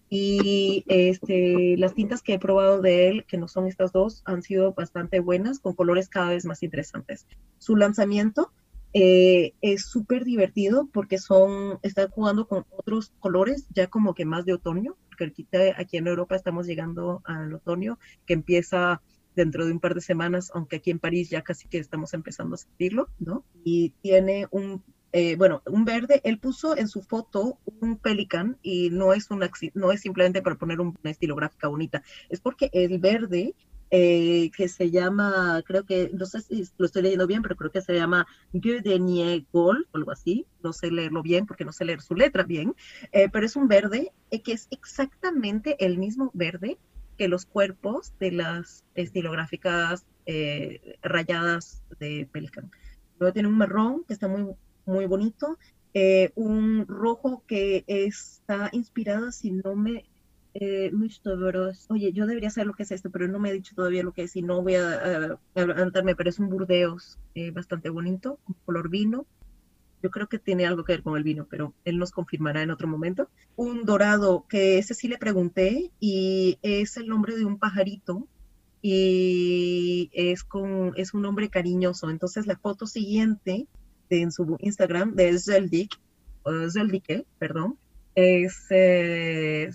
Y 0.09 0.85
este, 0.87 1.75
las 1.77 1.93
tintas 1.93 2.21
que 2.21 2.35
he 2.35 2.39
probado 2.39 2.81
de 2.81 3.09
él, 3.09 3.25
que 3.25 3.37
no 3.37 3.49
son 3.49 3.67
estas 3.67 3.91
dos, 3.91 4.21
han 4.25 4.41
sido 4.41 4.73
bastante 4.73 5.19
buenas, 5.19 5.59
con 5.59 5.73
colores 5.73 6.07
cada 6.07 6.29
vez 6.29 6.45
más 6.45 6.63
interesantes. 6.63 7.27
Su 7.57 7.75
lanzamiento 7.75 8.53
eh, 8.93 9.53
es 9.61 9.85
súper 9.85 10.23
divertido 10.23 10.89
porque 10.93 11.17
son, 11.17 11.79
está 11.83 12.07
jugando 12.09 12.47
con 12.47 12.65
otros 12.71 13.11
colores, 13.19 13.67
ya 13.75 13.87
como 13.87 14.13
que 14.13 14.25
más 14.25 14.45
de 14.45 14.53
otoño, 14.53 14.95
porque 15.09 15.33
aquí 15.75 15.97
en 15.97 16.07
Europa 16.07 16.35
estamos 16.35 16.67
llegando 16.67 17.21
al 17.25 17.53
otoño, 17.53 17.99
que 18.25 18.33
empieza 18.33 19.01
dentro 19.35 19.65
de 19.65 19.71
un 19.71 19.79
par 19.79 19.93
de 19.93 20.01
semanas, 20.01 20.51
aunque 20.53 20.77
aquí 20.77 20.89
en 20.89 20.99
París 20.99 21.29
ya 21.29 21.43
casi 21.43 21.67
que 21.67 21.77
estamos 21.77 22.13
empezando 22.13 22.55
a 22.55 22.57
sentirlo, 22.57 23.09
¿no? 23.19 23.45
Y 23.63 23.91
tiene 24.01 24.47
un 24.51 24.83
eh, 25.13 25.35
bueno, 25.37 25.61
un 25.65 25.85
verde, 25.85 26.21
él 26.23 26.37
puso 26.37 26.77
en 26.77 26.87
su 26.87 27.01
foto 27.01 27.59
un 27.79 27.97
pelican 27.97 28.57
y 28.61 28.89
no 28.89 29.13
es, 29.13 29.31
una, 29.31 29.49
no 29.73 29.91
es 29.91 30.01
simplemente 30.01 30.41
para 30.41 30.57
poner 30.57 30.79
una 30.81 30.95
estilográfica 31.03 31.67
bonita, 31.67 32.03
es 32.29 32.41
porque 32.41 32.69
el 32.73 32.99
verde 32.99 33.55
eh, 33.89 34.51
que 34.55 34.67
se 34.67 34.91
llama, 34.91 35.63
creo 35.65 35.85
que, 35.85 36.11
no 36.13 36.25
sé 36.25 36.41
si 36.41 36.65
lo 36.77 36.85
estoy 36.85 37.03
leyendo 37.03 37.25
bien, 37.25 37.41
pero 37.41 37.55
creo 37.55 37.71
que 37.71 37.81
se 37.81 37.93
llama 37.93 38.27
Gol, 39.53 39.87
o 39.91 39.97
algo 39.97 40.11
así, 40.11 40.45
no 40.61 40.73
sé 40.73 40.91
leerlo 40.91 41.23
bien 41.23 41.45
porque 41.45 41.63
no 41.63 41.71
sé 41.71 41.85
leer 41.85 42.01
su 42.01 42.13
letra 42.13 42.43
bien, 42.43 42.75
eh, 43.13 43.29
pero 43.31 43.45
es 43.45 43.55
un 43.55 43.69
verde 43.69 44.11
que 44.43 44.51
es 44.51 44.67
exactamente 44.71 45.83
el 45.85 45.97
mismo 45.97 46.31
verde 46.33 46.77
que 47.17 47.29
los 47.29 47.45
cuerpos 47.45 48.13
de 48.19 48.31
las 48.33 48.83
estilográficas 48.93 50.05
rayadas 51.01 51.81
de 51.99 52.27
Pelican. 52.29 52.69
Luego 53.17 53.33
tiene 53.33 53.47
un 53.47 53.57
marrón 53.57 54.03
que 54.05 54.13
está 54.13 54.27
muy 54.27 54.53
muy 54.87 55.05
bonito. 55.05 55.57
Eh, 55.93 56.31
un 56.35 56.87
rojo 56.87 57.43
que 57.47 57.83
está 57.87 58.69
inspirado, 58.71 59.31
si 59.31 59.51
no 59.51 59.75
me... 59.75 60.05
Eh, 60.53 60.91
Oye, 61.89 62.13
yo 62.13 62.25
debería 62.25 62.49
saber 62.49 62.67
lo 62.67 62.73
que 62.73 62.83
es 62.83 62.91
esto, 62.91 63.11
pero 63.11 63.27
no 63.27 63.37
me 63.37 63.49
ha 63.49 63.53
dicho 63.53 63.75
todavía 63.75 64.01
lo 64.01 64.11
que 64.11 64.23
es 64.23 64.35
y 64.35 64.41
no 64.41 64.63
voy 64.63 64.75
a, 64.75 65.37
adelantarme, 65.53 66.15
pero 66.15 66.31
es 66.31 66.39
un 66.39 66.49
burdeos 66.49 67.19
eh, 67.35 67.51
bastante 67.51 67.89
bonito, 67.89 68.39
color 68.65 68.89
vino. 68.89 69.27
Yo 70.01 70.09
creo 70.09 70.27
que 70.27 70.39
tiene 70.39 70.65
algo 70.65 70.83
que 70.83 70.93
ver 70.93 71.03
con 71.03 71.17
el 71.17 71.23
vino, 71.23 71.47
pero 71.49 71.73
él 71.85 71.97
nos 71.97 72.11
confirmará 72.11 72.63
en 72.63 72.71
otro 72.71 72.87
momento. 72.87 73.29
Un 73.55 73.83
dorado, 73.83 74.45
que 74.47 74.77
ese 74.77 74.93
sí 74.93 75.07
le 75.07 75.17
pregunté, 75.17 75.91
y 75.99 76.57
es 76.61 76.97
el 76.97 77.07
nombre 77.07 77.35
de 77.35 77.45
un 77.45 77.59
pajarito, 77.59 78.27
y 78.81 80.09
es, 80.13 80.43
con, 80.43 80.93
es 80.95 81.13
un 81.13 81.23
nombre 81.23 81.49
cariñoso. 81.49 82.09
Entonces 82.09 82.47
la 82.47 82.57
foto 82.57 82.85
siguiente 82.85 83.67
en 84.09 84.31
su 84.31 84.57
Instagram 84.59 85.15
de 85.15 85.37
Zeldik, 85.39 85.99
o 86.43 86.69
Zeldike, 86.69 87.25
perdón, 87.39 87.77
es, 88.17 88.65
eh, 88.71 89.69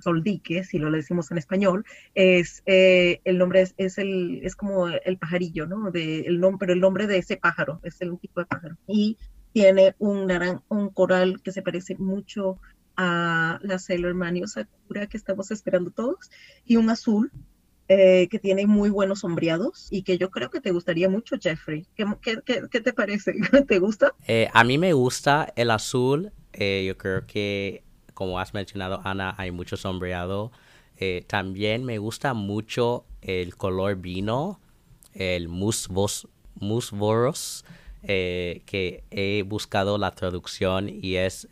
Soldique, 0.00 0.62
si 0.62 0.78
lo 0.78 0.90
decimos 0.90 1.30
en 1.30 1.38
español, 1.38 1.86
es 2.14 2.62
eh, 2.66 3.22
el 3.24 3.38
nombre 3.38 3.66
es, 3.78 3.96
el 3.96 4.40
es 4.42 4.56
como 4.56 4.88
el 4.88 5.16
pajarillo, 5.16 5.66
¿no? 5.66 5.90
De, 5.90 6.20
el 6.20 6.38
nombre, 6.38 6.58
pero 6.60 6.72
el 6.74 6.80
nombre 6.80 7.06
de 7.06 7.16
ese 7.16 7.38
pájaro, 7.38 7.80
es 7.82 7.98
el 8.02 8.18
tipo 8.18 8.40
de 8.40 8.46
pájaro. 8.46 8.76
Y 8.86 9.16
tiene 9.54 9.94
un 9.98 10.26
naran, 10.26 10.60
un 10.68 10.90
coral 10.90 11.40
que 11.42 11.50
se 11.50 11.62
parece 11.62 11.94
mucho 11.96 12.58
a 12.98 13.58
la 13.62 13.78
Sailor 13.78 14.12
Mani 14.12 14.42
o 14.42 14.46
Sakura 14.46 15.06
que 15.06 15.16
estamos 15.16 15.50
esperando 15.50 15.90
todos, 15.90 16.30
y 16.66 16.76
un 16.76 16.90
azul 16.90 17.32
eh, 17.90 18.28
que 18.30 18.38
tiene 18.38 18.66
muy 18.66 18.90
buenos 18.90 19.20
sombreados 19.20 19.86
y 19.90 20.02
que 20.02 20.18
yo 20.18 20.30
creo 20.30 20.50
que 20.50 20.60
te 20.60 20.72
gustaría 20.72 21.08
mucho, 21.08 21.36
Jeffrey. 21.40 21.86
¿Qué, 21.94 22.04
qué, 22.44 22.80
te 22.82 22.92
parece? 22.92 23.32
¿Te 23.66 23.78
gusta? 23.78 24.12
Eh, 24.26 24.50
a 24.52 24.62
mí 24.62 24.76
me 24.76 24.92
gusta 24.92 25.54
el 25.56 25.70
azul. 25.70 26.30
Eh, 26.52 26.84
yo 26.86 26.98
creo 26.98 27.26
que, 27.26 27.82
como 28.12 28.40
has 28.40 28.52
mencionado, 28.52 29.00
Ana, 29.04 29.34
hay 29.38 29.52
mucho 29.52 29.78
sombreado. 29.78 30.52
también 31.28 31.86
me 31.86 31.96
gusta 31.96 32.34
mucho 32.34 33.06
el 33.22 33.56
color 33.56 33.96
vino, 33.96 34.60
el 35.14 35.48
musvos, 35.48 36.28
musvoros, 36.56 37.64
que 38.02 39.02
he 39.10 39.44
buscado 39.46 39.96
la 39.96 40.14
traducción 40.14 40.90
y 40.90 41.14
es 41.16 41.48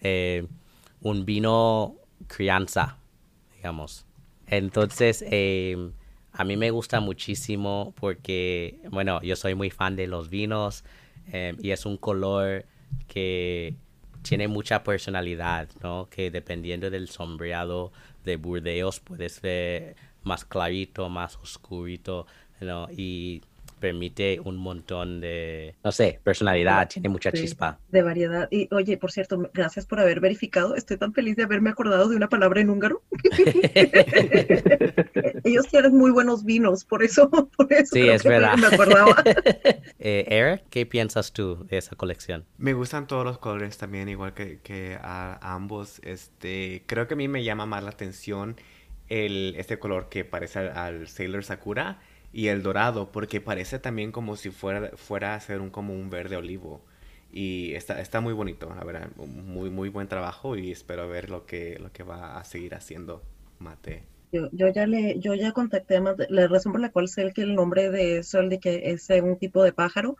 un 1.00 1.24
vino 1.24 1.94
crianza, 2.26 2.98
digamos. 3.54 4.04
Entonces, 4.48 5.24
a 6.36 6.44
mí 6.44 6.56
me 6.56 6.70
gusta 6.70 7.00
muchísimo 7.00 7.94
porque, 7.98 8.78
bueno, 8.90 9.22
yo 9.22 9.36
soy 9.36 9.54
muy 9.54 9.70
fan 9.70 9.96
de 9.96 10.06
los 10.06 10.28
vinos 10.28 10.84
em, 11.32 11.56
y 11.60 11.70
es 11.70 11.86
un 11.86 11.96
color 11.96 12.66
que 13.08 13.74
tiene 14.22 14.46
mucha 14.46 14.82
personalidad, 14.82 15.68
¿no? 15.82 16.08
Que 16.10 16.30
dependiendo 16.30 16.90
del 16.90 17.08
sombreado 17.08 17.90
de 18.24 18.36
Burdeos 18.36 19.00
puede 19.00 19.28
ser 19.30 19.96
más 20.24 20.44
clarito, 20.44 21.08
más 21.08 21.36
oscurito, 21.36 22.26
¿no? 22.60 22.88
Y 22.90 23.42
permite 23.78 24.40
un 24.40 24.56
montón 24.56 25.20
de, 25.20 25.74
no 25.84 25.92
sé, 25.92 26.20
personalidad, 26.22 26.88
tiene 26.88 27.08
mucha 27.08 27.32
chispa. 27.32 27.78
De 27.88 28.02
variedad. 28.02 28.48
Y 28.50 28.68
oye, 28.74 28.96
por 28.96 29.12
cierto, 29.12 29.50
gracias 29.52 29.86
por 29.86 30.00
haber 30.00 30.20
verificado. 30.20 30.74
Estoy 30.74 30.96
tan 30.96 31.12
feliz 31.12 31.36
de 31.36 31.44
haberme 31.44 31.70
acordado 31.70 32.08
de 32.08 32.16
una 32.16 32.28
palabra 32.28 32.60
en 32.60 32.70
húngaro. 32.70 33.02
Ellos 35.44 35.68
tienen 35.68 35.96
muy 35.96 36.10
buenos 36.10 36.44
vinos, 36.44 36.84
por 36.84 37.02
eso, 37.02 37.30
por 37.56 37.72
eso 37.72 37.94
sí, 37.94 38.08
es 38.08 38.24
verdad. 38.24 38.56
me 38.56 38.66
acordaba. 38.66 39.22
eh, 39.98 40.24
Eric, 40.28 40.64
¿qué 40.70 40.86
piensas 40.86 41.32
tú 41.32 41.64
de 41.66 41.78
esa 41.78 41.96
colección? 41.96 42.44
Me 42.58 42.72
gustan 42.72 43.06
todos 43.06 43.24
los 43.24 43.38
colores 43.38 43.78
también, 43.78 44.08
igual 44.08 44.34
que, 44.34 44.58
que 44.62 44.98
a, 45.00 45.38
ambos. 45.54 46.00
Este, 46.02 46.82
creo 46.86 47.06
que 47.06 47.14
a 47.14 47.16
mí 47.16 47.28
me 47.28 47.44
llama 47.44 47.66
más 47.66 47.84
la 47.84 47.90
atención 47.90 48.56
el, 49.08 49.54
este 49.56 49.78
color 49.78 50.08
que 50.08 50.24
parece 50.24 50.58
al 50.58 51.08
Sailor 51.08 51.44
Sakura 51.44 52.00
y 52.32 52.48
el 52.48 52.62
dorado, 52.62 53.10
porque 53.12 53.40
parece 53.40 53.78
también 53.78 54.12
como 54.12 54.36
si 54.36 54.50
fuera, 54.50 54.90
fuera 54.96 55.34
a 55.34 55.40
ser 55.40 55.60
un, 55.60 55.70
como 55.70 55.94
un 55.94 56.10
verde 56.10 56.36
olivo. 56.36 56.82
Y 57.32 57.74
está, 57.74 58.00
está 58.00 58.20
muy 58.20 58.32
bonito, 58.32 58.72
la 58.74 58.84
verdad, 58.84 59.08
muy, 59.16 59.68
muy 59.68 59.88
buen 59.88 60.08
trabajo 60.08 60.56
y 60.56 60.70
espero 60.70 61.08
ver 61.08 61.28
lo 61.28 61.44
que, 61.44 61.78
lo 61.78 61.92
que 61.92 62.02
va 62.02 62.38
a 62.38 62.44
seguir 62.44 62.74
haciendo 62.74 63.22
Mate. 63.58 64.02
Yo, 64.32 64.48
yo 64.52 64.68
ya 64.68 64.86
le, 64.86 65.18
yo 65.18 65.34
ya 65.34 65.52
contacté 65.52 65.96
a 65.96 66.00
Mate, 66.00 66.26
la 66.30 66.46
razón 66.46 66.72
por 66.72 66.80
la 66.80 66.90
cual 66.90 67.08
sé 67.08 67.32
que 67.32 67.42
el 67.42 67.54
nombre 67.54 67.90
de 67.90 68.22
Sol 68.22 68.48
de 68.48 68.58
que 68.58 68.90
es 68.90 69.08
un 69.22 69.38
tipo 69.38 69.62
de 69.62 69.72
pájaro, 69.72 70.16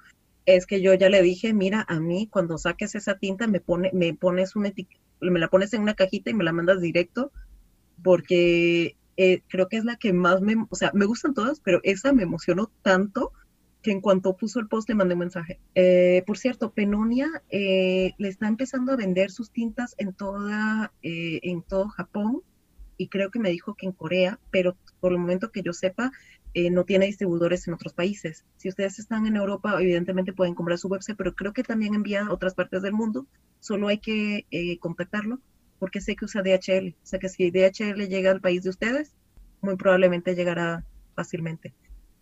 es 0.47 0.65
que 0.67 0.81
yo 0.81 0.95
ya 0.95 1.09
le 1.09 1.23
dije, 1.23 1.53
mira, 1.53 1.85
a 1.89 2.01
mí 2.01 2.29
cuando 2.31 2.57
saques 2.57 2.95
esa 2.95 3.19
tinta 3.19 3.47
me 3.47 3.61
pone, 3.61 3.91
me 3.93 4.15
pones 4.15 4.55
una 4.57 4.73
me 5.21 5.41
la 5.41 5.49
pones 5.49 5.73
en 5.75 5.83
una 5.83 5.95
cajita 5.95 6.31
y 6.31 6.35
me 6.35 6.45
la 6.45 6.53
mandas 6.53 6.81
directo, 6.81 7.33
porque 8.03 8.97
eh, 9.17 9.43
creo 9.49 9.69
que 9.69 9.77
es 9.77 9.85
la 9.85 9.97
que 9.97 10.13
más 10.13 10.41
me, 10.41 10.57
o 10.69 10.77
sea, 10.77 10.91
me 10.95 11.05
gustan 11.05 11.35
todas, 11.35 11.61
pero 11.61 11.81
esa 11.83 12.13
me 12.13 12.23
emocionó 12.23 12.71
tanto 12.83 13.33
que 13.83 13.93
en 13.93 14.01
cuanto 14.01 14.37
puso 14.37 14.59
el 14.59 14.69
post 14.69 14.89
le 14.89 14.97
mandé 14.97 15.15
un 15.15 15.21
mensaje. 15.21 15.61
Eh, 15.75 16.25
por 16.27 16.39
cierto, 16.39 16.73
Penonia 16.73 17.29
eh, 17.51 18.13
le 18.19 18.29
está 18.29 18.49
empezando 18.49 18.93
a 18.93 18.97
vender 18.97 19.31
sus 19.31 19.51
tintas 19.51 19.95
en 19.99 20.13
toda, 20.13 20.93
en 21.03 21.63
todo 21.63 21.89
Japón 21.89 22.43
y 22.97 23.09
creo 23.09 23.31
que 23.31 23.39
me 23.39 23.51
dijo 23.51 23.75
que 23.75 23.87
en 23.87 23.93
Corea, 23.93 24.41
pero 24.51 24.77
por 25.01 25.13
el 25.13 25.19
momento 25.19 25.53
que 25.53 25.63
yo 25.63 25.73
sepa, 25.73 26.13
eh, 26.55 26.71
no 26.71 26.85
tiene 26.85 27.07
distribuidores 27.07 27.69
en 27.69 27.75
otros 27.75 27.93
países. 27.93 28.47
Si 28.57 28.69
ustedes 28.69 28.99
están 28.99 29.27
en 29.27 29.37
Europa, 29.37 29.77
evidentemente 29.81 30.33
pueden 30.33 30.55
comprar 30.55 30.79
su 30.79 30.89
website, 30.89 31.17
pero 31.17 31.35
creo 31.35 31.53
que 31.53 31.63
también 31.63 31.95
envía 31.95 32.25
a 32.25 32.33
otras 32.33 32.55
partes 32.55 32.83
del 32.83 32.95
mundo. 32.95 33.27
Solo 33.61 33.89
hay 33.89 33.99
que 33.99 34.47
eh, 34.51 34.79
contactarlo 34.79 35.39
porque 35.79 36.01
sé 36.01 36.17
que 36.17 36.25
usa 36.25 36.43
DHL. 36.43 36.95
O 37.03 37.07
sea 37.07 37.19
que 37.19 37.29
si 37.29 37.51
DHL 37.51 38.09
llega 38.09 38.31
al 38.31 38.41
país 38.41 38.63
de 38.63 38.71
ustedes, 38.71 39.15
muy 39.61 39.77
probablemente 39.77 40.35
llegará 40.35 40.85
fácilmente. 41.15 41.75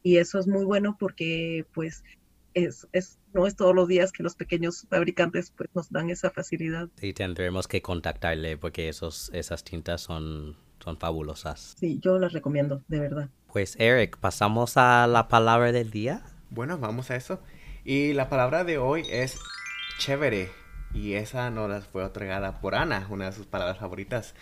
Y 0.02 0.18
eso 0.18 0.38
es 0.38 0.46
muy 0.46 0.64
bueno 0.64 0.96
porque 0.98 1.66
pues 1.72 2.05
es, 2.55 2.86
es, 2.92 3.18
no 3.32 3.46
es 3.46 3.57
todos 3.57 3.74
los 3.74 3.88
días 3.88 4.12
que 4.12 4.22
los 4.22 4.34
pequeños 4.36 4.86
fabricantes 4.88 5.52
pues, 5.57 5.70
nos 5.74 5.90
dan 5.90 6.11
esa 6.11 6.30
facilidad. 6.30 6.88
Sí, 6.96 7.12
tendremos 7.12 7.68
que 7.68 7.82
contactarle 7.82 8.57
porque 8.57 8.88
esos, 8.88 9.30
esas 9.32 9.64
tintas 9.64 10.00
son, 10.00 10.57
son 10.82 10.98
fabulosas. 10.98 11.74
Sí, 11.78 11.98
yo 12.00 12.18
las 12.18 12.32
recomiendo, 12.32 12.82
de 12.88 13.00
verdad. 13.00 13.30
Pues 13.52 13.76
Eric, 13.78 14.18
pasamos 14.18 14.76
a 14.76 15.07
la 15.07 15.28
palabra 15.28 15.72
del 15.72 15.90
día. 15.90 16.22
Bueno, 16.50 16.78
vamos 16.78 17.11
a 17.11 17.16
eso. 17.16 17.40
Y 17.84 18.12
la 18.12 18.28
palabra 18.28 18.64
de 18.64 18.78
hoy 18.78 19.02
es 19.11 19.38
chévere. 19.98 20.64
Y 20.95 21.14
esa 21.14 21.51
nos 21.51 21.68
la 21.68 21.80
fue 21.80 22.05
otorgada 22.05 22.61
por 22.61 22.76
Ana, 22.76 23.07
una 23.11 23.26
de 23.26 23.32
sus 23.32 23.47
palabras 23.47 23.78
favoritas. 23.78 24.34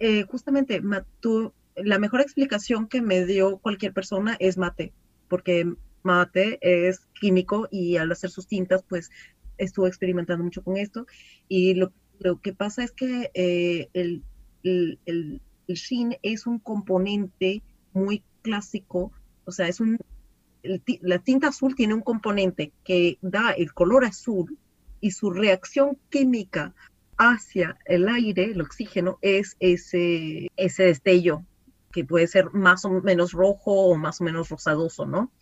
Eh, 0.00 0.24
justamente, 0.24 0.82
la 1.76 1.98
mejor 1.98 2.20
explicación 2.20 2.88
que 2.88 3.00
me 3.00 3.24
dio 3.24 3.56
cualquier 3.56 3.94
persona 3.94 4.36
es 4.38 4.58
mate, 4.58 4.92
porque 5.28 5.72
mate 6.02 6.58
es 6.60 7.06
químico 7.18 7.68
y 7.70 7.96
al 7.96 8.12
hacer 8.12 8.28
sus 8.28 8.46
tintas, 8.46 8.84
pues 8.86 9.10
estuvo 9.56 9.86
experimentando 9.86 10.44
mucho 10.44 10.62
con 10.62 10.76
esto. 10.76 11.06
Y 11.48 11.72
lo, 11.72 11.90
que 12.42 12.52
pasa 12.52 12.84
es 12.84 12.92
que 12.92 13.30
eh, 13.32 13.88
el, 13.94 14.22
el 14.62 14.98
el 15.06 15.40
sheen 15.74 16.16
es 16.22 16.46
un 16.46 16.58
componente 16.58 17.62
muy 17.92 18.22
clásico, 18.42 19.12
o 19.44 19.52
sea, 19.52 19.68
es 19.68 19.80
un, 19.80 19.98
la 20.62 21.18
tinta 21.18 21.48
azul 21.48 21.74
tiene 21.74 21.94
un 21.94 22.02
componente 22.02 22.72
que 22.84 23.18
da 23.22 23.50
el 23.52 23.72
color 23.72 24.04
azul 24.04 24.58
y 25.00 25.12
su 25.12 25.30
reacción 25.30 25.98
química 26.10 26.74
hacia 27.16 27.76
el 27.84 28.08
aire, 28.08 28.44
el 28.44 28.60
oxígeno, 28.60 29.18
es 29.22 29.56
ese, 29.60 30.48
ese 30.56 30.84
destello 30.84 31.44
que 31.92 32.04
puede 32.04 32.26
ser 32.26 32.52
más 32.52 32.84
o 32.84 32.90
menos 32.90 33.32
rojo 33.32 33.72
o 33.72 33.96
más 33.96 34.20
o 34.20 34.24
menos 34.24 34.50
rosadoso, 34.50 35.06
¿no? 35.06 35.32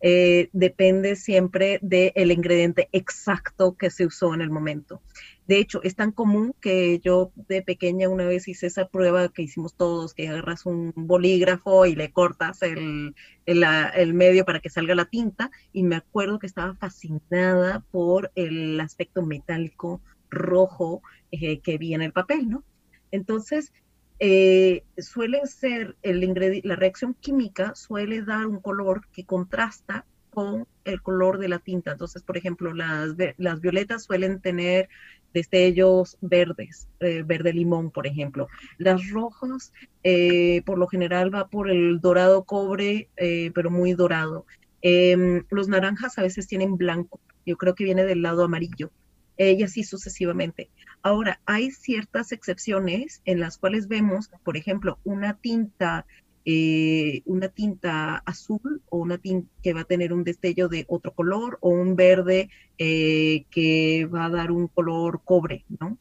Eh, 0.00 0.50
depende 0.52 1.16
siempre 1.16 1.78
del 1.82 2.30
ingrediente 2.30 2.88
exacto 2.92 3.76
que 3.76 3.90
se 3.90 4.06
usó 4.06 4.34
en 4.34 4.42
el 4.42 4.50
momento. 4.50 5.00
De 5.46 5.58
hecho, 5.58 5.82
es 5.82 5.94
tan 5.94 6.10
común 6.10 6.54
que 6.60 7.00
yo 7.00 7.30
de 7.48 7.60
pequeña 7.60 8.08
una 8.08 8.24
vez 8.24 8.48
hice 8.48 8.66
esa 8.66 8.88
prueba 8.88 9.28
que 9.28 9.42
hicimos 9.42 9.74
todos, 9.74 10.14
que 10.14 10.28
agarras 10.28 10.64
un 10.64 10.92
bolígrafo 10.96 11.84
y 11.84 11.94
le 11.94 12.12
cortas 12.12 12.62
el, 12.62 13.14
el, 13.44 14.14
medio 14.14 14.46
para 14.46 14.60
que 14.60 14.70
salga 14.70 14.94
la 14.94 15.04
tinta, 15.04 15.50
y 15.72 15.82
me 15.82 15.96
acuerdo 15.96 16.38
que 16.38 16.46
estaba 16.46 16.74
fascinada 16.74 17.80
por 17.90 18.32
el 18.34 18.80
aspecto 18.80 19.22
metálico 19.22 20.00
rojo 20.30 21.02
eh, 21.30 21.60
que 21.60 21.76
vi 21.76 21.92
en 21.92 22.02
el 22.02 22.12
papel, 22.12 22.48
¿no? 22.48 22.64
Entonces, 23.10 23.72
eh, 24.18 24.84
suele 24.96 25.44
ser 25.46 25.96
el 26.02 26.62
la 26.64 26.76
reacción 26.76 27.14
química 27.14 27.74
suele 27.74 28.22
dar 28.22 28.46
un 28.46 28.60
color 28.60 29.06
que 29.12 29.26
contrasta 29.26 30.06
con 30.30 30.66
el 30.84 31.00
color 31.00 31.38
de 31.38 31.48
la 31.48 31.58
tinta. 31.58 31.92
Entonces, 31.92 32.22
por 32.22 32.36
ejemplo, 32.36 32.74
las, 32.74 33.14
las 33.38 33.60
violetas 33.60 34.04
suelen 34.04 34.40
tener 34.40 34.88
destellos 35.34 36.16
verdes, 36.22 36.88
eh, 37.00 37.22
verde 37.22 37.52
limón, 37.52 37.90
por 37.90 38.06
ejemplo. 38.06 38.48
Las 38.78 39.10
rojas, 39.10 39.72
eh, 40.02 40.62
por 40.64 40.78
lo 40.78 40.86
general, 40.86 41.34
va 41.34 41.48
por 41.48 41.70
el 41.70 42.00
dorado 42.00 42.44
cobre, 42.44 43.08
pero 43.54 43.70
muy 43.70 43.92
dorado. 43.92 44.46
Em, 44.80 45.44
los 45.50 45.68
naranjas 45.68 46.18
a 46.18 46.22
veces 46.22 46.46
tienen 46.46 46.76
blanco, 46.76 47.20
yo 47.44 47.56
creo 47.56 47.74
que 47.74 47.84
viene 47.84 48.04
del 48.04 48.22
lado 48.22 48.44
amarillo 48.44 48.90
y 49.36 49.62
así 49.62 49.82
sucesivamente. 49.82 50.70
Ahora, 51.02 51.40
hay 51.44 51.70
ciertas 51.70 52.32
excepciones 52.32 53.20
en 53.26 53.40
las 53.40 53.58
cuales 53.58 53.88
vemos, 53.88 54.30
por 54.42 54.56
ejemplo, 54.56 54.98
una 55.04 55.36
tinta, 55.36 56.06
eh, 56.46 57.22
una 57.24 57.48
tinta 57.48 58.16
azul 58.16 58.82
o 58.90 58.98
una 58.98 59.16
tinta 59.16 59.50
que 59.62 59.72
va 59.72 59.80
a 59.80 59.84
tener 59.84 60.12
un 60.12 60.24
destello 60.24 60.68
de 60.68 60.84
otro 60.88 61.12
color 61.14 61.58
o 61.60 61.70
un 61.70 61.96
verde 61.96 62.50
eh, 62.76 63.46
que 63.50 64.06
va 64.06 64.26
a 64.26 64.30
dar 64.30 64.50
un 64.50 64.68
color 64.68 65.22
cobre, 65.24 65.64
¿no? 65.80 65.98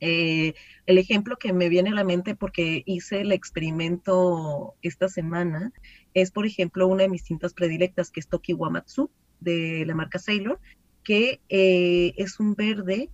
Eh, 0.00 0.54
el 0.86 0.98
ejemplo 0.98 1.36
que 1.38 1.52
me 1.52 1.68
viene 1.68 1.90
a 1.90 1.94
la 1.94 2.04
mente 2.04 2.34
porque 2.34 2.82
hice 2.86 3.20
el 3.20 3.32
experimento 3.32 4.74
esta 4.82 5.08
semana 5.08 5.72
es, 6.12 6.32
por 6.32 6.44
ejemplo, 6.44 6.88
una 6.88 7.04
de 7.04 7.08
mis 7.08 7.24
tintas 7.24 7.54
predilectas 7.54 8.10
que 8.10 8.20
es 8.20 8.28
Toki 8.28 8.52
Wamatsu 8.52 9.10
de 9.40 9.84
la 9.86 9.94
marca 9.94 10.18
Sailor, 10.18 10.60
que 11.04 11.40
es 11.48 12.40
un 12.40 12.54
verde 12.54 13.10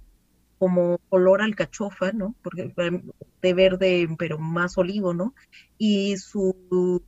como 0.58 0.98
color 1.08 1.42
alcachofa, 1.42 2.12
¿no? 2.12 2.34
Porque 2.42 2.72
de 3.42 3.54
verde, 3.54 4.08
pero 4.18 4.38
más 4.38 4.76
olivo, 4.78 5.14
¿no? 5.14 5.34
Y 5.78 6.16
su, 6.16 7.02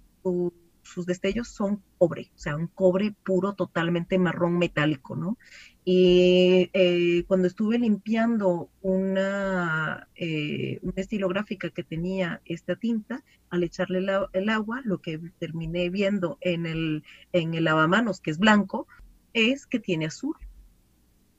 sus 0.83 1.07
destellos 1.07 1.49
son 1.49 1.83
cobre, 1.99 2.31
o 2.35 2.39
sea, 2.39 2.57
un 2.57 2.67
cobre 2.67 3.15
puro, 3.25 3.55
totalmente 3.55 4.19
marrón 4.19 4.59
metálico, 4.59 5.17
¿no? 5.17 5.39
Y 5.85 6.71
eh, 6.73 7.25
cuando 7.27 7.47
estuve 7.47 7.79
limpiando 7.79 8.71
una, 8.83 10.09
eh, 10.15 10.79
una, 10.83 10.95
estilográfica 10.97 11.71
que 11.71 11.83
tenía 11.83 12.41
esta 12.45 12.77
tinta, 12.77 13.25
al 13.51 13.65
echarle 13.65 14.07
el 14.33 14.49
agua, 14.49 14.83
lo 14.85 14.99
que 14.99 15.19
terminé 15.39 15.91
viendo 15.91 16.39
en 16.41 16.67
el, 16.67 17.05
en 17.33 17.55
el 17.55 17.65
lavamanos, 17.65 18.21
que 18.21 18.31
es 18.31 18.39
blanco, 18.39 18.87
es 19.33 19.67
que 19.67 19.81
tiene 19.81 20.07
azul 20.07 20.37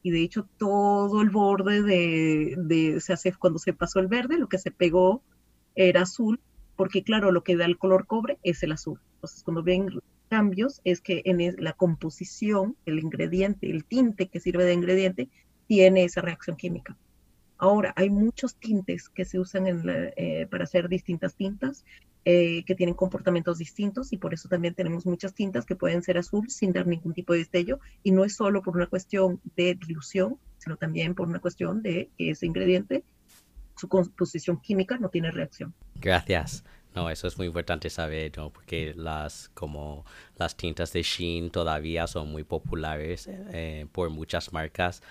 y 0.03 0.11
de 0.11 0.21
hecho 0.21 0.47
todo 0.57 1.21
el 1.21 1.29
borde 1.29 1.81
de, 1.81 2.99
se 2.99 3.13
hace 3.13 3.33
cuando 3.33 3.59
se 3.59 3.73
pasó 3.73 3.99
el 3.99 4.07
verde, 4.07 4.37
lo 4.37 4.49
que 4.49 4.57
se 4.57 4.71
pegó 4.71 5.21
era 5.75 6.01
azul, 6.01 6.39
porque 6.75 7.03
claro, 7.03 7.31
lo 7.31 7.43
que 7.43 7.55
da 7.55 7.65
el 7.65 7.77
color 7.77 8.07
cobre 8.07 8.37
es 8.43 8.63
el 8.63 8.71
azul. 8.71 8.99
Entonces, 9.15 9.43
cuando 9.43 9.63
ven 9.63 9.89
cambios, 10.29 10.81
es 10.83 11.01
que 11.01 11.21
en 11.25 11.55
la 11.63 11.73
composición, 11.73 12.75
el 12.85 12.99
ingrediente, 12.99 13.69
el 13.69 13.85
tinte 13.85 14.27
que 14.27 14.39
sirve 14.39 14.63
de 14.65 14.73
ingrediente, 14.73 15.29
tiene 15.67 16.03
esa 16.03 16.21
reacción 16.21 16.57
química. 16.57 16.97
Ahora, 17.61 17.93
hay 17.95 18.09
muchos 18.09 18.55
tintes 18.55 19.07
que 19.07 19.23
se 19.23 19.37
usan 19.37 19.67
eh, 19.67 20.47
para 20.49 20.63
hacer 20.63 20.89
distintas 20.89 21.35
tintas 21.35 21.85
eh, 22.25 22.63
que 22.65 22.73
tienen 22.73 22.95
comportamientos 22.95 23.59
distintos 23.59 24.11
y 24.13 24.17
por 24.17 24.33
eso 24.33 24.49
también 24.49 24.73
tenemos 24.73 25.05
muchas 25.05 25.35
tintas 25.35 25.63
que 25.63 25.75
pueden 25.75 26.01
ser 26.01 26.17
azul 26.17 26.49
sin 26.49 26.73
dar 26.73 26.87
ningún 26.87 27.13
tipo 27.13 27.33
de 27.33 27.39
destello 27.39 27.79
y 28.01 28.09
no 28.13 28.25
es 28.25 28.35
solo 28.35 28.63
por 28.63 28.75
una 28.75 28.87
cuestión 28.87 29.39
de 29.55 29.75
dilución, 29.75 30.39
sino 30.57 30.75
también 30.75 31.13
por 31.13 31.27
una 31.27 31.37
cuestión 31.37 31.83
de 31.83 32.09
que 32.17 32.31
ese 32.31 32.47
ingrediente, 32.47 33.03
su 33.77 33.87
composición 33.87 34.59
química 34.59 34.97
no 34.97 35.09
tiene 35.09 35.29
reacción. 35.29 35.71
Gracias. 35.93 36.63
No, 36.95 37.11
eso 37.11 37.27
es 37.27 37.37
muy 37.37 37.45
importante 37.45 37.91
saber, 37.91 38.31
¿no? 38.37 38.49
Porque 38.49 38.95
las, 38.95 39.49
como 39.53 40.03
las 40.35 40.57
tintas 40.57 40.91
de 40.93 41.03
Sheen 41.03 41.51
todavía 41.51 42.07
son 42.07 42.31
muy 42.31 42.43
populares 42.43 43.29
eh, 43.29 43.85
por 43.91 44.09
muchas 44.09 44.51
marcas. 44.51 45.03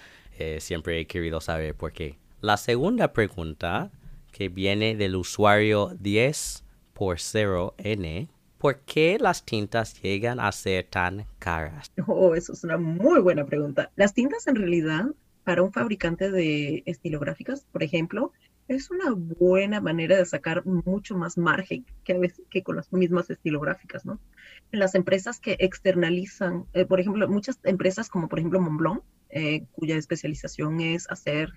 siempre 0.59 0.98
he 0.98 1.07
querido 1.07 1.40
saber 1.40 1.76
por 1.76 1.92
qué. 1.92 2.18
La 2.43 2.57
segunda 2.57 3.12
pregunta, 3.12 3.91
que 4.32 4.49
viene 4.49 4.97
del 4.97 5.16
usuario 5.16 5.95
10 6.01 6.64
por 6.95 7.18
0N, 7.18 8.30
¿por 8.57 8.78
qué 8.80 9.18
las 9.20 9.45
tintas 9.45 10.01
llegan 10.01 10.41
a 10.41 10.51
ser 10.51 10.86
tan 10.86 11.26
caras? 11.38 11.93
Oh, 12.07 12.34
eso 12.34 12.55
es 12.55 12.64
una 12.64 12.78
muy 12.78 13.20
buena 13.20 13.45
pregunta. 13.45 13.91
Las 13.95 14.14
tintas 14.14 14.47
en 14.47 14.57
realidad, 14.57 15.05
para 15.45 15.62
un 15.62 15.70
fabricante 15.70 16.30
de 16.30 16.82
estilográficas, 16.86 17.66
por 17.72 17.82
ejemplo, 17.82 18.32
es 18.68 18.91
una 18.91 19.11
buena 19.11 19.82
manera 19.82 20.16
de 20.16 20.24
sacar 20.24 20.64
mucho 20.64 21.18
más 21.18 21.36
margen 21.36 21.84
que 22.05 22.14
a 22.14 22.18
veces 22.18 22.47
que 22.49 22.62
con 22.62 22.76
las 22.76 22.91
mismas 22.91 23.28
estilográficas, 23.28 24.07
¿no? 24.07 24.18
Las 24.70 24.95
empresas 24.95 25.41
que 25.41 25.57
externalizan, 25.59 26.64
eh, 26.72 26.86
por 26.86 27.01
ejemplo, 27.01 27.28
muchas 27.28 27.59
empresas 27.64 28.09
como 28.09 28.30
por 28.30 28.38
ejemplo 28.38 28.61
Montblanc, 28.61 29.03
eh, 29.28 29.66
cuya 29.72 29.97
especialización 29.97 30.80
es 30.80 31.11
hacer 31.11 31.53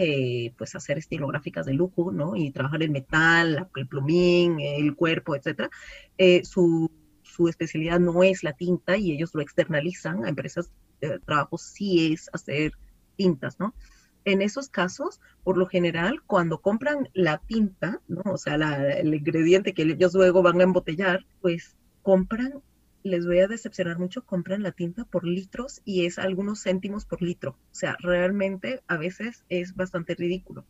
eh, 0.00 0.54
pues 0.56 0.76
hacer 0.76 0.96
estilográficas 0.96 1.66
de 1.66 1.74
lujo, 1.74 2.12
¿no? 2.12 2.36
Y 2.36 2.52
trabajar 2.52 2.84
el 2.84 2.92
metal, 2.92 3.68
el 3.74 3.88
plumín, 3.88 4.60
el 4.60 4.94
cuerpo, 4.94 5.34
etcétera. 5.34 5.70
Eh, 6.16 6.44
su, 6.44 6.88
su, 7.22 7.48
especialidad 7.48 7.98
no 7.98 8.22
es 8.22 8.44
la 8.44 8.52
tinta 8.52 8.96
y 8.96 9.10
ellos 9.10 9.34
lo 9.34 9.40
externalizan 9.42 10.24
a 10.24 10.28
empresas 10.28 10.70
de 11.00 11.18
trabajo, 11.18 11.58
sí 11.58 12.12
es 12.12 12.30
hacer 12.32 12.74
tintas, 13.16 13.58
¿no? 13.58 13.74
En 14.24 14.40
esos 14.40 14.68
casos, 14.68 15.20
por 15.42 15.58
lo 15.58 15.66
general, 15.66 16.22
cuando 16.28 16.60
compran 16.60 17.08
la 17.12 17.38
tinta, 17.38 18.00
¿no? 18.06 18.22
O 18.26 18.38
sea, 18.38 18.54
el 18.54 19.12
ingrediente 19.12 19.74
que 19.74 19.82
ellos 19.82 20.14
luego 20.14 20.44
van 20.44 20.60
a 20.60 20.62
embotellar, 20.64 21.26
pues 21.40 21.76
compran 22.02 22.62
les 23.02 23.26
voy 23.26 23.40
a 23.40 23.48
decepcionar 23.48 23.98
mucho, 23.98 24.24
compran 24.24 24.62
la 24.62 24.72
tinta 24.72 25.04
por 25.04 25.24
litros 25.24 25.80
y 25.84 26.06
es 26.06 26.18
algunos 26.18 26.62
céntimos 26.62 27.04
por 27.04 27.22
litro. 27.22 27.50
O 27.50 27.74
sea, 27.74 27.96
realmente 28.00 28.82
a 28.86 28.96
veces 28.96 29.44
es 29.48 29.74
bastante 29.74 30.14
ridículo. 30.14 30.64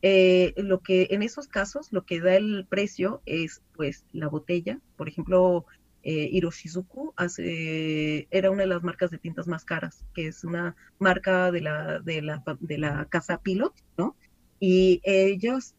Eh, 0.00 0.54
lo 0.56 0.80
que 0.80 1.08
en 1.10 1.22
esos 1.22 1.48
casos 1.48 1.92
lo 1.92 2.04
que 2.04 2.20
da 2.20 2.36
el 2.36 2.66
precio 2.68 3.20
es 3.26 3.62
pues 3.74 4.04
la 4.12 4.28
botella. 4.28 4.80
Por 4.96 5.08
ejemplo, 5.08 5.66
eh, 6.02 6.28
Hiroshizuku 6.32 7.12
hace, 7.16 8.28
era 8.30 8.50
una 8.50 8.62
de 8.62 8.68
las 8.68 8.82
marcas 8.82 9.10
de 9.10 9.18
tintas 9.18 9.48
más 9.48 9.64
caras, 9.64 10.04
que 10.14 10.28
es 10.28 10.44
una 10.44 10.76
marca 10.98 11.50
de 11.50 11.60
la, 11.60 12.00
de 12.00 12.22
la, 12.22 12.42
de 12.60 12.78
la 12.78 13.06
casa 13.06 13.40
Pilot, 13.42 13.74
¿no? 13.96 14.16
Y 14.60 15.00
ellos, 15.04 15.74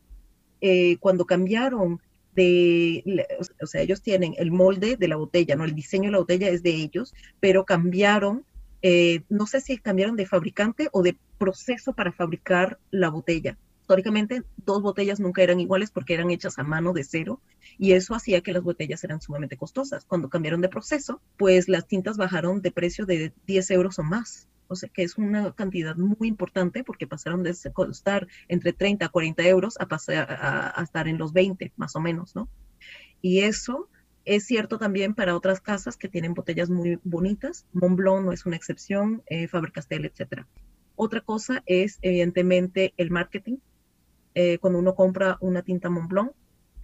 eh, 0.61 0.97
cuando 0.97 1.25
cambiaron 1.25 2.01
de, 2.39 3.27
o 3.61 3.67
sea, 3.67 3.81
ellos 3.81 4.01
tienen 4.01 4.33
el 4.37 4.51
molde 4.51 4.95
de 4.95 5.07
la 5.07 5.17
botella, 5.17 5.55
¿no? 5.55 5.65
El 5.65 5.75
diseño 5.75 6.05
de 6.05 6.11
la 6.11 6.19
botella 6.19 6.49
es 6.49 6.63
de 6.63 6.71
ellos, 6.71 7.13
pero 7.39 7.65
cambiaron, 7.65 8.45
eh, 8.81 9.21
no 9.29 9.45
sé 9.45 9.59
si 9.59 9.77
cambiaron 9.77 10.15
de 10.15 10.25
fabricante 10.25 10.87
o 10.93 11.03
de 11.03 11.17
proceso 11.37 11.93
para 11.93 12.11
fabricar 12.11 12.79
la 12.91 13.09
botella. 13.09 13.57
Históricamente, 13.81 14.43
dos 14.57 14.81
botellas 14.81 15.19
nunca 15.19 15.41
eran 15.41 15.59
iguales 15.59 15.91
porque 15.91 16.13
eran 16.13 16.31
hechas 16.31 16.59
a 16.59 16.63
mano 16.63 16.93
de 16.93 17.03
cero 17.03 17.41
y 17.77 17.93
eso 17.93 18.15
hacía 18.15 18.41
que 18.41 18.53
las 18.53 18.63
botellas 18.63 19.03
eran 19.03 19.21
sumamente 19.21 19.57
costosas. 19.57 20.05
Cuando 20.05 20.29
cambiaron 20.29 20.61
de 20.61 20.69
proceso, 20.69 21.21
pues 21.37 21.67
las 21.69 21.87
tintas 21.87 22.17
bajaron 22.17 22.61
de 22.61 22.71
precio 22.71 23.05
de 23.05 23.33
10 23.45 23.71
euros 23.71 23.99
o 23.99 24.03
más 24.03 24.49
o 24.69 24.75
sea 24.75 24.87
que 24.87 25.03
es 25.03 25.17
una 25.17 25.51
cantidad 25.53 25.95
muy 25.97 26.27
importante 26.27 26.83
porque 26.83 27.07
pasaron 27.07 27.43
de 27.43 27.55
costar 27.73 28.27
entre 28.47 28.71
30 28.71 29.07
a 29.07 29.09
40 29.09 29.43
euros 29.47 29.75
a, 29.79 29.87
pasar, 29.87 30.27
a, 30.29 30.81
estar 30.81 31.07
en 31.07 31.17
los 31.17 31.33
20 31.33 31.73
más 31.75 31.95
o 31.95 31.99
menos, 31.99 32.35
¿no? 32.35 32.47
Y 33.19 33.39
eso 33.39 33.89
es 34.25 34.45
cierto 34.45 34.77
también 34.77 35.15
para 35.15 35.35
otras 35.35 35.59
casas 35.59 35.97
que 35.97 36.07
tienen 36.07 36.35
botellas 36.35 36.69
muy 36.69 36.99
bonitas, 37.03 37.65
Montblanc 37.73 38.23
no 38.23 38.31
es 38.31 38.45
una 38.45 38.55
excepción, 38.55 39.23
eh, 39.25 39.47
Faber-Castell, 39.47 40.05
etc. 40.05 40.45
Otra 40.95 41.21
cosa 41.21 41.63
es 41.65 41.97
evidentemente 42.03 42.93
el 42.97 43.09
marketing. 43.09 43.57
Eh, 44.35 44.59
cuando 44.59 44.77
uno 44.77 44.93
compra 44.93 45.37
una 45.41 45.63
tinta 45.63 45.89
Montblanc, 45.89 46.31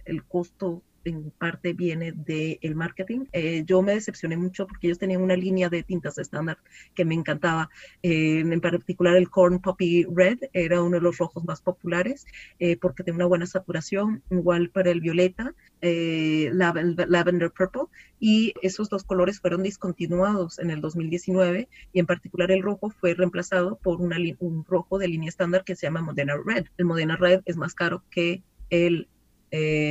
el 0.06 0.24
costo 0.24 0.82
en 1.06 1.30
parte 1.30 1.72
viene 1.72 2.12
del 2.12 2.74
marketing. 2.74 3.26
Eh, 3.32 3.62
yo 3.64 3.80
me 3.82 3.94
decepcioné 3.94 4.36
mucho 4.36 4.66
porque 4.66 4.88
ellos 4.88 4.98
tenían 4.98 5.22
una 5.22 5.36
línea 5.36 5.68
de 5.68 5.82
tintas 5.82 6.18
estándar 6.18 6.58
que 6.94 7.04
me 7.04 7.14
encantaba. 7.14 7.70
Eh, 8.02 8.40
en 8.40 8.60
particular 8.60 9.16
el 9.16 9.30
Corn 9.30 9.60
Poppy 9.60 10.04
Red 10.04 10.38
era 10.52 10.82
uno 10.82 10.96
de 10.96 11.02
los 11.02 11.18
rojos 11.18 11.44
más 11.44 11.60
populares 11.60 12.26
eh, 12.58 12.76
porque 12.76 13.04
tiene 13.04 13.16
una 13.16 13.26
buena 13.26 13.46
saturación, 13.46 14.22
igual 14.30 14.70
para 14.70 14.90
el 14.90 15.00
violeta, 15.00 15.54
Lavender 15.80 17.52
Purple, 17.52 17.82
y 18.18 18.54
esos 18.62 18.88
dos 18.88 19.04
colores 19.04 19.40
fueron 19.40 19.62
discontinuados 19.62 20.58
en 20.58 20.70
el 20.70 20.80
2019 20.80 21.68
y 21.92 22.00
en 22.00 22.06
particular 22.06 22.50
el 22.50 22.62
rojo 22.62 22.90
fue 22.90 23.14
reemplazado 23.14 23.76
por 23.76 24.00
una, 24.00 24.16
un 24.40 24.64
rojo 24.64 24.98
de 24.98 25.06
línea 25.08 25.28
estándar 25.28 25.62
que 25.64 25.76
se 25.76 25.86
llama 25.86 26.00
Modena 26.00 26.34
Red. 26.44 26.66
El 26.76 26.86
Modena 26.86 27.16
Red 27.16 27.42
es 27.44 27.56
más 27.56 27.74
caro 27.74 28.02
que 28.10 28.42
el 28.70 29.08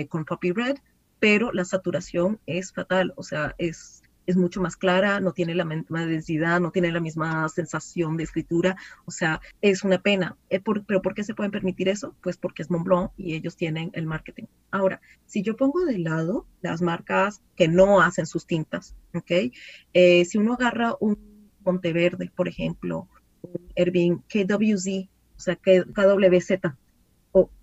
Corn 0.10 0.26
Poppy 0.26 0.52
Red, 0.52 0.78
pero 1.20 1.52
la 1.52 1.66
saturación 1.66 2.40
es 2.46 2.74
fatal, 2.74 3.14
o 3.16 3.24
sea, 3.24 3.56
es, 3.58 4.04
es 4.26 4.38
mucho 4.38 4.62
más 4.62 4.76
clara, 4.76 5.20
no 5.20 5.32
tiene 5.32 5.56
la 5.56 5.66
misma 5.66 6.06
densidad, 6.06 6.60
no 6.60 6.72
tiene 6.72 6.92
la 6.92 7.00
misma 7.00 7.48
sensación 7.50 8.18
de 8.18 8.24
escritura, 8.24 8.76
o 9.06 9.12
sea, 9.12 9.42
es 9.62 9.84
una 9.84 10.00
pena. 10.00 10.38
Eh, 10.50 10.60
¿Pero 10.60 11.02
por 11.02 11.14
qué 11.14 11.24
se 11.24 11.34
pueden 11.34 11.52
permitir 11.52 11.90
eso? 11.90 12.16
Pues 12.22 12.38
porque 12.38 12.62
es 12.62 12.70
Montblanc 12.70 13.12
y 13.18 13.36
ellos 13.36 13.56
tienen 13.56 13.92
el 13.94 14.06
marketing. 14.06 14.46
Ahora, 14.72 15.02
si 15.26 15.42
yo 15.42 15.56
pongo 15.56 15.86
de 15.86 16.00
lado 16.00 16.46
las 16.62 16.82
marcas 16.82 17.42
que 17.56 17.68
no 17.68 18.02
hacen 18.02 18.26
sus 18.26 18.46
tintas, 18.46 18.96
¿ok? 19.14 19.52
Eh, 19.94 20.26
si 20.26 20.38
uno 20.38 20.54
agarra 20.54 20.96
un 21.00 21.18
Monteverde, 21.64 22.32
por 22.36 22.48
ejemplo, 22.48 23.08
un 23.42 23.72
Ervin 23.76 24.24
KWZ, 24.30 25.10
o 25.36 25.40
sea, 25.40 25.56
KWZ, 25.56 26.60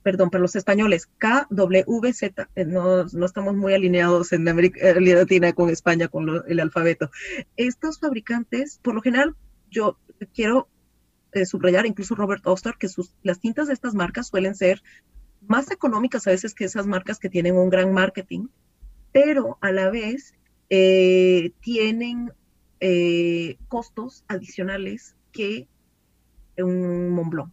perdón, 0.03 0.31
para 0.31 0.43
los 0.43 0.57
españoles, 0.57 1.09
KWZ, 1.18 2.23
eh, 2.55 2.64
no, 2.66 3.05
no 3.05 3.27
estamos 3.27 3.55
muy 3.55 3.73
alineados 3.73 4.33
en 4.33 4.47
América 4.49 4.91
eh, 4.91 5.01
Latina 5.01 5.53
con 5.53 5.70
España 5.70 6.09
con 6.09 6.43
el 6.47 6.61
alfabeto. 6.61 7.11
Estos 7.57 7.99
fabricantes, 7.99 8.79
por 8.83 8.95
lo 8.95 9.01
general, 9.01 9.35
yo 9.70 9.99
quiero 10.35 10.68
eh, 11.33 11.47
subrayar, 11.47 11.87
incluso 11.87 12.14
Robert 12.14 12.47
Oster, 12.47 12.75
que 12.79 12.89
sus, 12.89 13.14
las 13.23 13.41
tintas 13.41 13.68
de 13.68 13.75
estas 13.75 13.95
marcas 13.95 14.29
suelen 14.29 14.55
ser 14.55 14.83
más 15.41 15.70
económicas 15.70 16.27
a 16.27 16.31
veces 16.31 16.55
que 16.55 16.64
esas 16.64 16.87
marcas 16.87 17.18
que 17.18 17.31
tienen 17.31 17.57
un 17.57 17.70
gran 17.70 17.93
marketing, 17.93 18.49
pero 19.12 19.59
a 19.61 19.73
la 19.73 19.91
vez 19.91 20.35
tienen 21.61 22.33
costos 23.68 24.25
adicionales 24.29 25.16
que 25.31 25.68
un 26.57 27.11
Montblanc. 27.11 27.53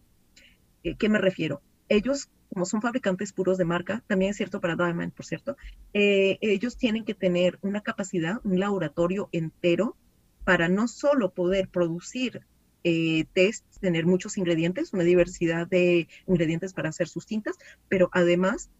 ¿Qué 0.98 1.08
me 1.10 1.18
refiero? 1.18 1.60
Ellos, 1.90 2.28
como 2.54 2.64
son 2.64 2.80
fabricantes 2.80 3.32
puros 3.32 3.58
de 3.58 3.64
marca, 3.64 4.02
también 4.06 4.30
es 4.30 4.36
cierto 4.36 4.60
para 4.60 4.76
Diamond, 4.76 5.12
por 5.12 5.26
cierto, 5.26 5.56
eh, 5.92 6.38
ellos 6.40 6.76
tienen 6.78 7.04
que 7.04 7.14
tener 7.14 7.58
una 7.62 7.82
capacidad, 7.82 8.40
un 8.44 8.58
laboratorio 8.60 9.28
entero 9.32 9.96
para 10.44 10.68
no 10.68 10.88
solo 10.88 11.32
poder 11.32 11.68
producir 11.68 12.46
eh, 12.84 13.26
tests, 13.34 13.80
tener 13.80 14.06
muchos 14.06 14.38
ingredientes, 14.38 14.94
una 14.94 15.02
diversidad 15.02 15.66
de 15.66 16.08
ingredientes 16.26 16.72
para 16.72 16.88
hacer 16.88 17.08
sus 17.08 17.26
tintas, 17.26 17.58
pero 17.88 18.08
además 18.12 18.70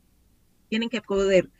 tienen 0.68 0.88
que 0.88 1.02
poder 1.02 1.50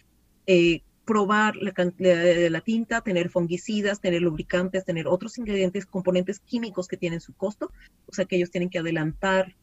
eh, 0.47 0.83
probar 1.05 1.57
la, 1.57 1.75
la, 1.99 2.49
la, 2.49 2.61
tinta, 2.61 3.01
tener 3.01 3.29
fungicidas, 3.29 4.01
tener 4.01 4.23
lubricantes, 4.23 4.85
tener 4.85 5.09
otros 5.09 5.37
ingredientes, 5.37 5.85
componentes 5.85 6.39
químicos 6.39 6.87
que 6.87 6.97
tienen 6.97 7.21
su 7.21 7.35
costo, 7.35 7.73
o 8.07 8.13
sea 8.13 8.25
que 8.25 8.37
ellos 8.37 8.53
tienen 8.53 8.71
que 8.71 8.79
adelantar 8.79 9.57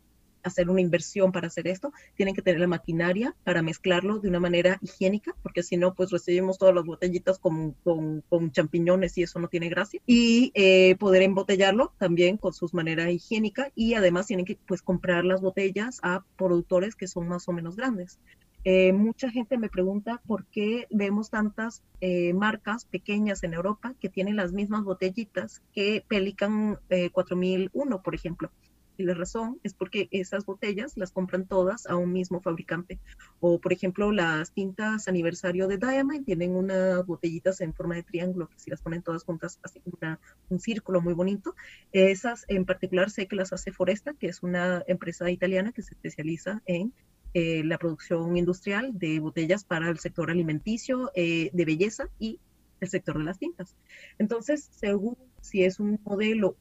hacer 0.48 0.70
una 0.70 0.82
inversión 0.82 1.32
para 1.32 1.48
hacer 1.48 1.68
esto, 1.68 1.92
tienen 2.16 2.36
que 2.36 2.42
tener 2.42 2.60
la 2.60 2.68
maquinaria 2.68 3.36
para 3.44 3.62
mezclarlo 3.62 4.20
de 4.20 4.30
una 4.30 4.40
manera 4.40 4.80
higiénica, 4.82 5.36
porque 5.44 5.64
si 5.64 5.78
no, 5.78 5.94
pues 5.94 6.12
recibimos 6.12 6.58
todas 6.58 6.74
las 6.74 6.86
botellitas 6.86 7.40
con, 7.40 7.74
con, 7.84 8.52
champiñones 8.52 9.18
y 9.18 9.24
eso 9.24 9.40
no 9.40 9.48
tiene 9.48 9.70
gracia. 9.70 10.02
Y 10.06 10.52
eh, 10.56 10.96
poder 10.98 11.22
embotellarlo 11.22 11.94
también 11.98 12.38
con 12.38 12.54
sus 12.54 12.74
manera 12.74 13.12
higiénica 13.12 13.72
y 13.76 13.94
además 13.94 14.28
tienen 14.28 14.46
que 14.46 14.58
pues 14.68 14.82
comprar 14.82 15.26
las 15.26 15.42
botellas 15.42 16.00
a 16.04 16.24
productores 16.38 16.96
que 16.96 17.08
son 17.08 17.28
más 17.28 17.48
o 17.48 17.54
menos 17.54 17.76
grandes. 17.76 18.20
Eh, 18.64 18.92
mucha 18.92 19.30
gente 19.30 19.58
me 19.58 19.70
pregunta 19.70 20.22
por 20.28 20.46
qué 20.46 20.88
vemos 20.90 21.30
tantas 21.30 21.84
eh, 22.02 22.34
marcas 22.34 22.86
pequeñas 22.86 23.44
en 23.44 23.54
Europa 23.54 23.94
que 24.00 24.10
tienen 24.10 24.36
las 24.36 24.52
mismas 24.52 24.84
botellitas 24.84 25.62
que 25.74 26.04
Pelican 26.08 26.78
4001, 27.14 28.02
por 28.02 28.16
ejemplo. 28.16 28.52
Y 28.98 29.04
la 29.04 29.14
razón 29.14 29.60
es 29.64 29.74
porque 29.74 30.08
esas 30.12 30.46
botellas 30.46 30.98
las 30.98 31.12
compran 31.12 31.46
todas 31.46 31.86
a 31.86 31.96
un 31.96 32.12
mismo 32.12 32.42
fabricante. 32.42 33.00
O, 33.40 33.60
por 33.60 33.72
ejemplo, 33.72 34.12
las 34.12 34.52
tintas 34.52 35.08
aniversario 35.08 35.68
de 35.68 35.78
Diamond 35.78 36.26
tienen 36.26 36.56
unas 36.56 37.06
botellitas 37.06 37.62
en 37.62 37.74
forma 37.74 37.96
de 37.96 38.04
triángulo, 38.04 38.48
que 38.48 38.60
si 38.60 38.72
las 38.72 38.82
ponen 38.82 39.04
todas 39.04 39.24
juntas, 39.24 39.60
una, 39.86 40.20
un 40.50 40.60
círculo 40.60 41.02
muy 41.02 41.14
bonito. 41.14 41.56
Esas 41.92 42.46
en 42.48 42.66
particular 42.66 43.10
sé 43.12 43.28
que 43.28 43.36
las 43.36 43.54
hace 43.54 43.72
Foresta, 43.72 44.14
que 44.14 44.28
es 44.28 44.42
una 44.44 44.84
empresa 44.88 45.30
italiana 45.30 45.72
que 45.72 45.84
se 45.84 45.94
especializa 45.94 46.62
en 46.66 46.94
eh, 47.34 47.64
la 47.64 47.78
producción 47.78 48.36
industrial 48.36 48.98
de 48.98 49.20
botellas 49.20 49.64
para 49.64 49.90
el 49.90 50.00
sector 50.00 50.32
alimenticio, 50.32 51.12
eh, 51.14 51.52
de 51.54 51.66
belleza 51.66 52.10
y 52.18 52.40
el 52.80 52.90
sector 52.90 53.18
de 53.18 53.26
las 53.26 53.38
tintas. 53.38 53.76
Entonces, 54.18 54.70
según 54.72 55.18
si 55.42 55.64
es 55.64 55.80
un 55.80 56.00
modelo 56.04 56.56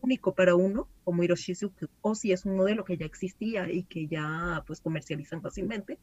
único 0.00 0.34
para 0.34 0.54
uno, 0.54 0.88
como 1.04 1.22
Hiroshizuku, 1.22 1.86
o 2.00 2.14
si 2.14 2.32
es 2.32 2.44
un 2.44 2.56
modelo 2.56 2.84
que 2.84 2.96
ya 2.96 3.06
existía 3.06 3.70
y 3.70 3.84
que 3.84 4.06
ya 4.06 4.62
pues 4.66 4.80
comercializan 4.80 5.42
fácilmente, 5.42 5.98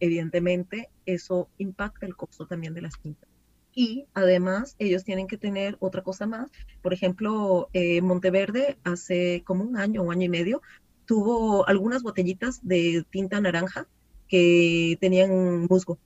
evidentemente 0.00 0.90
eso 1.06 1.48
impacta 1.58 2.06
el 2.06 2.16
costo 2.16 2.46
también 2.46 2.74
de 2.74 2.82
las 2.82 2.98
tintas. 3.00 3.28
Y 3.74 4.06
además 4.12 4.76
ellos 4.78 5.04
tienen 5.04 5.26
que 5.26 5.38
tener 5.38 5.76
otra 5.80 6.02
cosa 6.02 6.26
más. 6.26 6.50
Por 6.82 6.92
ejemplo, 6.92 7.68
eh, 7.72 8.02
Monteverde 8.02 8.76
hace 8.84 9.42
como 9.46 9.64
un 9.64 9.76
año, 9.76 10.02
un 10.02 10.12
año 10.12 10.24
y 10.24 10.28
medio, 10.28 10.62
tuvo 11.06 11.66
algunas 11.66 12.02
botellitas 12.02 12.60
de 12.66 13.04
tinta 13.10 13.40
naranja 13.40 13.86
que 14.28 14.98
tenían 15.00 15.66
musgo. 15.68 15.98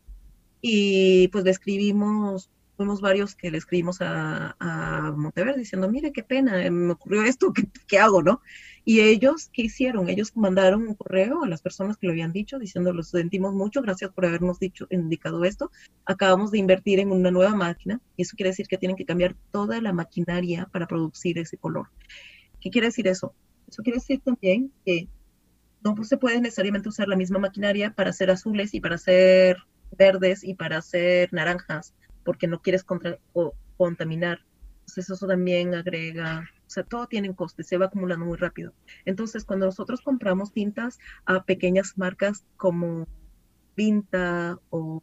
Y 0.60 1.28
pues 1.28 1.44
le 1.44 1.51
escribimos, 1.51 2.51
fuimos 2.77 3.01
varios 3.01 3.35
que 3.35 3.51
le 3.51 3.59
escribimos 3.59 4.01
a, 4.01 4.57
a 4.59 5.12
Monteverde 5.16 5.61
diciendo, 5.61 5.90
mire, 5.90 6.12
qué 6.12 6.23
pena, 6.23 6.70
me 6.70 6.93
ocurrió 6.93 7.23
esto, 7.23 7.53
¿qué, 7.53 7.69
¿qué, 7.86 7.98
hago, 7.98 8.23
no? 8.23 8.40
Y 8.85 9.01
ellos, 9.01 9.51
¿qué 9.53 9.62
hicieron? 9.62 10.09
Ellos 10.09 10.36
mandaron 10.36 10.86
un 10.86 10.94
correo 10.94 11.43
a 11.43 11.48
las 11.48 11.62
personas 11.62 11.97
que 11.97 12.07
lo 12.07 12.12
habían 12.12 12.32
dicho 12.32 12.59
diciendo, 12.59 12.93
lo 12.93 13.03
sentimos 13.03 13.55
mucho, 13.55 13.82
gracias 13.82 14.12
por 14.12 14.27
habernos 14.27 14.59
dicho, 14.59 14.86
indicado 14.90 15.44
esto. 15.44 15.70
Acabamos 16.05 16.51
de 16.51 16.59
invertir 16.59 17.01
en 17.01 17.11
una 17.11 17.31
nueva 17.31 17.55
máquina 17.55 18.01
y 18.16 18.23
eso 18.23 18.36
quiere 18.36 18.51
decir 18.51 18.66
que 18.66 18.78
tienen 18.78 18.97
que 18.97 19.07
cambiar 19.07 19.35
toda 19.51 19.81
la 19.81 19.93
maquinaria 19.93 20.69
para 20.70 20.86
producir 20.86 21.39
ese 21.39 21.57
color. 21.57 21.89
¿Qué 22.61 22.70
quiere 22.70 22.89
decir 22.89 23.09
eso? 23.09 23.35
Eso 23.69 23.82
quiere 23.82 23.98
decir 23.98 24.20
también 24.20 24.73
que 24.85 25.09
no 25.82 26.05
se 26.05 26.16
puede 26.16 26.40
necesariamente 26.40 26.89
usar 26.89 27.09
la 27.09 27.16
misma 27.16 27.39
maquinaria 27.39 27.93
para 27.94 28.11
hacer 28.11 28.31
azules 28.31 28.74
y 28.74 28.81
para 28.81 28.97
hacer 28.97 29.59
verdes 29.97 30.44
y 30.44 30.55
para 30.55 30.78
hacer 30.78 31.32
naranjas, 31.32 31.94
porque 32.27 32.47
no 32.47 32.61
quieres 32.61 32.85
o, 33.32 33.55
contaminar. 33.78 34.40
Entonces 34.81 35.09
eso 35.09 35.27
también 35.27 35.74
agrega 35.74 36.44
o 36.66 36.70
sea, 36.70 36.82
todo 36.82 37.07
tiene 37.07 37.35
coste, 37.35 37.62
se 37.62 37.78
va 37.78 37.86
acumulando 37.86 38.27
muy 38.27 38.36
rápido. 38.36 38.74
Entonces, 39.05 39.44
cuando 39.44 39.66
nosotros 39.66 40.01
compramos 40.01 40.53
tintas 40.53 40.98
a 41.24 41.44
pequeñas 41.44 41.97
marcas 41.97 42.44
como 42.57 43.07
Vinta 43.77 44.59
o, 44.70 45.03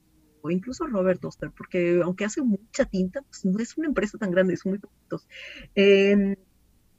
incluso 0.50 0.86
Robert 0.88 1.24
Oster, 1.24 1.52
porque 1.56 2.02
aunque 2.04 2.26
hace 2.26 2.42
mucha 2.42 2.86
tinta, 2.86 3.22
pues 3.22 3.46
no 3.46 3.58
es 3.60 3.78
una 3.78 3.88
empresa 3.88 4.18
tan 4.18 4.32
grande, 4.32 4.58
son 4.58 4.74
muy 4.74 4.80
poquitos. 4.80 5.26
Eh, 5.76 6.36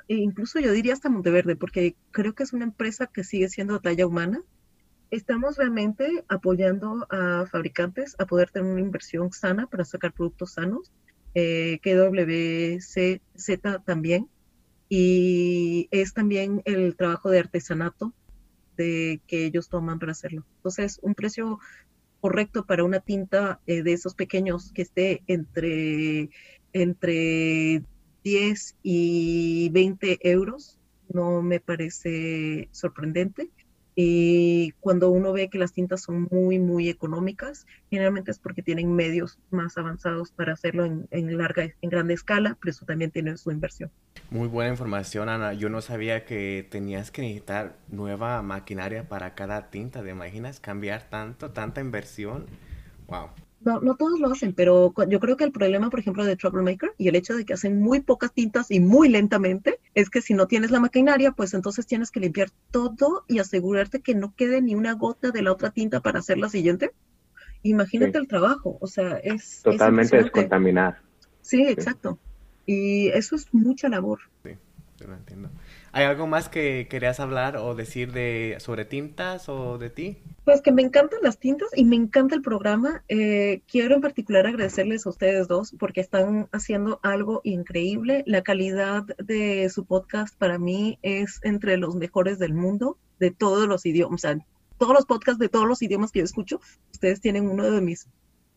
e 0.09 0.15
incluso 0.15 0.61
yo 0.61 0.73
diría 0.73 0.95
hasta 0.95 1.11
Monteverde, 1.11 1.57
porque 1.57 1.97
creo 2.11 2.35
que 2.35 2.43
es 2.43 2.55
una 2.55 2.65
empresa 2.65 3.07
que 3.07 3.23
sigue 3.23 3.51
siendo 3.51 3.81
talla 3.81 4.07
humana. 4.07 4.43
Estamos 5.11 5.57
realmente 5.57 6.25
apoyando 6.29 7.07
a 7.11 7.47
fabricantes 7.47 8.17
a 8.19 8.27
poder 8.27 8.51
tener 8.51 8.71
una 8.71 8.81
inversión 8.81 9.33
sana 9.33 9.67
para 9.67 9.85
sacar 9.85 10.13
productos 10.13 10.55
sanos. 10.55 10.93
Eh, 11.35 11.81
también, 13.85 14.29
y 14.89 15.89
es 15.91 16.15
también 16.15 16.63
el 16.65 16.97
trabajo 16.97 17.31
de 17.31 17.41
artesanato 17.41 18.13
de 18.77 19.21
que 19.27 19.47
ellos 19.47 19.69
toman 19.69 19.99
para 19.99 20.13
hacerlo. 20.13 20.45
Entonces, 20.57 20.99
un 21.03 21.15
precio 21.15 21.59
correcto 22.21 22.65
para 22.65 22.85
una 22.85 23.01
tinta 23.01 23.61
eh, 23.67 23.83
de 23.83 23.93
esos 23.93 24.15
pequeños 24.15 24.73
que 24.73 24.83
esté 24.83 25.23
entre, 25.27 26.31
entre 26.73 27.83
10 28.25 28.77
y 28.83 29.69
20 29.73 30.19
euros 30.31 30.79
no 31.13 31.43
me 31.43 31.61
parece 31.61 32.69
sorprendente. 32.73 33.51
Y 33.97 34.73
cuando 34.81 35.11
uno 35.11 35.33
ve 35.33 35.49
que 35.49 35.59
las 35.59 35.73
tintas 35.73 36.03
son 36.03 36.27
muy, 36.31 36.59
muy 36.59 36.89
económicas, 36.89 37.67
generalmente 37.91 38.31
es 38.31 38.39
porque 38.39 38.63
tienen 38.63 38.95
medios 38.95 39.39
más 39.51 39.77
avanzados 39.79 40.33
para 40.33 40.53
hacerlo 40.55 40.85
en, 40.85 41.07
en 41.11 41.37
larga, 41.39 41.65
en 41.65 41.91
grande 41.91 42.15
escala, 42.15 42.57
pero 42.61 42.71
eso 42.71 42.85
también 42.85 43.11
tiene 43.11 43.37
su 43.37 43.51
inversión. 43.53 43.91
Muy 44.31 44.49
buena 44.49 44.71
información, 44.71 45.29
Ana. 45.29 45.53
Yo 45.53 45.69
no 45.69 45.81
sabía 45.81 46.25
que 46.25 46.67
tenías 46.69 47.11
que 47.11 47.23
necesitar 47.23 47.77
nueva 47.89 48.43
maquinaria 48.43 49.09
para 49.09 49.35
cada 49.35 49.71
tinta. 49.71 50.03
¿Te 50.03 50.11
imaginas 50.11 50.59
cambiar 50.59 51.09
tanto, 51.09 51.51
tanta 51.51 51.81
inversión? 51.81 52.47
Wow. 53.07 53.29
No, 53.65 53.81
no 53.81 53.97
todos 53.97 54.21
lo 54.21 54.31
hacen, 54.31 54.53
pero 54.53 54.93
yo 55.09 55.21
creo 55.21 55.37
que 55.37 55.45
el 55.45 55.53
problema, 55.53 55.89
por 55.89 55.99
ejemplo, 55.99 56.25
de 56.25 56.37
Troublemaker 56.37 56.93
y 56.99 57.09
el 57.09 57.17
hecho 57.17 57.35
de 57.35 57.47
que 57.47 57.55
hacen 57.55 57.81
muy 57.81 58.01
pocas 58.01 58.33
tintas 58.33 58.71
y 58.71 58.79
muy 58.79 59.09
lentamente, 59.09 59.81
es 59.95 60.11
que 60.11 60.21
si 60.21 60.35
no 60.35 60.47
tienes 60.47 60.71
la 60.71 60.81
maquinaria, 60.81 61.33
pues 61.33 61.55
entonces 61.55 61.87
tienes 61.87 62.11
que 62.11 62.21
limpiar 62.21 62.51
todo 62.71 63.25
y 63.27 63.39
asegurarte 63.39 64.01
que 64.01 64.15
no 64.15 64.35
quede 64.37 64.61
ni 64.61 64.75
una 64.75 64.93
gota 64.93 65.31
de 65.31 65.41
la 65.41 65.53
otra 65.53 65.71
tinta 65.71 66.01
para 66.01 66.19
hacer 66.19 66.37
la 66.37 66.51
siguiente. 66.51 66.93
Imagínate 67.63 68.19
el 68.19 68.29
trabajo, 68.29 68.77
o 68.81 68.87
sea, 68.87 69.17
es... 69.17 69.63
Totalmente 69.63 70.19
descontaminar. 70.19 71.01
Sí, 71.41 71.67
exacto. 71.67 72.19
Y 72.67 73.09
eso 73.09 73.37
es 73.37 73.53
mucha 73.53 73.89
labor. 73.89 74.19
Sí, 74.43 74.51
yo 74.99 75.07
lo 75.07 75.15
entiendo. 75.15 75.51
¿Hay 75.97 76.07
algo 76.07 76.27
más 76.27 76.49
que 76.49 76.89
querías 76.91 77.21
hablar 77.21 77.57
o 77.57 77.77
decir 77.77 78.11
de 78.11 78.57
sobre 78.59 78.85
tintas 78.85 79.49
o 79.49 79.79
de 79.79 79.91
ti? 79.91 80.19
Pues 80.45 80.61
que 80.61 80.73
me 80.73 80.83
encantan 80.83 81.21
las 81.23 81.39
tintas 81.39 81.69
y 81.73 81.85
me 81.85 81.95
encanta 81.95 82.35
el 82.35 82.43
programa. 82.43 83.05
Eh, 83.07 83.63
quiero 83.71 83.95
en 83.95 84.01
particular 84.01 84.45
agradecerles 84.45 85.07
a 85.07 85.11
ustedes 85.11 85.47
dos 85.47 85.73
porque 85.79 86.01
están 86.01 86.49
haciendo 86.51 86.99
algo 87.05 87.43
increíble. 87.45 88.25
La 88.27 88.43
calidad 88.43 89.05
de 89.19 89.71
su 89.71 89.85
podcast 89.85 90.37
para 90.37 90.59
mí 90.59 90.99
es 91.03 91.39
entre 91.45 91.77
los 91.77 91.95
mejores 91.95 92.41
del 92.41 92.55
mundo, 92.55 92.99
de 93.21 93.31
todos 93.31 93.69
los 93.69 93.87
idiomas. 93.87 94.17
O 94.17 94.19
sea, 94.19 94.37
todos 94.79 94.95
los 94.95 95.07
podcasts 95.07 95.39
de 95.39 95.49
todos 95.49 95.69
los 95.69 95.81
idiomas 95.81 96.11
que 96.11 96.19
yo 96.19 96.25
escucho, 96.25 96.61
ustedes 96.93 97.21
tienen 97.21 97.49
uno 97.49 97.71
de 97.71 97.81
mis 97.81 98.09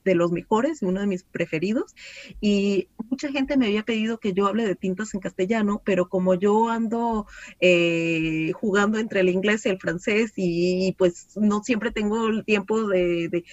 de 0.08 0.16
los 0.16 0.32
mejores, 0.32 0.82
uno 0.82 1.02
de 1.02 1.08
mis 1.08 1.24
preferidos. 1.24 1.96
Y 2.42 2.88
mucha 3.10 3.30
gente 3.30 3.58
me 3.58 3.68
había 3.68 3.84
pedido 3.84 4.20
que 4.20 4.34
yo 4.34 4.48
hable 4.48 4.66
de 4.66 4.76
tintas 4.76 5.14
en 5.14 5.20
castellano, 5.20 5.82
pero 5.86 6.10
como 6.10 6.34
yo 6.34 6.70
ando 6.70 7.28
eh, 7.60 8.52
jugando 8.54 8.98
entre 8.98 9.20
el 9.20 9.30
inglés 9.30 9.66
y 9.66 9.70
el 9.70 9.80
francés 9.80 10.34
y, 10.36 10.96
pues 10.98 11.36
no 11.36 11.62
siempre 11.64 11.92
tengo 11.92 12.28
el 12.28 12.46
tiempo 12.46 12.88
de, 12.88 13.44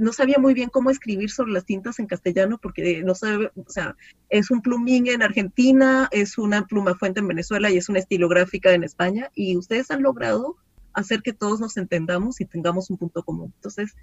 no 0.00 0.12
sabía 0.12 0.38
muy 0.38 0.54
bien 0.54 0.68
cómo 0.68 0.90
escribir 0.90 1.30
sobre 1.30 1.52
las 1.52 1.64
tintas 1.64 1.98
en 1.98 2.06
castellano 2.06 2.58
porque 2.62 3.02
no 3.02 3.14
sabe, 3.14 3.50
o 3.56 3.70
sea, 3.70 3.96
es 4.28 4.50
un 4.50 4.60
plumín 4.60 5.08
en 5.08 5.22
Argentina, 5.22 6.08
es 6.12 6.38
una 6.38 6.66
pluma 6.66 6.94
fuente 6.94 7.20
en 7.20 7.28
Venezuela 7.28 7.70
y 7.70 7.78
es 7.78 7.88
una 7.88 7.98
estilográfica 7.98 8.72
en 8.72 8.84
España 8.84 9.30
y 9.34 9.56
ustedes 9.56 9.90
han 9.90 10.02
logrado 10.02 10.56
hacer 10.92 11.22
que 11.22 11.32
todos 11.32 11.60
nos 11.60 11.76
entendamos 11.76 12.40
y 12.40 12.44
tengamos 12.44 12.88
un 12.90 12.98
punto 12.98 13.22
común. 13.24 13.52
Entonces, 13.56 13.94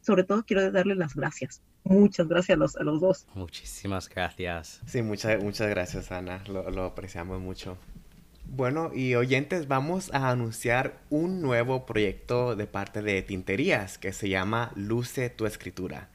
sobre 0.00 0.24
todo 0.24 0.44
quiero 0.44 0.70
darle 0.70 0.94
las 0.94 1.14
gracias. 1.14 1.62
Muchas 1.84 2.28
gracias 2.28 2.56
a 2.56 2.58
los, 2.58 2.76
a 2.76 2.82
los 2.82 3.00
dos. 3.00 3.26
Muchísimas 3.34 4.08
gracias. 4.08 4.80
Sí, 4.86 5.02
muchas, 5.02 5.42
muchas 5.42 5.68
gracias, 5.70 6.12
Ana. 6.12 6.42
Lo, 6.46 6.70
lo 6.70 6.84
apreciamos 6.84 7.40
mucho. 7.40 7.76
Bueno, 8.46 8.90
y 8.92 9.14
oyentes, 9.14 9.68
vamos 9.68 10.12
a 10.12 10.30
anunciar 10.30 10.98
un 11.08 11.40
nuevo 11.40 11.86
proyecto 11.86 12.56
de 12.56 12.66
parte 12.66 13.00
de 13.00 13.22
Tinterías 13.22 13.96
que 13.96 14.12
se 14.12 14.28
llama 14.28 14.72
Luce 14.74 15.30
tu 15.30 15.46
escritura 15.46 16.08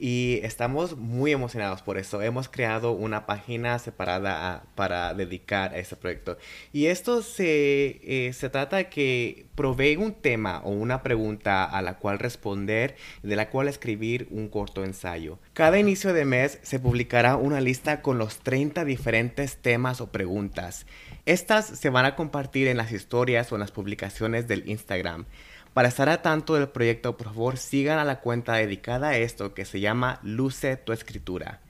y 0.00 0.40
estamos 0.42 0.96
muy 0.96 1.30
emocionados 1.30 1.82
por 1.82 1.98
eso. 1.98 2.22
Hemos 2.22 2.48
creado 2.48 2.92
una 2.92 3.26
página 3.26 3.78
separada 3.78 4.64
para 4.74 5.12
dedicar 5.12 5.74
a 5.74 5.78
este 5.78 5.94
proyecto. 5.94 6.38
Y 6.72 6.86
esto 6.86 7.22
se, 7.22 8.00
eh, 8.02 8.32
se 8.32 8.48
trata 8.48 8.78
de 8.78 8.88
que 8.88 9.46
provee 9.54 9.96
un 9.96 10.14
tema 10.14 10.62
o 10.64 10.70
una 10.70 11.02
pregunta 11.02 11.64
a 11.64 11.82
la 11.82 11.98
cual 11.98 12.18
responder 12.18 12.96
de 13.22 13.36
la 13.36 13.50
cual 13.50 13.68
escribir 13.68 14.26
un 14.30 14.48
corto 14.48 14.84
ensayo. 14.84 15.38
Cada 15.52 15.78
inicio 15.78 16.14
de 16.14 16.24
mes 16.24 16.58
se 16.62 16.80
publicará 16.80 17.36
una 17.36 17.60
lista 17.60 18.00
con 18.00 18.16
los 18.16 18.38
30 18.38 18.86
diferentes 18.86 19.58
temas 19.58 20.00
o 20.00 20.10
preguntas. 20.10 20.86
Estas 21.26 21.66
se 21.66 21.90
van 21.90 22.06
a 22.06 22.16
compartir 22.16 22.68
en 22.68 22.78
las 22.78 22.90
historias 22.90 23.52
o 23.52 23.56
en 23.56 23.60
las 23.60 23.70
publicaciones 23.70 24.48
del 24.48 24.66
Instagram. 24.66 25.26
Para 25.72 25.86
estar 25.86 26.08
a 26.08 26.20
tanto 26.20 26.54
del 26.54 26.68
proyecto, 26.68 27.16
por 27.16 27.28
favor 27.28 27.56
sigan 27.56 27.98
a 27.98 28.04
la 28.04 28.20
cuenta 28.20 28.54
dedicada 28.54 29.10
a 29.10 29.16
esto 29.16 29.54
que 29.54 29.64
se 29.64 29.78
llama 29.78 30.18
Luce 30.24 30.76
tu 30.76 30.92
escritura. 30.92 31.60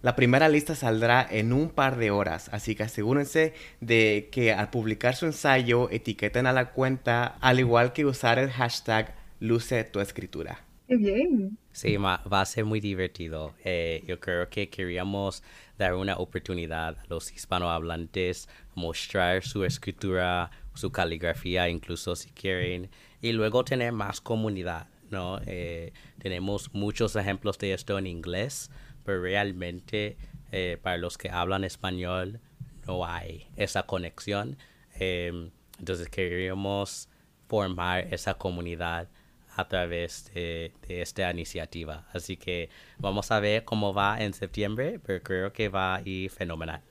La 0.00 0.16
primera 0.16 0.48
lista 0.48 0.74
saldrá 0.74 1.26
en 1.30 1.52
un 1.52 1.68
par 1.68 1.96
de 1.96 2.10
horas, 2.10 2.48
así 2.52 2.74
que 2.74 2.84
asegúrense 2.84 3.52
de 3.80 4.30
que 4.32 4.52
al 4.52 4.70
publicar 4.70 5.14
su 5.14 5.26
ensayo 5.26 5.90
etiqueten 5.90 6.46
a 6.46 6.52
la 6.52 6.70
cuenta, 6.70 7.36
al 7.40 7.60
igual 7.60 7.92
que 7.92 8.06
usar 8.06 8.38
el 8.38 8.50
hashtag 8.50 9.14
Luce 9.38 9.84
tu 9.84 10.00
escritura. 10.00 10.64
¡Qué 10.88 10.96
bien! 10.96 11.58
Sí, 11.72 11.96
va 11.96 12.20
a 12.24 12.46
ser 12.46 12.64
muy 12.64 12.80
divertido. 12.80 13.54
Eh, 13.64 14.02
yo 14.06 14.18
creo 14.18 14.48
que 14.48 14.68
queríamos 14.70 15.42
dar 15.78 15.94
una 15.94 16.16
oportunidad 16.16 16.98
a 16.98 17.04
los 17.08 17.32
hispanohablantes 17.32 18.48
mostrar 18.74 19.42
su 19.42 19.64
escritura, 19.64 20.50
su 20.74 20.90
caligrafía, 20.90 21.68
incluso 21.68 22.16
si 22.16 22.30
quieren 22.30 22.90
y 23.22 23.32
luego 23.32 23.64
tener 23.64 23.92
más 23.92 24.20
comunidad, 24.20 24.88
¿no? 25.10 25.40
Eh, 25.46 25.92
tenemos 26.18 26.74
muchos 26.74 27.16
ejemplos 27.16 27.56
de 27.58 27.72
esto 27.72 27.96
en 27.96 28.08
inglés, 28.08 28.70
pero 29.04 29.22
realmente 29.22 30.16
eh, 30.50 30.76
para 30.82 30.98
los 30.98 31.16
que 31.16 31.30
hablan 31.30 31.64
español 31.64 32.40
no 32.86 33.06
hay 33.06 33.46
esa 33.56 33.84
conexión. 33.84 34.58
Em, 34.98 35.50
entonces 35.78 36.08
queríamos 36.08 37.08
formar 37.46 38.12
esa 38.12 38.34
comunidad 38.34 39.08
a 39.54 39.68
través 39.68 40.32
de, 40.34 40.72
de, 40.88 41.02
esta 41.02 41.30
iniciativa. 41.30 42.08
Así 42.12 42.36
que 42.36 42.70
vamos 42.98 43.30
a 43.30 43.38
ver 43.38 43.64
cómo 43.64 43.94
va 43.94 44.20
en 44.20 44.32
septiembre, 44.32 44.98
pero 44.98 45.22
creo 45.22 45.52
que 45.52 45.68
va 45.68 45.96
a 45.96 46.02
ir 46.02 46.30
fenomenal. 46.30 46.82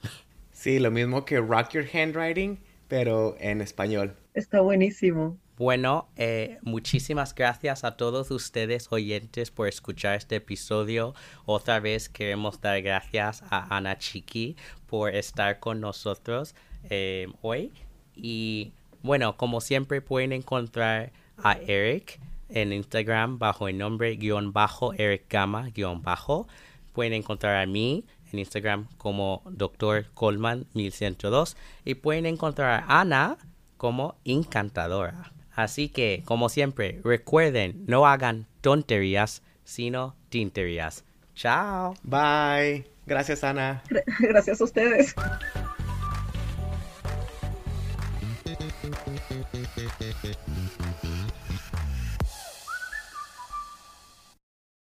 Sí, 0.52 0.80
lo 0.80 0.92
mismo 0.92 1.26
que 1.26 1.40
Rock 1.40 1.72
Your 1.72 1.86
Handwriting, 1.92 2.60
pero 2.88 3.36
en 3.40 3.62
español. 3.62 4.16
Está 4.34 4.62
buenísimo. 4.62 5.40
Bueno, 5.62 6.08
eh, 6.16 6.58
muchísimas 6.64 7.36
gracias 7.36 7.84
a 7.84 7.96
todos 7.96 8.32
ustedes 8.32 8.88
oyentes 8.90 9.52
por 9.52 9.68
escuchar 9.68 10.16
este 10.16 10.38
episodio. 10.38 11.14
Otra 11.46 11.80
vez 11.80 12.10
queremos 12.10 12.60
dar 12.62 12.82
gracias 12.82 13.44
a 13.48 13.78
Ana 13.78 13.96
Chiqui 14.00 14.56
por 14.88 15.14
estar 15.14 15.60
con 15.60 15.80
nosotros 15.80 16.56
eh, 16.90 17.28
hoy. 17.44 17.72
Y 18.16 18.72
bueno, 19.04 19.38
como 19.38 19.62
siempre 19.62 20.02
pueden 20.02 20.32
encontrar 20.32 21.12
a 21.38 21.54
Eric 21.54 22.20
en 22.50 22.74
Instagram 22.74 23.38
bajo 23.38 23.68
el 23.68 23.78
nombre 23.78 24.16
guion 24.16 24.54
bajo 24.54 24.94
Eric 24.94 25.26
Gama 25.30 25.70
guion 25.70 26.02
bajo. 26.02 26.48
Pueden 26.92 27.14
encontrar 27.14 27.58
a 27.58 27.68
mí 27.68 28.04
en 28.34 28.40
Instagram 28.40 28.88
como 28.98 29.44
Dr. 29.46 30.08
Coleman 30.16 30.66
1102 30.74 31.56
y 31.86 31.94
pueden 31.94 32.26
encontrar 32.26 32.84
a 32.84 33.02
Ana 33.02 33.38
como 33.78 34.16
encantadora. 34.26 35.32
Así 35.54 35.90
que, 35.90 36.24
como 36.26 36.50
siempre, 36.50 37.02
recuerden, 37.04 37.84
no 37.88 38.08
hagan 38.08 38.48
tonterías, 38.62 39.44
sino 39.64 40.16
tinterías. 40.30 41.04
Chao. 41.36 41.96
Bye. 42.04 42.86
Gracias, 43.06 43.44
Ana. 43.44 43.84
Gracias 44.20 44.62
a 44.62 44.64
ustedes. 44.64 45.16